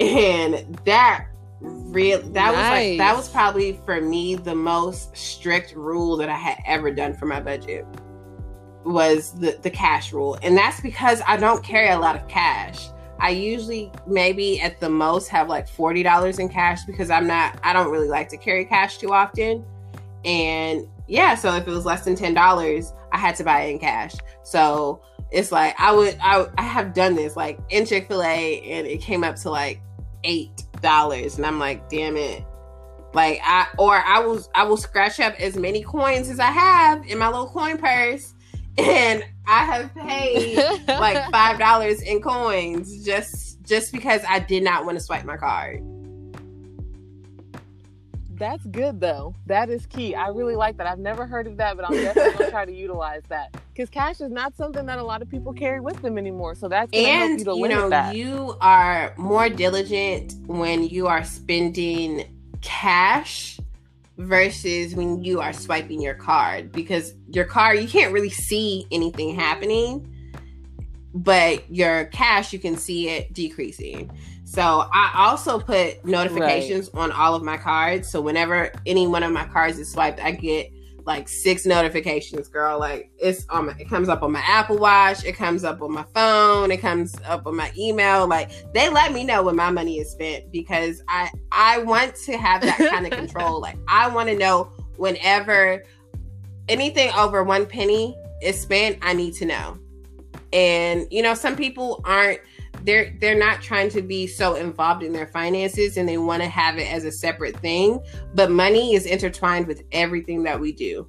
And 0.00 0.78
that 0.84 1.26
real 1.60 2.22
that 2.22 2.32
nice. 2.32 2.56
was 2.56 2.70
like 2.70 2.98
that 2.98 3.16
was 3.16 3.28
probably 3.28 3.78
for 3.84 4.00
me 4.00 4.34
the 4.34 4.54
most 4.54 5.14
strict 5.14 5.74
rule 5.74 6.16
that 6.16 6.30
I 6.30 6.36
had 6.36 6.56
ever 6.66 6.90
done 6.90 7.14
for 7.14 7.26
my 7.26 7.38
budget 7.38 7.84
was 8.84 9.32
the 9.38 9.58
the 9.62 9.70
cash 9.70 10.12
rule. 10.12 10.38
And 10.42 10.56
that's 10.56 10.80
because 10.80 11.20
I 11.26 11.36
don't 11.36 11.62
carry 11.62 11.90
a 11.90 11.98
lot 11.98 12.16
of 12.16 12.26
cash. 12.28 12.88
I 13.18 13.30
usually 13.30 13.92
maybe 14.06 14.60
at 14.60 14.80
the 14.80 14.88
most 14.88 15.28
have 15.28 15.48
like 15.48 15.68
$40 15.68 16.38
in 16.38 16.48
cash 16.48 16.84
because 16.84 17.10
I'm 17.10 17.26
not 17.26 17.58
I 17.62 17.72
don't 17.74 17.90
really 17.90 18.08
like 18.08 18.30
to 18.30 18.38
carry 18.38 18.64
cash 18.64 18.98
too 18.98 19.12
often. 19.12 19.64
And 20.24 20.86
yeah, 21.06 21.34
so 21.34 21.54
if 21.54 21.66
it 21.66 21.70
was 21.70 21.84
less 21.84 22.04
than 22.04 22.14
ten 22.14 22.34
dollars, 22.34 22.92
I 23.12 23.18
had 23.18 23.34
to 23.36 23.44
buy 23.44 23.62
it 23.62 23.70
in 23.70 23.78
cash. 23.78 24.14
So 24.42 25.02
it's 25.30 25.52
like 25.52 25.74
I 25.78 25.92
would 25.92 26.16
I, 26.20 26.46
I 26.58 26.62
have 26.62 26.94
done 26.94 27.14
this 27.14 27.36
like 27.36 27.58
in 27.70 27.86
Chick 27.86 28.08
Fil 28.08 28.22
A, 28.22 28.60
and 28.62 28.86
it 28.86 29.00
came 29.00 29.24
up 29.24 29.36
to 29.36 29.50
like 29.50 29.80
eight 30.24 30.64
dollars, 30.80 31.36
and 31.36 31.46
I'm 31.46 31.58
like, 31.58 31.88
damn 31.88 32.16
it. 32.16 32.44
Like 33.12 33.40
I 33.42 33.66
or 33.78 33.94
I 33.94 34.20
will 34.20 34.40
I 34.54 34.64
will 34.64 34.76
scratch 34.76 35.18
up 35.20 35.34
as 35.40 35.56
many 35.56 35.82
coins 35.82 36.28
as 36.28 36.38
I 36.38 36.50
have 36.50 37.04
in 37.06 37.18
my 37.18 37.26
little 37.26 37.48
coin 37.48 37.76
purse, 37.76 38.34
and 38.78 39.24
I 39.48 39.64
have 39.64 39.94
paid 39.94 40.56
like 40.88 41.30
five 41.30 41.58
dollars 41.58 42.02
in 42.02 42.20
coins 42.20 43.04
just 43.04 43.62
just 43.64 43.92
because 43.92 44.22
I 44.28 44.38
did 44.38 44.62
not 44.62 44.84
want 44.84 44.98
to 44.98 45.04
swipe 45.04 45.24
my 45.24 45.36
card 45.36 45.82
that's 48.40 48.64
good 48.66 49.00
though. 49.00 49.34
That 49.46 49.68
is 49.68 49.86
key. 49.86 50.14
I 50.16 50.28
really 50.28 50.56
like 50.56 50.78
that. 50.78 50.86
I've 50.86 50.98
never 50.98 51.26
heard 51.26 51.46
of 51.46 51.58
that, 51.58 51.76
but 51.76 51.84
I'm 51.84 51.92
definitely 51.92 52.32
gonna 52.32 52.50
try 52.50 52.64
to 52.64 52.72
utilize 52.72 53.22
that 53.28 53.54
because 53.72 53.90
cash 53.90 54.20
is 54.20 54.32
not 54.32 54.56
something 54.56 54.86
that 54.86 54.98
a 54.98 55.04
lot 55.04 55.22
of 55.22 55.30
people 55.30 55.52
carry 55.52 55.78
with 55.78 56.00
them 56.02 56.18
anymore. 56.18 56.54
So 56.56 56.66
that's 56.66 56.90
and 56.92 57.38
you, 57.38 57.56
you 57.56 57.68
know 57.68 57.90
that. 57.90 58.16
you 58.16 58.56
are 58.60 59.14
more 59.16 59.48
diligent 59.48 60.34
when 60.46 60.82
you 60.82 61.06
are 61.06 61.22
spending 61.22 62.36
cash 62.62 63.60
versus 64.16 64.94
when 64.94 65.22
you 65.22 65.40
are 65.40 65.52
swiping 65.52 66.00
your 66.00 66.14
card 66.14 66.72
because 66.72 67.14
your 67.28 67.44
card 67.44 67.78
you 67.78 67.88
can't 67.88 68.12
really 68.12 68.28
see 68.28 68.86
anything 68.90 69.34
happening 69.34 70.06
but 71.14 71.70
your 71.72 72.04
cash 72.06 72.52
you 72.52 72.58
can 72.58 72.76
see 72.76 73.08
it 73.08 73.32
decreasing 73.32 74.10
so 74.50 74.88
I 74.92 75.12
also 75.14 75.60
put 75.60 76.04
notifications 76.04 76.90
right. 76.92 77.04
on 77.04 77.12
all 77.12 77.36
of 77.36 77.44
my 77.44 77.56
cards. 77.56 78.10
So 78.10 78.20
whenever 78.20 78.72
any 78.84 79.06
one 79.06 79.22
of 79.22 79.30
my 79.30 79.44
cards 79.44 79.78
is 79.78 79.92
swiped, 79.92 80.18
I 80.18 80.32
get 80.32 80.72
like 81.06 81.28
six 81.28 81.64
notifications, 81.64 82.48
girl. 82.48 82.80
Like 82.80 83.12
it's 83.16 83.46
on 83.48 83.66
my, 83.66 83.74
it 83.78 83.88
comes 83.88 84.08
up 84.08 84.24
on 84.24 84.32
my 84.32 84.42
Apple 84.44 84.76
Watch, 84.76 85.24
it 85.24 85.36
comes 85.36 85.62
up 85.62 85.80
on 85.80 85.92
my 85.92 86.04
phone, 86.16 86.72
it 86.72 86.78
comes 86.78 87.14
up 87.26 87.46
on 87.46 87.54
my 87.54 87.70
email. 87.78 88.26
Like 88.26 88.50
they 88.74 88.88
let 88.88 89.12
me 89.12 89.22
know 89.22 89.44
when 89.44 89.54
my 89.54 89.70
money 89.70 90.00
is 90.00 90.10
spent 90.10 90.50
because 90.50 91.00
I 91.06 91.30
I 91.52 91.78
want 91.84 92.16
to 92.16 92.36
have 92.36 92.62
that 92.62 92.76
kind 92.76 93.06
of 93.06 93.12
control. 93.12 93.60
Like 93.60 93.76
I 93.86 94.08
want 94.08 94.30
to 94.30 94.36
know 94.36 94.64
whenever 94.96 95.84
anything 96.68 97.12
over 97.12 97.44
one 97.44 97.66
penny 97.66 98.16
is 98.42 98.60
spent, 98.60 98.98
I 99.00 99.12
need 99.12 99.34
to 99.34 99.44
know. 99.44 99.78
And 100.52 101.06
you 101.08 101.22
know, 101.22 101.34
some 101.34 101.54
people 101.54 102.02
aren't 102.04 102.40
they're 102.84 103.16
they're 103.20 103.38
not 103.38 103.60
trying 103.60 103.88
to 103.90 104.02
be 104.02 104.26
so 104.26 104.54
involved 104.54 105.02
in 105.02 105.12
their 105.12 105.26
finances 105.26 105.96
and 105.96 106.08
they 106.08 106.18
want 106.18 106.42
to 106.42 106.48
have 106.48 106.78
it 106.78 106.92
as 106.92 107.04
a 107.04 107.12
separate 107.12 107.56
thing 107.58 108.00
but 108.34 108.50
money 108.50 108.94
is 108.94 109.06
intertwined 109.06 109.66
with 109.66 109.82
everything 109.92 110.42
that 110.42 110.58
we 110.58 110.72
do 110.72 111.06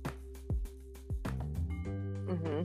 mm-hmm. 2.28 2.64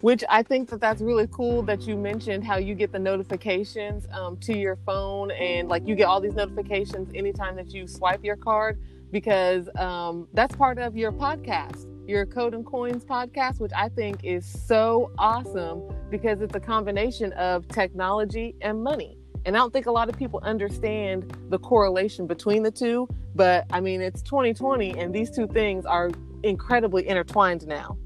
which 0.00 0.24
i 0.28 0.42
think 0.42 0.68
that 0.70 0.80
that's 0.80 1.00
really 1.00 1.28
cool 1.30 1.62
that 1.62 1.82
you 1.82 1.96
mentioned 1.96 2.44
how 2.44 2.56
you 2.56 2.74
get 2.74 2.92
the 2.92 2.98
notifications 2.98 4.06
um, 4.12 4.36
to 4.38 4.56
your 4.56 4.76
phone 4.86 5.30
and 5.32 5.68
like 5.68 5.86
you 5.86 5.94
get 5.94 6.04
all 6.04 6.20
these 6.20 6.34
notifications 6.34 7.10
anytime 7.14 7.54
that 7.56 7.72
you 7.72 7.86
swipe 7.86 8.24
your 8.24 8.36
card 8.36 8.80
because 9.10 9.68
um, 9.78 10.28
that's 10.32 10.54
part 10.56 10.78
of 10.78 10.96
your 10.96 11.12
podcast 11.12 11.86
your 12.08 12.26
Code 12.26 12.54
and 12.54 12.64
Coins 12.64 13.04
podcast, 13.04 13.60
which 13.60 13.72
I 13.76 13.88
think 13.88 14.20
is 14.22 14.46
so 14.46 15.10
awesome 15.18 15.82
because 16.10 16.40
it's 16.40 16.54
a 16.54 16.60
combination 16.60 17.32
of 17.32 17.66
technology 17.68 18.54
and 18.60 18.82
money. 18.82 19.18
And 19.44 19.56
I 19.56 19.60
don't 19.60 19.72
think 19.72 19.86
a 19.86 19.92
lot 19.92 20.08
of 20.08 20.16
people 20.16 20.40
understand 20.42 21.36
the 21.50 21.58
correlation 21.58 22.26
between 22.26 22.62
the 22.62 22.70
two. 22.70 23.08
But 23.34 23.66
I 23.70 23.80
mean, 23.80 24.00
it's 24.00 24.22
2020 24.22 24.98
and 24.98 25.14
these 25.14 25.30
two 25.30 25.46
things 25.46 25.84
are 25.84 26.10
incredibly 26.42 27.06
intertwined 27.08 27.66
now. 27.66 27.96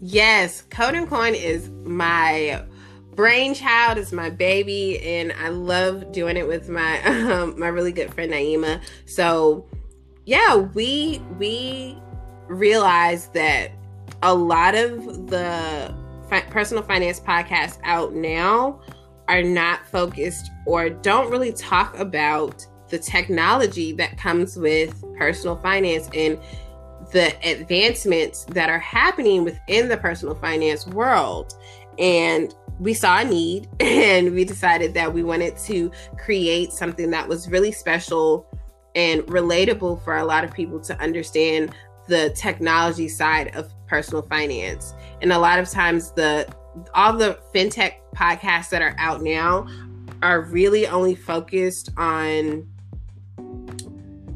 Yes, 0.00 0.62
Code 0.62 0.94
and 0.94 1.08
Coin 1.08 1.34
is 1.34 1.70
my 1.84 2.62
brainchild 3.14 3.96
is 3.96 4.12
my 4.12 4.28
baby 4.28 4.98
and 4.98 5.32
i 5.40 5.48
love 5.48 6.10
doing 6.10 6.36
it 6.36 6.48
with 6.48 6.68
my 6.68 7.00
um, 7.04 7.54
my 7.60 7.68
really 7.68 7.92
good 7.92 8.12
friend 8.12 8.32
naima 8.32 8.80
so 9.06 9.64
yeah 10.26 10.56
we 10.56 11.20
we 11.38 11.98
realized 12.48 13.32
that 13.34 13.70
a 14.22 14.34
lot 14.34 14.74
of 14.74 15.28
the 15.28 15.94
fi- 16.28 16.42
personal 16.42 16.82
finance 16.82 17.20
podcasts 17.20 17.78
out 17.84 18.14
now 18.14 18.80
are 19.28 19.42
not 19.42 19.86
focused 19.86 20.50
or 20.66 20.90
don't 20.90 21.30
really 21.30 21.52
talk 21.52 21.98
about 21.98 22.66
the 22.88 22.98
technology 22.98 23.92
that 23.92 24.16
comes 24.18 24.56
with 24.56 25.02
personal 25.16 25.56
finance 25.56 26.08
and 26.14 26.38
the 27.12 27.34
advancements 27.48 28.44
that 28.44 28.68
are 28.68 28.78
happening 28.78 29.44
within 29.44 29.88
the 29.88 29.96
personal 29.96 30.34
finance 30.34 30.86
world. 30.86 31.54
And 31.98 32.54
we 32.80 32.92
saw 32.92 33.20
a 33.20 33.24
need 33.24 33.68
and 33.80 34.34
we 34.34 34.44
decided 34.44 34.94
that 34.94 35.12
we 35.12 35.22
wanted 35.22 35.56
to 35.58 35.90
create 36.18 36.72
something 36.72 37.10
that 37.10 37.28
was 37.28 37.48
really 37.48 37.72
special 37.72 38.46
and 38.94 39.22
relatable 39.22 40.02
for 40.04 40.16
a 40.16 40.24
lot 40.24 40.44
of 40.44 40.52
people 40.52 40.80
to 40.80 40.98
understand 41.00 41.74
the 42.06 42.30
technology 42.36 43.08
side 43.08 43.54
of 43.56 43.72
personal 43.86 44.22
finance. 44.22 44.94
And 45.20 45.32
a 45.32 45.38
lot 45.38 45.58
of 45.58 45.68
times 45.70 46.12
the 46.12 46.46
all 46.92 47.12
the 47.12 47.38
fintech 47.54 47.94
podcasts 48.14 48.70
that 48.70 48.82
are 48.82 48.94
out 48.98 49.22
now 49.22 49.66
are 50.22 50.42
really 50.42 50.86
only 50.86 51.14
focused 51.14 51.90
on 51.96 52.68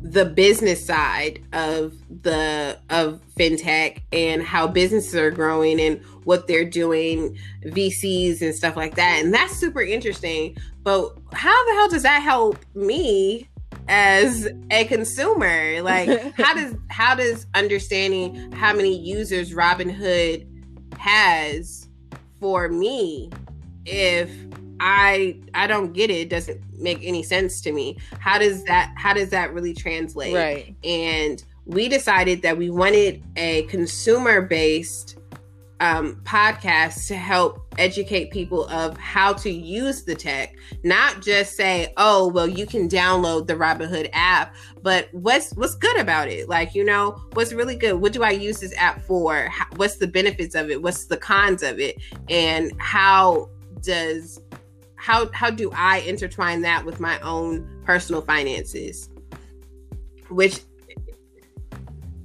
the 0.02 0.24
business 0.24 0.84
side 0.84 1.42
of 1.52 1.94
the 2.22 2.78
of 2.88 3.20
fintech 3.36 4.00
and 4.12 4.42
how 4.42 4.66
businesses 4.66 5.14
are 5.14 5.30
growing 5.30 5.80
and 5.80 6.02
what 6.24 6.46
they're 6.46 6.64
doing 6.64 7.36
VCs 7.64 8.40
and 8.40 8.54
stuff 8.54 8.74
like 8.74 8.94
that 8.94 9.20
and 9.22 9.34
that's 9.34 9.54
super 9.56 9.82
interesting 9.82 10.56
but 10.82 11.14
how 11.34 11.64
the 11.66 11.72
hell 11.74 11.88
does 11.88 12.04
that 12.04 12.22
help 12.22 12.58
me 12.74 13.46
as 13.88 14.48
a 14.70 14.84
consumer 14.84 15.80
like 15.82 16.08
how 16.36 16.54
does 16.54 16.74
how 16.88 17.14
does 17.14 17.46
understanding 17.54 18.52
how 18.52 18.72
many 18.74 18.96
users 18.96 19.52
Robinhood 19.52 20.46
has 20.98 21.88
for 22.40 22.68
me 22.68 23.30
if 23.86 24.30
I 24.80 25.40
I 25.54 25.66
don't 25.66 25.92
get 25.92 26.10
it. 26.10 26.18
it. 26.18 26.28
doesn't 26.28 26.60
make 26.80 27.00
any 27.02 27.22
sense 27.22 27.60
to 27.62 27.72
me. 27.72 27.98
How 28.20 28.38
does 28.38 28.64
that 28.64 28.92
how 28.96 29.12
does 29.12 29.30
that 29.30 29.52
really 29.52 29.74
translate? 29.74 30.34
Right. 30.34 30.76
And 30.84 31.42
we 31.64 31.88
decided 31.88 32.42
that 32.42 32.56
we 32.56 32.70
wanted 32.70 33.22
a 33.36 33.62
consumer 33.64 34.40
based 34.40 35.18
um, 35.80 36.20
podcast 36.24 37.06
to 37.08 37.16
help 37.16 37.67
educate 37.78 38.30
people 38.30 38.66
of 38.68 38.96
how 38.98 39.32
to 39.32 39.50
use 39.50 40.02
the 40.02 40.14
tech, 40.14 40.54
not 40.82 41.22
just 41.22 41.56
say, 41.56 41.92
"Oh, 41.96 42.28
well, 42.28 42.46
you 42.48 42.66
can 42.66 42.88
download 42.88 43.46
the 43.46 43.54
Robinhood 43.54 44.10
app," 44.12 44.54
but 44.82 45.08
what's 45.12 45.52
what's 45.52 45.74
good 45.74 45.98
about 45.98 46.28
it? 46.28 46.48
Like, 46.48 46.74
you 46.74 46.84
know, 46.84 47.22
what's 47.32 47.52
really 47.52 47.76
good? 47.76 47.94
What 47.94 48.12
do 48.12 48.22
I 48.22 48.30
use 48.30 48.60
this 48.60 48.74
app 48.76 49.02
for? 49.02 49.48
What's 49.76 49.96
the 49.96 50.06
benefits 50.06 50.54
of 50.54 50.70
it? 50.70 50.82
What's 50.82 51.06
the 51.06 51.16
cons 51.16 51.62
of 51.62 51.78
it? 51.80 51.96
And 52.28 52.72
how 52.78 53.50
does 53.82 54.40
how 54.96 55.30
how 55.32 55.50
do 55.50 55.70
I 55.74 55.98
intertwine 55.98 56.62
that 56.62 56.84
with 56.84 57.00
my 57.00 57.18
own 57.20 57.82
personal 57.84 58.22
finances? 58.22 59.08
Which 60.28 60.60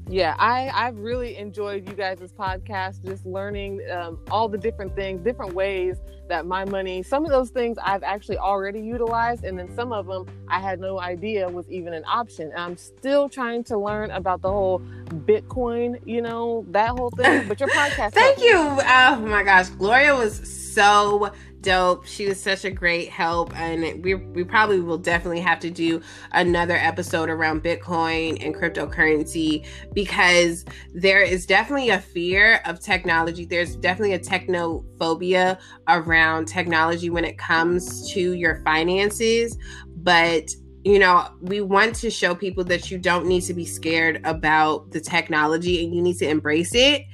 yeah 0.09 0.35
i 0.37 0.69
i've 0.73 0.97
really 0.97 1.37
enjoyed 1.37 1.87
you 1.87 1.95
guys' 1.95 2.33
podcast 2.37 3.03
just 3.05 3.25
learning 3.25 3.81
um, 3.91 4.19
all 4.29 4.49
the 4.49 4.57
different 4.57 4.93
things 4.95 5.21
different 5.23 5.53
ways 5.53 5.97
that 6.27 6.45
my 6.45 6.65
money 6.65 7.01
some 7.03 7.23
of 7.25 7.31
those 7.31 7.49
things 7.49 7.77
i've 7.83 8.03
actually 8.03 8.37
already 8.37 8.81
utilized 8.81 9.43
and 9.43 9.57
then 9.57 9.73
some 9.75 9.93
of 9.93 10.07
them 10.07 10.25
i 10.49 10.59
had 10.59 10.79
no 10.79 10.99
idea 10.99 11.47
was 11.47 11.69
even 11.69 11.93
an 11.93 12.03
option. 12.05 12.49
And 12.51 12.59
i'm 12.59 12.77
still 12.77 13.29
trying 13.29 13.63
to 13.65 13.77
learn 13.77 14.11
about 14.11 14.41
the 14.41 14.49
whole 14.49 14.79
bitcoin 15.25 15.99
you 16.05 16.21
know 16.21 16.65
that 16.71 16.89
whole 16.89 17.11
thing 17.11 17.47
but 17.47 17.59
your 17.59 17.69
podcast 17.81 18.11
thank 18.11 18.39
you. 18.39 18.55
Oh 18.55 19.15
my 19.25 19.43
gosh 19.43 19.69
gloria 19.69 20.15
was 20.15 20.35
so 20.73 21.31
dope. 21.64 22.05
She 22.05 22.28
was 22.28 22.39
such 22.39 22.66
a 22.66 22.70
great 22.70 23.09
help, 23.09 23.57
and 23.57 24.03
we 24.03 24.14
we 24.14 24.43
probably 24.43 24.82
will 24.82 24.97
definitely 24.97 25.39
have 25.39 25.59
to 25.61 25.72
do 25.72 26.01
another 26.32 26.76
episode 26.76 27.30
around 27.30 27.64
Bitcoin 27.64 28.45
and 28.45 28.53
cryptocurrency 28.53 29.66
because 29.93 30.66
there 30.93 31.22
is 31.22 31.45
definitely 31.45 31.89
a 31.89 31.99
fear 31.99 32.61
of 32.66 32.80
technology. 32.80 33.45
There's 33.45 33.76
definitely 33.76 34.14
a 34.14 34.20
technophobia 34.20 35.57
around 35.88 36.47
technology 36.47 37.09
when 37.09 37.26
it 37.26 37.38
comes 37.38 38.11
to 38.11 38.34
your 38.34 38.61
finances, 38.64 39.57
but 39.95 40.49
you 40.84 40.99
know, 40.99 41.29
we 41.39 41.61
want 41.61 41.95
to 41.95 42.09
show 42.09 42.36
people 42.36 42.63
that 42.65 42.91
you 42.91 42.97
don't 42.97 43.25
need 43.25 43.41
to 43.41 43.53
be 43.53 43.65
scared 43.65 44.19
about 44.25 44.91
the 44.91 44.99
technology 44.99 45.84
and 45.84 45.95
you 45.95 46.01
need 46.01 46.17
to 46.17 46.27
embrace 46.27 46.75
it. 46.75 47.05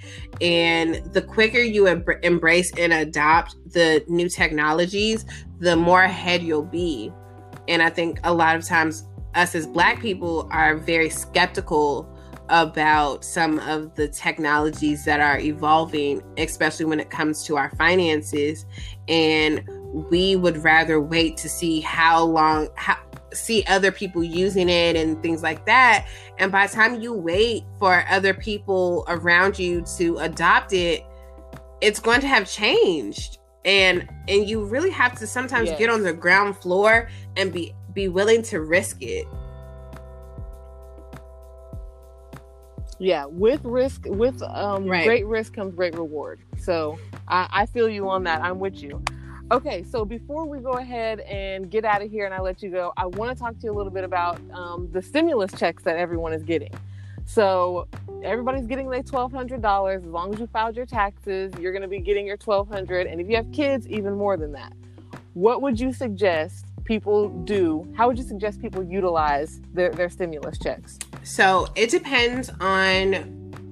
And 0.42 0.96
the 1.14 1.22
quicker 1.22 1.60
you 1.60 1.86
em- 1.86 2.04
embrace 2.24 2.72
and 2.78 2.92
adopt 2.92 3.56
the 3.72 4.04
new 4.08 4.28
technologies, 4.28 5.26
the 5.60 5.76
more 5.76 6.04
ahead 6.04 6.42
you'll 6.42 6.64
be. 6.64 7.12
And 7.68 7.84
I 7.84 7.92
think 7.92 8.20
a 8.24 8.34
lot 8.34 8.56
of 8.56 8.66
times, 8.66 9.06
us 9.36 9.54
as 9.54 9.68
Black 9.68 10.02
people 10.02 10.48
are 10.52 10.76
very 10.76 11.10
skeptical 11.10 12.10
about 12.50 13.24
some 13.24 13.60
of 13.60 13.94
the 13.94 14.08
technologies 14.08 15.06
that 15.06 15.20
are 15.20 15.38
evolving, 15.38 16.24
especially 16.40 16.86
when 16.86 17.00
it 17.00 17.12
comes 17.12 17.44
to 17.44 17.58
our 17.58 17.70
finances. 17.76 18.66
And 19.08 19.64
we 20.10 20.36
would 20.36 20.64
rather 20.64 21.00
wait 21.00 21.38
to 21.38 21.50
see 21.50 21.82
how 21.82 22.24
long, 22.24 22.70
how, 22.76 22.98
see 23.34 23.64
other 23.68 23.92
people 23.92 24.24
using 24.24 24.70
it 24.70 24.96
and 24.96 25.22
things 25.22 25.44
like 25.44 25.66
that. 25.66 26.08
And 26.38 26.52
by 26.52 26.68
the 26.68 26.74
time 26.74 27.02
you 27.02 27.14
wait 27.14 27.64
for 27.78 28.04
other 28.10 28.34
people 28.34 29.06
around 29.08 29.60
you 29.60 29.84
to 29.98 30.18
adopt 30.18 30.74
it, 30.74 31.04
it's 31.82 32.00
going 32.00 32.22
to 32.22 32.28
have 32.28 32.50
changed. 32.50 33.38
And 33.66 34.08
and 34.28 34.48
you 34.48 34.64
really 34.64 34.90
have 34.90 35.18
to 35.20 35.28
sometimes 35.28 35.70
yes. 35.70 35.80
get 35.80 35.90
on 35.90 36.02
the 36.02 36.14
ground 36.14 36.58
floor 36.58 37.10
and 37.36 37.52
be 37.52 37.74
be 37.94 38.08
willing 38.08 38.42
to 38.44 38.62
risk 38.62 39.02
it. 39.02 39.28
Yeah, 43.00 43.26
with 43.26 43.64
risk, 43.64 44.04
with 44.06 44.42
um, 44.44 44.86
right. 44.86 45.06
great 45.06 45.26
risk 45.26 45.54
comes 45.54 45.74
great 45.74 45.96
reward. 45.96 46.42
So 46.58 47.00
I, 47.30 47.48
I 47.50 47.66
feel 47.66 47.90
you 47.90 48.10
on 48.10 48.26
that. 48.26 48.42
I'm 48.42 48.60
with 48.60 48.82
you. 48.82 49.02
Okay, 49.52 49.84
so 49.84 50.06
before 50.06 50.46
we 50.46 50.60
go 50.60 50.74
ahead 50.74 51.22
and 51.22 51.72
get 51.72 51.84
out 51.84 52.04
of 52.04 52.12
here 52.12 52.26
and 52.26 52.36
I 52.36 52.40
let 52.40 52.62
you 52.62 52.70
go, 52.70 52.94
I 52.98 53.08
want 53.08 53.36
to 53.36 53.44
talk 53.44 53.58
to 53.58 53.64
you 53.64 53.72
a 53.72 53.74
little 53.74 53.92
bit 53.92 54.04
about 54.04 54.40
um, 54.54 54.88
the 54.92 55.02
stimulus 55.02 55.52
checks 55.54 55.82
that 55.84 55.98
everyone 55.98 56.34
is 56.34 56.44
getting. 56.44 56.72
So 57.26 57.88
everybody's 58.24 58.68
getting 58.68 58.92
their 58.92 59.02
twelve 59.02 59.32
hundred 59.32 59.64
dollars. 59.64 60.04
As 60.04 60.10
long 60.10 60.36
as 60.36 60.40
you 60.40 60.46
filed 60.46 60.76
your 60.76 60.86
taxes, 60.86 61.52
you're 61.60 61.72
going 61.72 61.82
to 61.82 61.88
be 61.88 62.00
getting 62.00 62.28
your 62.28 62.38
twelve 62.38 62.68
hundred, 62.70 63.08
and 63.08 63.20
if 63.20 63.28
you 63.28 63.38
have 63.38 63.52
kids, 63.52 63.88
even 63.88 64.14
more 64.16 64.38
than 64.38 64.52
that. 64.52 64.72
What 65.34 65.64
would 65.64 65.80
you 65.80 65.94
suggest 65.94 66.66
people 66.84 67.30
do? 67.30 67.92
How 67.98 68.08
would 68.08 68.20
you 68.20 68.24
suggest 68.24 68.62
people 68.62 68.84
utilize 68.84 69.62
their, 69.74 69.90
their 69.90 70.10
stimulus 70.10 70.60
checks? 70.60 71.00
So 71.24 71.68
it 71.76 71.90
depends 71.90 72.52
on 72.60 73.14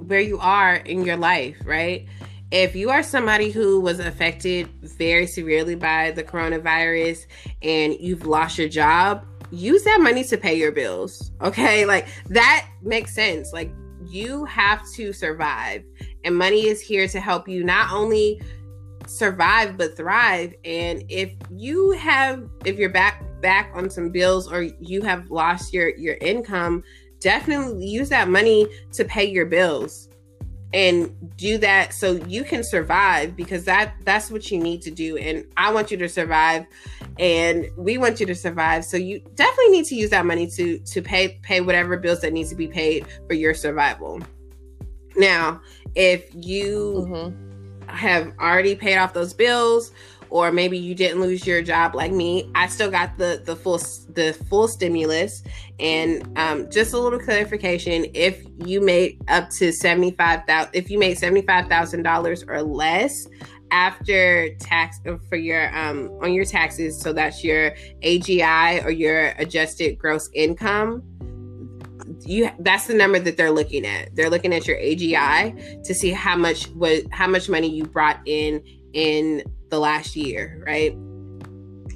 where 0.08 0.22
you 0.22 0.40
are 0.40 0.76
in 0.76 1.04
your 1.04 1.18
life, 1.18 1.58
right? 1.66 2.08
If 2.52 2.76
you 2.76 2.90
are 2.90 3.04
somebody 3.04 3.52
who 3.52 3.80
was 3.82 4.00
affected 4.00 4.70
very 4.82 5.28
severely 5.28 5.76
by 5.76 6.12
the 6.12 6.24
coronavirus 6.24 7.26
and 7.62 7.96
you've 8.00 8.26
lost 8.26 8.58
your 8.58 8.70
job, 8.70 9.26
use 9.52 9.84
that 9.84 10.00
money 10.02 10.24
to 10.24 10.38
pay 10.38 10.56
your 10.56 10.72
bills. 10.72 11.32
Okay. 11.42 11.86
Like 11.86 12.08
that 12.30 12.68
makes 12.82 13.14
sense. 13.14 13.52
Like 13.52 13.72
you 14.06 14.46
have 14.46 14.82
to 14.94 15.12
survive, 15.12 15.84
and 16.24 16.36
money 16.36 16.68
is 16.68 16.82
here 16.82 17.08
to 17.10 17.20
help 17.20 17.50
you 17.50 17.64
not 17.64 17.92
only 17.92 18.42
survive 19.06 19.78
but 19.78 19.98
thrive. 19.98 20.54
And 20.64 21.04
if 21.10 21.34
you 21.50 21.92
have, 21.92 22.48
if 22.66 22.78
you're 22.78 22.90
back, 22.90 23.24
back 23.42 23.72
on 23.74 23.90
some 23.90 24.10
bills 24.10 24.52
or 24.52 24.64
you 24.80 25.02
have 25.02 25.30
lost 25.30 25.74
your 25.74 25.96
your 25.96 26.16
income 26.22 26.84
definitely 27.20 27.86
use 27.86 28.10
that 28.10 28.28
money 28.30 28.68
to 28.92 29.06
pay 29.06 29.26
your 29.26 29.46
bills 29.46 30.10
and 30.74 31.16
do 31.38 31.58
that 31.58 31.94
so 31.94 32.14
you 32.28 32.44
can 32.44 32.64
survive 32.64 33.36
because 33.36 33.64
that 33.66 33.94
that's 34.04 34.30
what 34.30 34.52
you 34.52 34.60
need 34.60 34.82
to 34.82 34.92
do. 34.92 35.18
And 35.18 35.46
i 35.56 35.72
want 35.72 35.92
you 35.92 35.98
to 35.98 36.10
survive 36.10 36.66
and 37.20 37.68
we 37.78 37.98
want 37.98 38.20
you 38.20 38.26
to 38.26 38.36
survive. 38.36 38.86
So 38.86 38.98
you 38.98 39.20
definitely 39.36 39.70
need 39.70 39.86
to 39.86 39.96
use 39.96 40.10
that 40.10 40.26
money 40.26 40.48
to 40.52 40.80
to 40.80 41.02
pay 41.02 41.40
pay 41.42 41.62
whatever 41.62 41.98
bills 41.98 42.22
that 42.22 42.34
need 42.34 42.48
to 42.48 42.56
be 42.56 42.68
paid 42.68 43.06
for 43.28 43.34
your 43.34 43.54
survival. 43.54 44.22
Now 45.16 45.62
if 45.96 46.30
you 46.34 47.08
mm-hmm. 47.08 47.90
have 47.90 48.34
already 48.40 48.76
paid 48.76 48.98
off 48.98 49.14
those 49.14 49.34
bills 49.34 49.92
or 50.30 50.52
maybe 50.52 50.78
you 50.78 50.94
didn't 50.96 51.22
lose 51.22 51.46
your 51.46 51.62
job 51.62 51.96
like 51.96 52.12
me 52.12 52.50
i 52.56 52.68
still 52.68 52.92
got 52.92 53.18
the 53.18 53.42
the 53.46 53.56
full 53.56 53.78
the 54.18 54.34
full 54.50 54.68
stimulus. 54.68 55.44
And 55.80 56.38
um, 56.38 56.70
just 56.70 56.94
a 56.94 57.00
little 57.00 57.20
clarification 57.20 58.08
if 58.14 58.44
you 58.58 58.82
made 58.82 59.22
up 59.30 59.50
to 59.60 59.72
75000 59.72 60.72
if 60.74 60.90
you 60.90 61.00
made 61.00 61.18
$75000 61.18 62.50
or 62.50 62.64
less 62.64 63.28
after 63.70 64.56
tax 64.60 65.00
for 65.28 65.36
your 65.36 65.76
um 65.78 66.10
on 66.22 66.34
your 66.34 66.46
taxes 66.46 67.02
so 67.02 67.12
that's 67.12 67.44
your 67.44 67.72
agi 68.02 68.86
or 68.86 68.90
your 68.90 69.34
adjusted 69.38 70.00
gross 70.00 70.30
income 70.34 71.04
you 72.22 72.50
that's 72.60 72.88
the 72.88 72.94
number 72.94 73.20
that 73.20 73.36
they're 73.38 73.52
looking 73.52 73.86
at. 73.86 74.16
They're 74.16 74.30
looking 74.30 74.54
at 74.54 74.66
your 74.68 74.78
agi 74.78 75.84
to 75.84 75.94
see 75.94 76.12
how 76.12 76.38
much 76.38 76.70
was 76.70 77.02
how 77.12 77.28
much 77.28 77.50
money 77.50 77.70
you 77.70 77.84
brought 77.84 78.20
in 78.26 78.64
in 78.94 79.44
the 79.70 79.80
last 79.80 80.16
year 80.16 80.64
right 80.66 80.96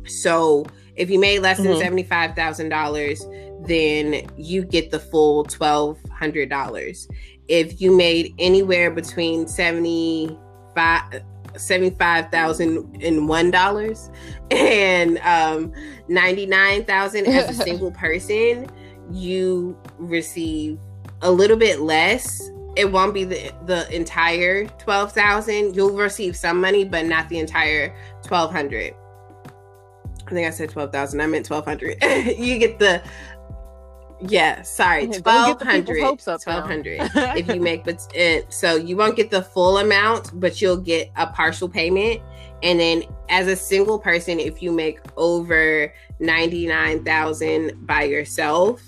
so 0.07 0.65
if 0.95 1.09
you 1.09 1.19
made 1.19 1.39
less 1.39 1.57
than 1.57 1.65
mm-hmm. 1.67 1.95
$75,000, 1.95 3.67
then 3.67 4.29
you 4.37 4.63
get 4.63 4.91
the 4.91 4.99
full 4.99 5.43
$1,200. 5.45 7.07
If 7.47 7.81
you 7.81 7.95
made 7.95 8.35
anywhere 8.37 8.91
between 8.91 9.47
75 9.47 11.23
$75,001 11.53 14.15
and 14.51 15.17
um, 15.19 15.73
99,000 16.07 17.27
as 17.27 17.49
a 17.49 17.53
single 17.63 17.91
person, 17.91 18.67
you 19.11 19.77
receive 19.97 20.79
a 21.21 21.29
little 21.29 21.57
bit 21.57 21.81
less. 21.81 22.49
It 22.75 22.91
won't 22.91 23.13
be 23.13 23.25
the, 23.25 23.51
the 23.65 23.93
entire 23.93 24.65
12,000. 24.65 25.75
You'll 25.75 25.95
receive 25.95 26.35
some 26.35 26.61
money, 26.61 26.85
but 26.85 27.05
not 27.05 27.27
the 27.29 27.39
entire 27.39 27.89
1200. 28.27 28.93
I 30.27 30.33
think 30.33 30.47
I 30.47 30.51
said 30.51 30.69
12,000. 30.69 31.19
I 31.19 31.27
meant 31.27 31.49
1,200. 31.49 32.37
you 32.37 32.57
get 32.57 32.79
the, 32.79 33.03
yeah, 34.21 34.61
sorry, 34.61 35.07
1,200. 35.07 36.01
1,200 36.01 36.99
if 37.37 37.47
you 37.47 37.59
make, 37.59 37.83
but 37.83 38.07
so 38.49 38.75
you 38.75 38.95
won't 38.95 39.17
get 39.17 39.31
the 39.31 39.41
full 39.41 39.79
amount, 39.79 40.39
but 40.39 40.61
you'll 40.61 40.77
get 40.77 41.11
a 41.17 41.27
partial 41.27 41.67
payment. 41.67 42.21
And 42.63 42.79
then 42.79 43.03
as 43.29 43.47
a 43.47 43.55
single 43.55 43.99
person, 43.99 44.39
if 44.39 44.61
you 44.61 44.71
make 44.71 44.99
over 45.17 45.91
99,000 46.19 47.87
by 47.87 48.03
yourself, 48.03 48.81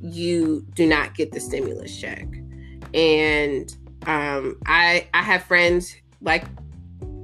you 0.00 0.64
do 0.74 0.86
not 0.86 1.14
get 1.14 1.32
the 1.32 1.40
stimulus 1.40 1.94
check. 2.00 2.26
And 2.94 3.74
um, 4.06 4.56
I 4.66 5.06
I 5.14 5.22
have 5.22 5.44
friends 5.44 5.94
like 6.20 6.44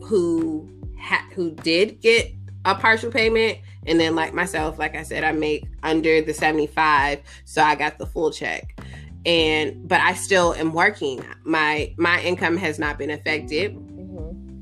who 0.02 0.68
ha- 1.00 1.26
who 1.34 1.50
did 1.50 2.00
get 2.00 2.32
a 2.64 2.74
partial 2.74 3.10
payment. 3.10 3.58
And 3.86 4.00
then 4.00 4.14
like 4.14 4.32
myself 4.32 4.78
like 4.78 4.96
i 4.96 5.02
said 5.02 5.24
i 5.24 5.32
make 5.32 5.66
under 5.82 6.22
the 6.22 6.32
75 6.32 7.20
so 7.44 7.62
i 7.62 7.74
got 7.74 7.98
the 7.98 8.06
full 8.06 8.30
check. 8.30 8.78
And 9.26 9.86
but 9.88 10.00
i 10.00 10.14
still 10.14 10.54
am 10.54 10.72
working. 10.72 11.24
My 11.44 11.94
my 11.96 12.20
income 12.22 12.56
has 12.56 12.78
not 12.78 12.98
been 12.98 13.10
affected. 13.10 13.76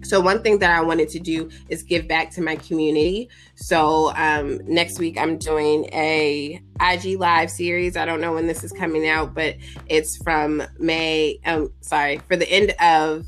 So 0.02 0.20
one 0.20 0.42
thing 0.42 0.58
that 0.58 0.70
i 0.70 0.80
wanted 0.80 1.08
to 1.08 1.18
do 1.18 1.48
is 1.68 1.82
give 1.82 2.08
back 2.08 2.30
to 2.30 2.42
my 2.42 2.56
community. 2.56 3.28
So 3.54 4.12
um, 4.16 4.58
next 4.64 4.98
week 4.98 5.18
i'm 5.18 5.38
doing 5.38 5.84
a 5.92 6.60
ig 6.80 7.18
live 7.18 7.50
series. 7.50 7.96
I 7.96 8.04
don't 8.04 8.20
know 8.20 8.32
when 8.32 8.46
this 8.46 8.64
is 8.64 8.72
coming 8.72 9.08
out 9.08 9.34
but 9.34 9.56
it's 9.86 10.16
from 10.22 10.62
may 10.78 11.38
um 11.44 11.72
sorry 11.80 12.18
for 12.28 12.36
the 12.36 12.48
end 12.50 12.74
of 12.80 13.26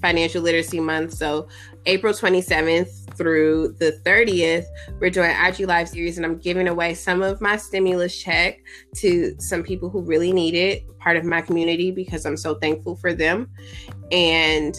financial 0.00 0.42
literacy 0.42 0.80
month. 0.80 1.14
So 1.14 1.48
april 1.86 2.12
27th 2.12 3.04
through 3.16 3.74
the 3.78 3.92
30th, 4.04 4.64
we're 5.00 5.10
doing 5.10 5.30
IG 5.30 5.60
Live 5.60 5.88
series, 5.88 6.16
and 6.16 6.26
I'm 6.26 6.38
giving 6.38 6.68
away 6.68 6.94
some 6.94 7.22
of 7.22 7.40
my 7.40 7.56
stimulus 7.56 8.16
check 8.16 8.60
to 8.96 9.34
some 9.38 9.62
people 9.62 9.88
who 9.88 10.02
really 10.02 10.32
need 10.32 10.54
it, 10.54 10.82
part 10.98 11.16
of 11.16 11.24
my 11.24 11.40
community, 11.40 11.90
because 11.90 12.26
I'm 12.26 12.36
so 12.36 12.54
thankful 12.56 12.96
for 12.96 13.12
them. 13.12 13.50
And 14.10 14.78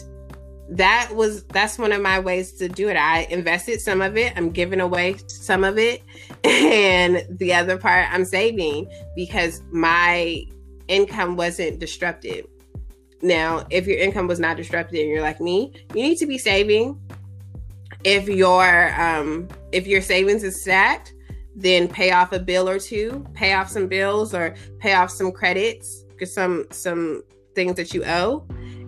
that 0.68 1.10
was 1.14 1.44
that's 1.44 1.78
one 1.78 1.92
of 1.92 2.02
my 2.02 2.18
ways 2.18 2.52
to 2.54 2.68
do 2.68 2.88
it. 2.88 2.96
I 2.96 3.22
invested 3.30 3.80
some 3.80 4.02
of 4.02 4.16
it, 4.16 4.32
I'm 4.36 4.50
giving 4.50 4.80
away 4.80 5.16
some 5.26 5.64
of 5.64 5.78
it, 5.78 6.02
and 6.44 7.24
the 7.38 7.54
other 7.54 7.78
part 7.78 8.12
I'm 8.12 8.24
saving 8.24 8.90
because 9.14 9.62
my 9.70 10.42
income 10.88 11.36
wasn't 11.36 11.78
disrupted. 11.78 12.46
Now, 13.22 13.66
if 13.70 13.86
your 13.86 13.98
income 13.98 14.26
was 14.26 14.38
not 14.38 14.56
disrupted 14.56 15.00
and 15.00 15.08
you're 15.08 15.22
like 15.22 15.40
me, 15.40 15.72
you 15.94 16.02
need 16.02 16.18
to 16.18 16.26
be 16.26 16.38
saving 16.38 17.00
if 18.04 18.28
your 18.28 19.00
um 19.00 19.48
if 19.72 19.86
your 19.86 20.00
savings 20.00 20.44
is 20.44 20.62
stacked 20.62 21.12
then 21.56 21.88
pay 21.88 22.12
off 22.12 22.32
a 22.32 22.38
bill 22.38 22.68
or 22.68 22.78
two 22.78 23.26
pay 23.34 23.52
off 23.54 23.68
some 23.68 23.88
bills 23.88 24.32
or 24.32 24.54
pay 24.78 24.92
off 24.92 25.10
some 25.10 25.32
credits 25.32 26.04
because 26.10 26.32
some 26.32 26.66
some 26.70 27.22
things 27.54 27.74
that 27.74 27.92
you 27.92 28.04
owe 28.04 28.46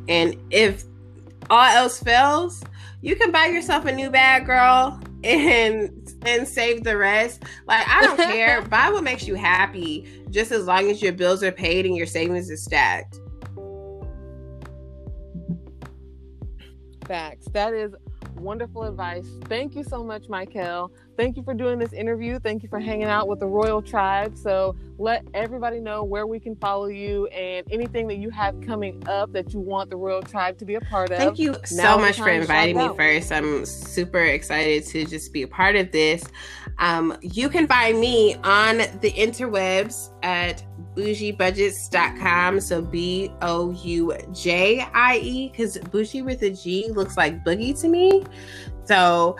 and 0.08 0.36
if 0.50 0.84
all 1.50 1.64
else 1.64 2.02
fails 2.02 2.62
you 3.00 3.14
can 3.14 3.30
buy 3.30 3.46
yourself 3.46 3.84
a 3.84 3.92
new 3.92 4.10
bag 4.10 4.46
girl 4.46 5.00
and 5.24 6.12
and 6.26 6.46
save 6.46 6.84
the 6.84 6.96
rest. 6.96 7.44
Like 7.66 7.86
i 7.88 8.02
don't 8.02 8.16
care. 8.16 8.62
Buy 8.68 8.90
what 8.90 9.04
makes 9.04 9.26
you 9.26 9.34
happy 9.34 10.24
just 10.30 10.50
as 10.52 10.66
long 10.66 10.90
as 10.90 11.00
your 11.00 11.12
bills 11.12 11.42
are 11.42 11.52
paid 11.52 11.86
and 11.86 11.96
your 11.96 12.06
savings 12.06 12.50
is 12.50 12.64
stacked. 12.64 13.20
Facts. 17.06 17.46
That 17.52 17.72
is 17.72 17.94
wonderful 18.40 18.84
advice. 18.84 19.26
Thank 19.44 19.74
you 19.74 19.84
so 19.84 20.02
much, 20.04 20.28
Michael. 20.28 20.92
Thank 21.16 21.36
you 21.36 21.42
for 21.42 21.54
doing 21.54 21.78
this 21.78 21.92
interview. 21.92 22.38
Thank 22.38 22.62
you 22.62 22.68
for 22.68 22.78
hanging 22.78 23.08
out 23.08 23.28
with 23.28 23.40
the 23.40 23.46
Royal 23.46 23.82
Tribe. 23.82 24.36
So 24.36 24.76
let 24.98 25.24
everybody 25.34 25.80
know 25.80 26.04
where 26.04 26.26
we 26.26 26.38
can 26.38 26.56
follow 26.56 26.86
you 26.86 27.26
and 27.28 27.66
anything 27.70 28.06
that 28.08 28.16
you 28.18 28.30
have 28.30 28.60
coming 28.60 29.02
up 29.08 29.32
that 29.32 29.52
you 29.52 29.60
want 29.60 29.90
the 29.90 29.96
Royal 29.96 30.22
Tribe 30.22 30.58
to 30.58 30.64
be 30.64 30.76
a 30.76 30.80
part 30.80 31.10
of. 31.10 31.18
Thank 31.18 31.38
you 31.38 31.52
now 31.72 31.96
so 31.96 31.98
much 31.98 32.18
for 32.18 32.28
inviting 32.28 32.76
me 32.76 32.88
first. 32.96 33.32
I'm 33.32 33.64
super 33.64 34.22
excited 34.22 34.86
to 34.86 35.04
just 35.04 35.32
be 35.32 35.42
a 35.42 35.48
part 35.48 35.76
of 35.76 35.90
this. 35.92 36.24
Um, 36.78 37.16
you 37.20 37.48
can 37.48 37.66
find 37.66 37.98
me 37.98 38.36
on 38.44 38.78
the 39.00 39.12
interwebs 39.16 40.10
at 40.22 40.62
boujiebudgets.com. 40.94 42.60
So 42.60 42.82
B 42.82 43.32
O 43.42 43.72
U 43.72 44.16
J 44.32 44.86
I 44.94 45.18
E, 45.18 45.48
because 45.48 45.78
bougie 45.78 46.22
with 46.22 46.42
a 46.42 46.50
G 46.50 46.90
looks 46.92 47.16
like 47.16 47.44
boogie 47.44 47.78
to 47.80 47.88
me. 47.88 48.24
So 48.84 49.36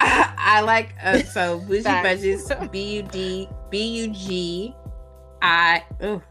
I, 0.00 0.34
I 0.38 0.60
like, 0.62 0.94
uh, 1.02 1.22
so 1.22 1.60
boujie 1.68 2.02
budgets, 2.02 2.50
B 2.70 2.96
U 2.96 3.02
D 3.02 3.48
B 3.70 4.04
U 4.04 4.08
G 4.08 4.74
I, 5.40 5.84
oh, 6.00 6.22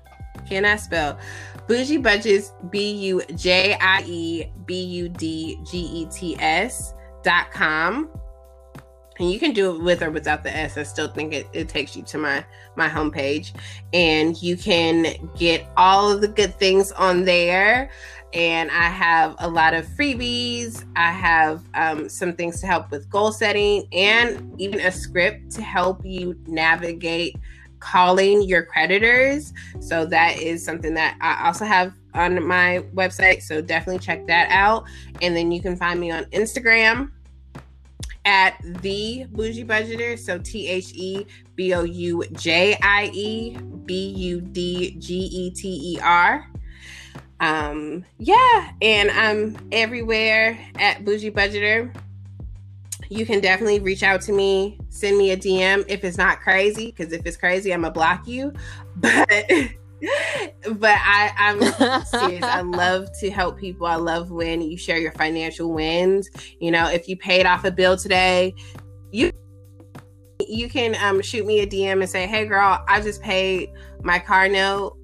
can 0.47 0.65
I 0.65 0.77
spell? 0.77 1.19
Boujie 1.67 2.01
Budgets, 2.01 2.53
B 2.69 2.91
U 3.07 3.21
J 3.35 3.77
I 3.79 4.03
E 4.05 4.51
B 4.65 4.83
U 4.83 5.09
D 5.09 5.59
G 5.69 5.77
E 5.77 6.05
T 6.07 6.35
S 6.39 6.93
dot 7.23 7.51
com 7.51 8.09
and 9.19 9.29
you 9.29 9.39
can 9.39 9.53
do 9.53 9.75
it 9.75 9.81
with 9.81 10.01
or 10.01 10.09
without 10.09 10.43
the 10.43 10.55
s. 10.55 10.77
I 10.77 10.83
still 10.83 11.07
think 11.07 11.33
it, 11.33 11.47
it 11.53 11.69
takes 11.69 11.95
you 11.95 12.03
to 12.03 12.17
my 12.17 12.45
my 12.75 12.87
homepage. 12.87 13.53
And 13.93 14.41
you 14.41 14.55
can 14.55 15.29
get 15.35 15.67
all 15.77 16.11
of 16.11 16.21
the 16.21 16.27
good 16.27 16.57
things 16.57 16.91
on 16.93 17.25
there. 17.25 17.91
And 18.33 18.71
i 18.71 18.85
have 18.85 19.35
a 19.39 19.49
lot 19.49 19.73
of 19.73 19.85
freebies. 19.85 20.85
I 20.95 21.11
have 21.11 21.63
um, 21.73 22.07
some 22.07 22.33
things 22.33 22.61
to 22.61 22.67
help 22.67 22.89
with 22.89 23.09
goal 23.09 23.33
setting 23.33 23.87
and 23.91 24.53
even 24.59 24.79
a 24.79 24.91
script 24.91 25.51
to 25.51 25.61
help 25.61 26.05
you 26.05 26.39
navigate 26.47 27.35
calling 27.79 28.41
your 28.43 28.63
creditors. 28.63 29.53
So 29.79 30.05
that 30.05 30.37
is 30.37 30.63
something 30.63 30.93
that 30.93 31.17
i 31.19 31.45
also 31.45 31.65
have 31.65 31.93
on 32.13 32.45
my 32.45 32.85
website. 32.93 33.41
So 33.41 33.61
definitely 33.61 33.99
check 33.99 34.25
that 34.27 34.49
out. 34.51 34.85
And 35.21 35.35
then 35.35 35.51
you 35.51 35.61
can 35.61 35.75
find 35.75 35.99
me 35.99 36.11
on 36.11 36.23
instagram 36.25 37.11
at 38.25 38.57
the 38.61 39.25
boujie 39.31 39.65
budgeter. 39.65 40.17
So 40.17 40.37
T 40.37 40.67
H 40.67 40.93
E 40.93 41.25
B 41.55 41.73
O 41.73 41.83
U 41.83 42.23
J 42.33 42.77
I 42.81 43.09
E 43.13 43.57
B 43.85 44.09
U 44.09 44.41
D 44.41 44.95
G 44.97 45.15
E 45.15 45.51
T 45.51 45.95
E 45.95 45.99
R. 46.01 46.47
Um, 47.39 48.05
yeah, 48.19 48.71
and 48.81 49.09
I'm 49.09 49.57
everywhere 49.71 50.59
at 50.77 51.03
boujie 51.03 51.33
budgeter. 51.33 51.93
You 53.09 53.25
can 53.25 53.41
definitely 53.41 53.79
reach 53.79 54.03
out 54.03 54.21
to 54.21 54.31
me, 54.31 54.79
send 54.89 55.17
me 55.17 55.31
a 55.31 55.37
DM 55.37 55.83
if 55.89 56.05
it's 56.05 56.17
not 56.17 56.39
crazy, 56.39 56.87
because 56.95 57.11
if 57.11 57.25
it's 57.25 57.35
crazy, 57.35 57.73
I'm 57.73 57.81
gonna 57.81 57.93
block 57.93 58.27
you. 58.27 58.53
But 58.95 59.29
but 60.01 60.97
I, 61.03 61.31
I'm 61.37 62.03
serious. 62.05 62.43
I 62.43 62.61
love 62.61 63.07
to 63.19 63.29
help 63.29 63.57
people. 63.57 63.87
I 63.87 63.95
love 63.95 64.31
when 64.31 64.61
you 64.61 64.77
share 64.77 64.97
your 64.97 65.11
financial 65.13 65.71
wins. 65.71 66.29
You 66.59 66.71
know, 66.71 66.89
if 66.89 67.07
you 67.07 67.17
paid 67.17 67.45
off 67.45 67.63
a 67.65 67.71
bill 67.71 67.97
today, 67.97 68.55
you 69.11 69.31
you 70.47 70.69
can 70.69 70.95
um, 71.03 71.21
shoot 71.21 71.45
me 71.45 71.59
a 71.59 71.67
DM 71.67 72.01
and 72.01 72.09
say, 72.09 72.25
"Hey, 72.25 72.45
girl, 72.45 72.83
I 72.87 73.01
just 73.01 73.21
paid 73.21 73.71
my 74.03 74.19
car 74.19 74.49
note 74.49 74.97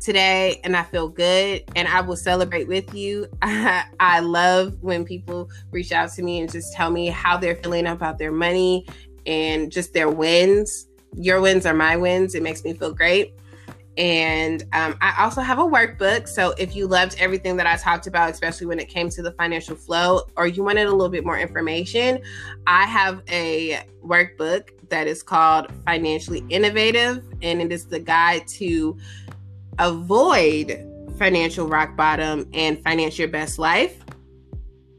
today, 0.00 0.60
and 0.62 0.76
I 0.76 0.84
feel 0.84 1.08
good, 1.08 1.64
and 1.74 1.88
I 1.88 2.00
will 2.00 2.16
celebrate 2.16 2.68
with 2.68 2.94
you." 2.94 3.26
I, 3.42 3.84
I 4.00 4.20
love 4.20 4.76
when 4.82 5.04
people 5.04 5.50
reach 5.72 5.92
out 5.92 6.12
to 6.12 6.22
me 6.22 6.40
and 6.40 6.50
just 6.50 6.72
tell 6.74 6.90
me 6.90 7.08
how 7.08 7.36
they're 7.36 7.56
feeling 7.56 7.86
about 7.86 8.18
their 8.18 8.32
money 8.32 8.86
and 9.26 9.72
just 9.72 9.92
their 9.92 10.10
wins. 10.10 10.86
Your 11.16 11.40
wins 11.40 11.64
are 11.64 11.74
my 11.74 11.96
wins. 11.96 12.34
It 12.34 12.42
makes 12.42 12.64
me 12.64 12.72
feel 12.74 12.92
great 12.92 13.34
And 13.96 14.62
um, 14.72 14.96
I 15.00 15.14
also 15.22 15.40
have 15.40 15.58
a 15.58 15.64
workbook. 15.64 16.26
So 16.28 16.54
if 16.58 16.74
you 16.74 16.86
loved 16.86 17.16
everything 17.18 17.56
that 17.58 17.66
I 17.66 17.76
talked 17.76 18.06
about, 18.06 18.30
especially 18.30 18.66
when 18.66 18.80
it 18.80 18.88
came 18.88 19.08
to 19.10 19.22
the 19.22 19.32
financial 19.32 19.76
flow, 19.76 20.22
or 20.36 20.46
you 20.46 20.64
wanted 20.64 20.86
a 20.86 20.90
little 20.90 21.08
bit 21.08 21.24
more 21.24 21.38
information, 21.38 22.20
I 22.66 22.86
have 22.86 23.22
a 23.28 23.84
workbook 24.04 24.70
that 24.88 25.06
is 25.06 25.22
called 25.22 25.72
Financially 25.84 26.44
Innovative, 26.48 27.24
and 27.42 27.62
it 27.62 27.72
is 27.72 27.86
the 27.86 28.00
guide 28.00 28.46
to 28.48 28.98
avoid 29.78 30.90
financial 31.18 31.68
rock 31.68 31.96
bottom 31.96 32.48
and 32.52 32.82
finance 32.82 33.18
your 33.18 33.28
best 33.28 33.58
life. 33.58 34.03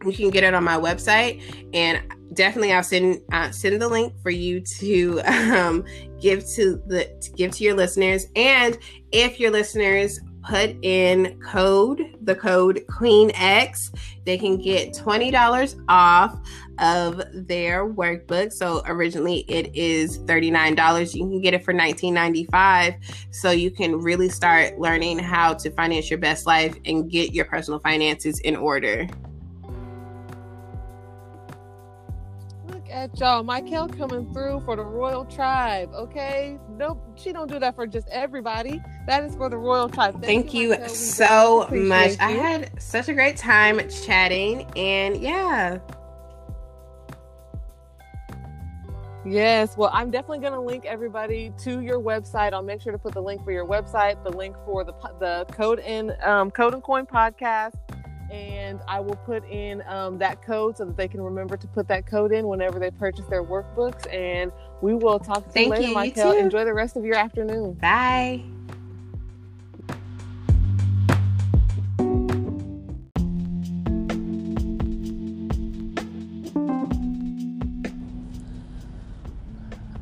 You 0.05 0.13
can 0.13 0.29
get 0.29 0.43
it 0.43 0.53
on 0.53 0.63
my 0.63 0.77
website, 0.77 1.41
and 1.73 2.01
definitely 2.33 2.73
I'll 2.73 2.83
send 2.83 3.21
uh, 3.31 3.51
send 3.51 3.81
the 3.81 3.87
link 3.87 4.13
for 4.21 4.29
you 4.29 4.61
to 4.61 5.21
um, 5.25 5.83
give 6.19 6.45
to 6.55 6.81
the 6.87 7.05
to 7.21 7.31
give 7.31 7.51
to 7.51 7.63
your 7.63 7.75
listeners. 7.75 8.27
And 8.35 8.77
if 9.11 9.39
your 9.39 9.51
listeners 9.51 10.19
put 10.43 10.75
in 10.83 11.39
code 11.39 11.99
the 12.21 12.35
code 12.35 12.83
Queen 12.87 13.31
X, 13.35 13.91
they 14.25 14.37
can 14.37 14.57
get 14.57 14.93
twenty 14.93 15.31
dollars 15.31 15.75
off 15.89 16.37
of 16.79 17.21
their 17.33 17.87
workbook. 17.87 18.51
So 18.51 18.83
originally 18.85 19.39
it 19.47 19.75
is 19.75 20.17
thirty 20.17 20.51
nine 20.51 20.75
dollars. 20.75 21.15
You 21.15 21.23
can 21.23 21.41
get 21.41 21.53
it 21.53 21.63
for 21.63 21.73
nineteen 21.73 22.13
ninety 22.13 22.45
five. 22.45 22.95
So 23.31 23.51
you 23.51 23.71
can 23.71 23.99
really 23.99 24.29
start 24.29 24.77
learning 24.79 25.19
how 25.19 25.53
to 25.55 25.71
finance 25.71 26.09
your 26.09 26.19
best 26.19 26.45
life 26.45 26.75
and 26.85 27.09
get 27.09 27.33
your 27.33 27.45
personal 27.45 27.79
finances 27.79 28.39
in 28.41 28.55
order. 28.55 29.07
At 32.95 33.19
y'all. 33.19 33.43
Michael 33.43 33.89
coming 33.89 34.31
through 34.31 34.61
for 34.61 34.75
the 34.77 34.83
royal 34.83 35.25
tribe. 35.25 35.93
Okay, 35.93 36.57
nope, 36.69 37.03
she 37.15 37.33
don't 37.33 37.51
do 37.51 37.59
that 37.59 37.75
for 37.75 37.85
just 37.85 38.07
everybody. 38.07 38.81
That 39.05 39.23
is 39.23 39.35
for 39.35 39.49
the 39.49 39.57
royal 39.57 39.89
tribe. 39.89 40.13
Thank, 40.13 40.51
Thank 40.51 40.53
you, 40.53 40.75
so 40.87 41.67
much. 41.71 42.11
You. 42.11 42.17
I 42.21 42.31
had 42.31 42.81
such 42.81 43.09
a 43.09 43.13
great 43.13 43.35
time 43.35 43.81
chatting, 43.89 44.65
and 44.77 45.17
yeah. 45.17 45.79
Yes, 49.27 49.75
well, 49.75 49.89
I'm 49.91 50.11
definitely 50.11 50.39
going 50.39 50.53
to 50.53 50.61
link 50.61 50.85
everybody 50.85 51.51
to 51.63 51.81
your 51.81 51.99
website. 51.99 52.53
I'll 52.53 52.61
make 52.61 52.79
sure 52.79 52.91
to 52.91 52.99
put 52.99 53.13
the 53.13 53.21
link 53.21 53.43
for 53.43 53.51
your 53.51 53.65
website, 53.65 54.23
the 54.23 54.29
link 54.29 54.55
for 54.65 54.83
the 54.83 54.93
the 55.19 55.45
Code 55.51 55.79
and 55.79 56.11
um, 56.21 56.51
Code 56.51 56.75
and 56.75 56.83
Coin 56.83 57.07
podcast, 57.07 57.73
and 58.31 58.79
I 58.87 58.99
will 58.99 59.15
put 59.15 59.47
in 59.49 59.83
um, 59.87 60.17
that 60.19 60.41
code 60.41 60.77
so 60.77 60.85
that 60.85 60.97
they 60.97 61.07
can 61.07 61.21
remember 61.21 61.57
to 61.57 61.67
put 61.67 61.87
that 61.87 62.07
code 62.07 62.31
in 62.31 62.47
whenever 62.47 62.79
they 62.79 62.91
purchase 62.91 63.25
their 63.25 63.43
workbooks. 63.43 64.11
And 64.13 64.51
we 64.81 64.93
will 64.93 65.19
talk 65.19 65.45
to 65.45 65.51
Thank 65.51 65.67
you 65.67 65.71
later, 65.71 65.87
you, 65.87 65.93
Michael. 65.93 66.31
Enjoy 66.31 66.65
the 66.65 66.73
rest 66.73 66.95
of 66.97 67.05
your 67.05 67.15
afternoon. 67.15 67.73
Bye. 67.73 68.43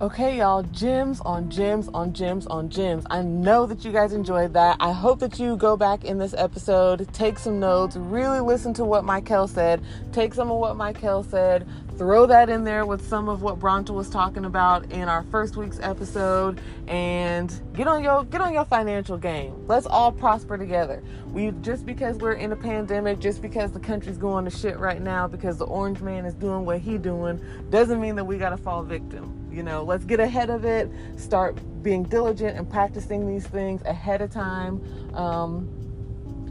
Okay, 0.03 0.39
y'all, 0.39 0.63
gems 0.63 1.21
on 1.21 1.49
gems 1.49 1.87
on 1.93 2.11
gems 2.11 2.45
on 2.47 2.69
gems. 2.69 3.05
I 3.09 3.21
know 3.21 3.65
that 3.65 3.85
you 3.85 3.93
guys 3.93 4.11
enjoyed 4.11 4.53
that. 4.53 4.75
I 4.81 4.91
hope 4.91 5.19
that 5.19 5.39
you 5.39 5.55
go 5.55 5.77
back 5.77 6.03
in 6.03 6.17
this 6.17 6.33
episode, 6.33 7.07
take 7.13 7.39
some 7.39 7.57
notes, 7.57 7.95
really 7.95 8.41
listen 8.41 8.73
to 8.73 8.83
what 8.83 9.05
Michael 9.05 9.47
said, 9.47 9.81
take 10.11 10.33
some 10.33 10.51
of 10.51 10.57
what 10.57 10.75
Michael 10.75 11.23
said, 11.23 11.65
throw 11.97 12.25
that 12.25 12.49
in 12.49 12.65
there 12.65 12.85
with 12.85 13.07
some 13.07 13.29
of 13.29 13.43
what 13.43 13.59
Bronta 13.59 13.91
was 13.91 14.09
talking 14.09 14.43
about 14.43 14.91
in 14.91 15.07
our 15.07 15.23
first 15.31 15.55
week's 15.55 15.79
episode, 15.79 16.59
and 16.89 17.61
get 17.73 17.87
on 17.87 18.03
your 18.03 18.25
get 18.25 18.41
on 18.41 18.51
your 18.51 18.65
financial 18.65 19.17
game. 19.17 19.55
Let's 19.67 19.85
all 19.85 20.11
prosper 20.11 20.57
together. 20.57 21.01
We 21.27 21.51
just 21.61 21.85
because 21.85 22.17
we're 22.17 22.33
in 22.33 22.51
a 22.51 22.57
pandemic, 22.57 23.19
just 23.19 23.41
because 23.41 23.71
the 23.71 23.79
country's 23.79 24.17
going 24.17 24.43
to 24.43 24.51
shit 24.51 24.77
right 24.77 25.01
now, 25.01 25.29
because 25.29 25.57
the 25.57 25.65
orange 25.65 26.01
man 26.01 26.25
is 26.25 26.33
doing 26.33 26.65
what 26.65 26.79
he 26.79 26.97
doing, 26.97 27.41
doesn't 27.69 28.01
mean 28.01 28.17
that 28.17 28.25
we 28.25 28.37
gotta 28.37 28.57
fall 28.57 28.83
victim 28.83 29.42
you 29.53 29.63
know, 29.63 29.83
let's 29.83 30.05
get 30.05 30.19
ahead 30.19 30.49
of 30.49 30.65
it, 30.65 30.89
start 31.15 31.57
being 31.83 32.03
diligent 32.03 32.57
and 32.57 32.69
practicing 32.69 33.27
these 33.27 33.45
things 33.45 33.81
ahead 33.83 34.21
of 34.21 34.31
time. 34.31 34.81
Um, 35.15 35.69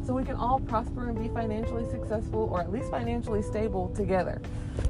so 0.07 0.15
we 0.15 0.25
can 0.25 0.37
all 0.37 0.59
prosper 0.61 1.09
and 1.09 1.21
be 1.21 1.29
financially 1.29 1.89
successful 1.91 2.49
or 2.53 2.61
at 2.61 2.73
least 2.73 2.91
financially 2.91 3.43
stable 3.43 3.89
together. 3.95 4.41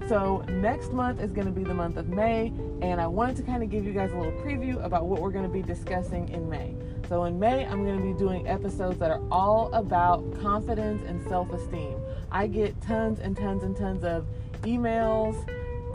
So, 0.08 0.44
next 0.48 0.92
month 0.92 1.20
is 1.20 1.32
going 1.32 1.46
to 1.46 1.52
be 1.52 1.64
the 1.64 1.74
month 1.74 1.96
of 1.96 2.08
May, 2.08 2.52
and 2.80 3.00
I 3.00 3.06
wanted 3.06 3.36
to 3.36 3.42
kind 3.42 3.62
of 3.62 3.70
give 3.70 3.84
you 3.84 3.92
guys 3.92 4.12
a 4.12 4.16
little 4.16 4.32
preview 4.40 4.82
about 4.84 5.06
what 5.06 5.20
we're 5.20 5.32
going 5.32 5.44
to 5.44 5.50
be 5.50 5.62
discussing 5.62 6.28
in 6.28 6.48
May. 6.48 6.74
So, 7.08 7.24
in 7.24 7.38
May, 7.38 7.66
I'm 7.66 7.84
going 7.84 7.98
to 7.98 8.04
be 8.04 8.16
doing 8.18 8.46
episodes 8.46 8.98
that 9.00 9.10
are 9.10 9.20
all 9.30 9.72
about 9.74 10.40
confidence 10.40 11.02
and 11.06 11.20
self 11.28 11.52
esteem. 11.52 12.00
I 12.30 12.46
get 12.46 12.80
tons 12.80 13.18
and 13.18 13.36
tons 13.36 13.64
and 13.64 13.76
tons 13.76 14.04
of 14.04 14.26
emails 14.62 15.48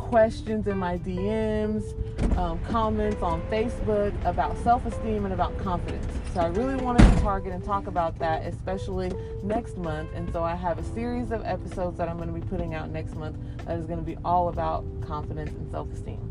questions 0.07 0.67
in 0.67 0.77
my 0.77 0.97
DMs, 0.99 1.93
um, 2.37 2.59
comments 2.59 3.21
on 3.21 3.41
Facebook 3.43 4.13
about 4.25 4.57
self 4.63 4.85
esteem 4.85 5.25
and 5.25 5.33
about 5.33 5.57
confidence. 5.57 6.05
So 6.33 6.39
I 6.39 6.47
really 6.47 6.75
wanted 6.75 7.03
to 7.13 7.21
target 7.21 7.51
and 7.51 7.63
talk 7.63 7.87
about 7.87 8.17
that, 8.19 8.45
especially 8.45 9.11
next 9.43 9.77
month. 9.77 10.09
And 10.13 10.31
so 10.31 10.43
I 10.43 10.55
have 10.55 10.79
a 10.79 10.83
series 10.93 11.31
of 11.31 11.45
episodes 11.45 11.97
that 11.97 12.07
I'm 12.07 12.17
going 12.17 12.33
to 12.33 12.39
be 12.39 12.47
putting 12.47 12.73
out 12.73 12.89
next 12.89 13.15
month 13.15 13.37
that 13.65 13.77
is 13.77 13.85
going 13.85 13.99
to 13.99 14.05
be 14.05 14.17
all 14.23 14.47
about 14.47 14.85
confidence 15.01 15.51
and 15.51 15.69
self 15.69 15.91
esteem. 15.91 16.26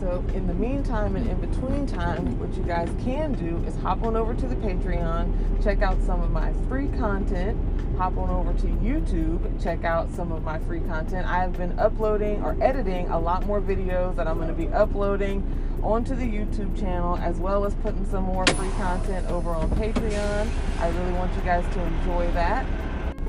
So, 0.00 0.24
in 0.34 0.46
the 0.46 0.54
meantime 0.54 1.16
and 1.16 1.28
in 1.28 1.40
between 1.40 1.86
time, 1.86 2.38
what 2.38 2.54
you 2.56 2.62
guys 2.64 2.88
can 3.04 3.32
do 3.34 3.64
is 3.66 3.76
hop 3.76 4.02
on 4.02 4.16
over 4.16 4.34
to 4.34 4.46
the 4.48 4.56
Patreon, 4.56 5.62
check 5.62 5.80
out 5.82 6.00
some 6.02 6.22
of 6.22 6.30
my 6.30 6.52
free 6.68 6.88
content, 6.98 7.56
hop 7.96 8.16
on 8.16 8.30
over 8.30 8.52
to 8.60 8.66
YouTube, 8.66 9.62
check 9.62 9.84
out 9.84 10.10
some 10.10 10.32
of 10.32 10.42
my 10.42 10.58
free 10.60 10.80
content. 10.80 11.26
I 11.26 11.38
have 11.38 11.52
been 11.52 11.78
uploading 11.78 12.42
or 12.42 12.56
editing 12.60 13.08
a 13.08 13.18
lot 13.18 13.46
more 13.46 13.60
videos 13.60 14.16
that 14.16 14.26
I'm 14.26 14.36
going 14.36 14.48
to 14.48 14.54
be 14.54 14.68
uploading 14.68 15.42
onto 15.82 16.14
the 16.14 16.24
YouTube 16.24 16.78
channel, 16.78 17.16
as 17.18 17.38
well 17.38 17.64
as 17.64 17.74
putting 17.76 18.04
some 18.06 18.24
more 18.24 18.46
free 18.46 18.70
content 18.70 19.28
over 19.28 19.50
on 19.50 19.70
Patreon. 19.70 20.48
I 20.80 20.88
really 20.88 21.12
want 21.12 21.34
you 21.34 21.42
guys 21.42 21.64
to 21.74 21.82
enjoy 21.82 22.30
that. 22.32 22.66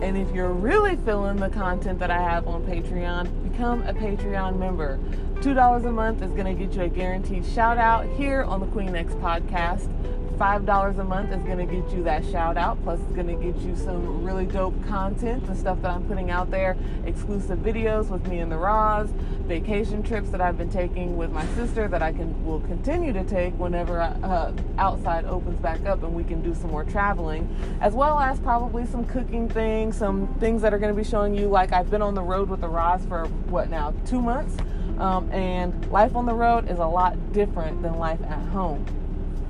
And 0.02 0.18
if 0.18 0.34
you're 0.36 0.52
really 0.52 0.96
feeling 0.98 1.38
the 1.38 1.50
content 1.50 2.00
that 2.00 2.12
I 2.12 2.20
have 2.20 2.48
on 2.48 2.64
Patreon, 2.66 3.52
become 3.52 3.84
a 3.84 3.94
Patreon 3.94 4.58
member. 4.58 5.00
$2 5.44 5.86
a 5.86 5.92
month 5.92 6.22
is 6.22 6.32
going 6.32 6.46
to 6.46 6.54
get 6.54 6.74
you 6.74 6.84
a 6.84 6.88
guaranteed 6.88 7.46
shout 7.46 7.78
out 7.78 8.08
here 8.16 8.44
on 8.44 8.62
the 8.62 8.66
Queen 8.68 8.96
X 8.96 9.12
podcast. 9.16 9.90
$5 10.38 11.00
a 11.00 11.04
month 11.04 11.34
is 11.34 11.44
going 11.44 11.58
to 11.58 11.66
get 11.66 11.92
you 11.92 12.02
that 12.02 12.24
shout 12.32 12.56
out. 12.56 12.82
Plus, 12.84 12.98
it's 13.02 13.12
going 13.12 13.28
to 13.28 13.36
get 13.36 13.54
you 13.58 13.76
some 13.76 14.24
really 14.24 14.46
dope 14.46 14.74
content, 14.88 15.46
the 15.46 15.54
stuff 15.54 15.82
that 15.82 15.92
I'm 15.92 16.06
putting 16.06 16.32
out 16.32 16.50
there, 16.50 16.78
exclusive 17.06 17.60
videos 17.60 18.08
with 18.08 18.26
me 18.30 18.40
and 18.40 18.50
the 18.50 18.58
Roz, 18.58 19.10
vacation 19.42 20.02
trips 20.02 20.30
that 20.30 20.40
I've 20.40 20.58
been 20.58 20.72
taking 20.72 21.18
with 21.18 21.30
my 21.34 21.46
sister 21.56 21.90
that 21.90 22.02
I 22.02 22.14
can 22.14 22.46
will 22.46 22.62
continue 22.62 23.12
to 23.12 23.26
take 23.26 23.54
whenever 23.60 24.00
uh, 24.00 24.54
outside 24.78 25.26
opens 25.26 25.60
back 25.60 25.86
up 25.86 26.04
and 26.04 26.14
we 26.14 26.24
can 26.24 26.42
do 26.42 26.56
some 26.56 26.72
more 26.72 26.86
traveling, 26.86 27.54
as 27.82 27.92
well 27.92 28.18
as 28.18 28.40
probably 28.40 28.86
some 28.86 29.04
cooking 29.04 29.50
things, 29.50 29.98
some 29.98 30.34
things 30.40 30.62
that 30.62 30.74
are 30.74 30.80
going 30.80 30.96
to 30.96 30.98
be 30.98 31.08
showing 31.08 31.36
you. 31.36 31.50
Like 31.50 31.74
I've 31.74 31.92
been 31.92 32.02
on 32.02 32.16
the 32.16 32.24
road 32.24 32.50
with 32.50 32.62
the 32.62 32.70
Roz 32.70 33.06
for 33.08 33.26
what 33.50 33.70
now, 33.70 33.94
two 34.06 34.22
months, 34.22 34.56
um, 35.00 35.32
and 35.32 35.92
life 35.92 36.16
on 36.16 36.26
the 36.26 36.34
road 36.34 36.70
is 36.70 36.80
a 36.80 36.86
lot 36.86 37.34
different 37.34 37.82
than 37.82 37.98
life 37.98 38.22
at 38.24 38.40
home. 38.50 38.86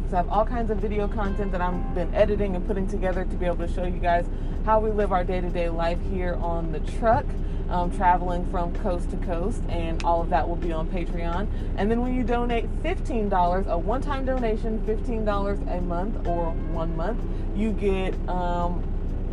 So 0.10 0.18
I 0.18 0.22
have 0.22 0.30
all 0.30 0.46
kinds 0.46 0.70
of 0.70 0.78
video 0.78 1.08
content 1.08 1.52
that 1.54 1.62
I've 1.62 1.96
been 1.96 2.14
editing 2.14 2.56
and 2.56 2.66
putting 2.68 2.88
together 2.88 3.26
to 3.26 3.36
be 3.36 3.46
able 3.46 3.66
to 3.66 3.74
show 3.74 3.84
you 3.84 4.00
guys 4.00 4.26
how 4.66 4.80
we 4.80 4.92
live 4.92 5.12
our 5.12 5.24
day 5.24 5.42
to 5.42 5.50
day 5.50 5.70
life 5.70 5.98
here 6.12 6.36
on 6.36 6.72
the 6.72 6.80
truck. 6.80 7.26
Um, 7.70 7.90
traveling 7.96 8.46
from 8.52 8.76
coast 8.76 9.10
to 9.12 9.18
coast, 9.18 9.64
and 9.70 10.04
all 10.04 10.22
of 10.22 10.30
that 10.30 10.48
will 10.48 10.58
be 10.58 10.72
on 10.72 10.88
Patreon. 10.90 11.48
And 11.78 11.90
then 11.90 12.02
when 12.02 12.14
you 12.14 12.24
donate 12.24 12.66
$15, 12.84 13.68
a 13.68 13.78
one 13.78 14.02
time 14.02 14.26
donation, 14.26 14.80
$15 14.86 15.78
a 15.78 15.82
month 15.82 16.28
or 16.28 16.52
one 16.52 16.96
month, 16.96 17.20
you 17.56 17.72
get 17.72 18.14
um, 18.30 18.84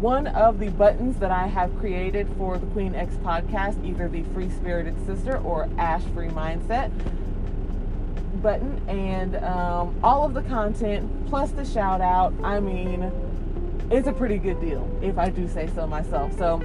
one 0.01 0.27
of 0.29 0.59
the 0.59 0.71
buttons 0.71 1.19
that 1.19 1.31
I 1.31 1.47
have 1.47 1.79
created 1.79 2.27
for 2.39 2.57
the 2.57 2.67
Queen 2.69 2.95
X 2.95 3.15
podcast, 3.17 3.85
either 3.85 4.09
the 4.09 4.23
Free 4.35 4.49
Spirited 4.49 4.95
Sister 5.07 5.37
or 5.39 5.69
Ash 5.77 6.03
Free 6.15 6.29
Mindset 6.29 6.91
button 8.43 8.81
and 8.89 9.37
um, 9.37 9.95
all 10.03 10.25
of 10.25 10.33
the 10.33 10.43
content 10.43 11.29
plus 11.29 11.51
the 11.51 11.65
shout 11.65 12.01
out. 12.01 12.33
I 12.43 12.61
mean, 12.61 13.13
it's 13.91 14.09
a 14.09 14.13
pretty 14.13 14.39
good 14.39 14.61
deal 14.61 14.89
if 15.03 15.19
I 15.19 15.29
do 15.29 15.47
say 15.49 15.69
so 15.75 15.87
myself. 15.87 16.37
So, 16.39 16.63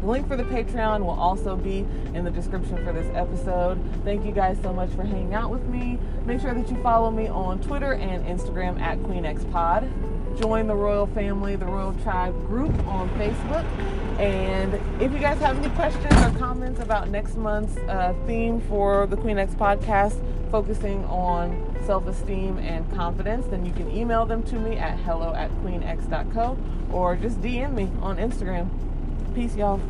the 0.00 0.06
link 0.06 0.28
for 0.28 0.36
the 0.36 0.44
Patreon 0.44 1.00
will 1.00 1.10
also 1.10 1.56
be 1.56 1.86
in 2.14 2.24
the 2.24 2.30
description 2.30 2.82
for 2.84 2.92
this 2.92 3.06
episode. 3.14 3.78
Thank 4.04 4.24
you 4.24 4.32
guys 4.32 4.58
so 4.62 4.72
much 4.72 4.90
for 4.90 5.02
hanging 5.02 5.34
out 5.34 5.50
with 5.50 5.64
me. 5.64 5.98
Make 6.26 6.40
sure 6.40 6.54
that 6.54 6.70
you 6.70 6.82
follow 6.82 7.10
me 7.10 7.28
on 7.28 7.60
Twitter 7.60 7.94
and 7.94 8.24
Instagram 8.26 8.80
at 8.80 8.98
QueenXPod. 8.98 10.23
Join 10.38 10.66
the 10.66 10.74
Royal 10.74 11.06
Family, 11.06 11.56
the 11.56 11.66
Royal 11.66 11.94
Tribe 12.02 12.34
group 12.46 12.72
on 12.86 13.08
Facebook. 13.10 13.64
And 14.18 14.74
if 15.02 15.12
you 15.12 15.18
guys 15.18 15.38
have 15.40 15.58
any 15.58 15.74
questions 15.74 16.12
or 16.12 16.38
comments 16.38 16.80
about 16.80 17.08
next 17.08 17.36
month's 17.36 17.76
uh, 17.88 18.14
theme 18.26 18.60
for 18.62 19.06
the 19.06 19.16
Queen 19.16 19.38
X 19.38 19.54
podcast, 19.54 20.20
focusing 20.50 21.04
on 21.06 21.74
self 21.84 22.06
esteem 22.06 22.58
and 22.58 22.90
confidence, 22.94 23.46
then 23.46 23.66
you 23.66 23.72
can 23.72 23.90
email 23.90 24.24
them 24.24 24.42
to 24.44 24.56
me 24.56 24.76
at 24.76 24.98
hello 25.00 25.34
at 25.34 25.50
queenx.co 25.62 26.56
or 26.92 27.16
just 27.16 27.40
DM 27.40 27.74
me 27.74 27.90
on 28.00 28.16
Instagram. 28.18 28.68
Peace, 29.34 29.56
y'all. 29.56 29.80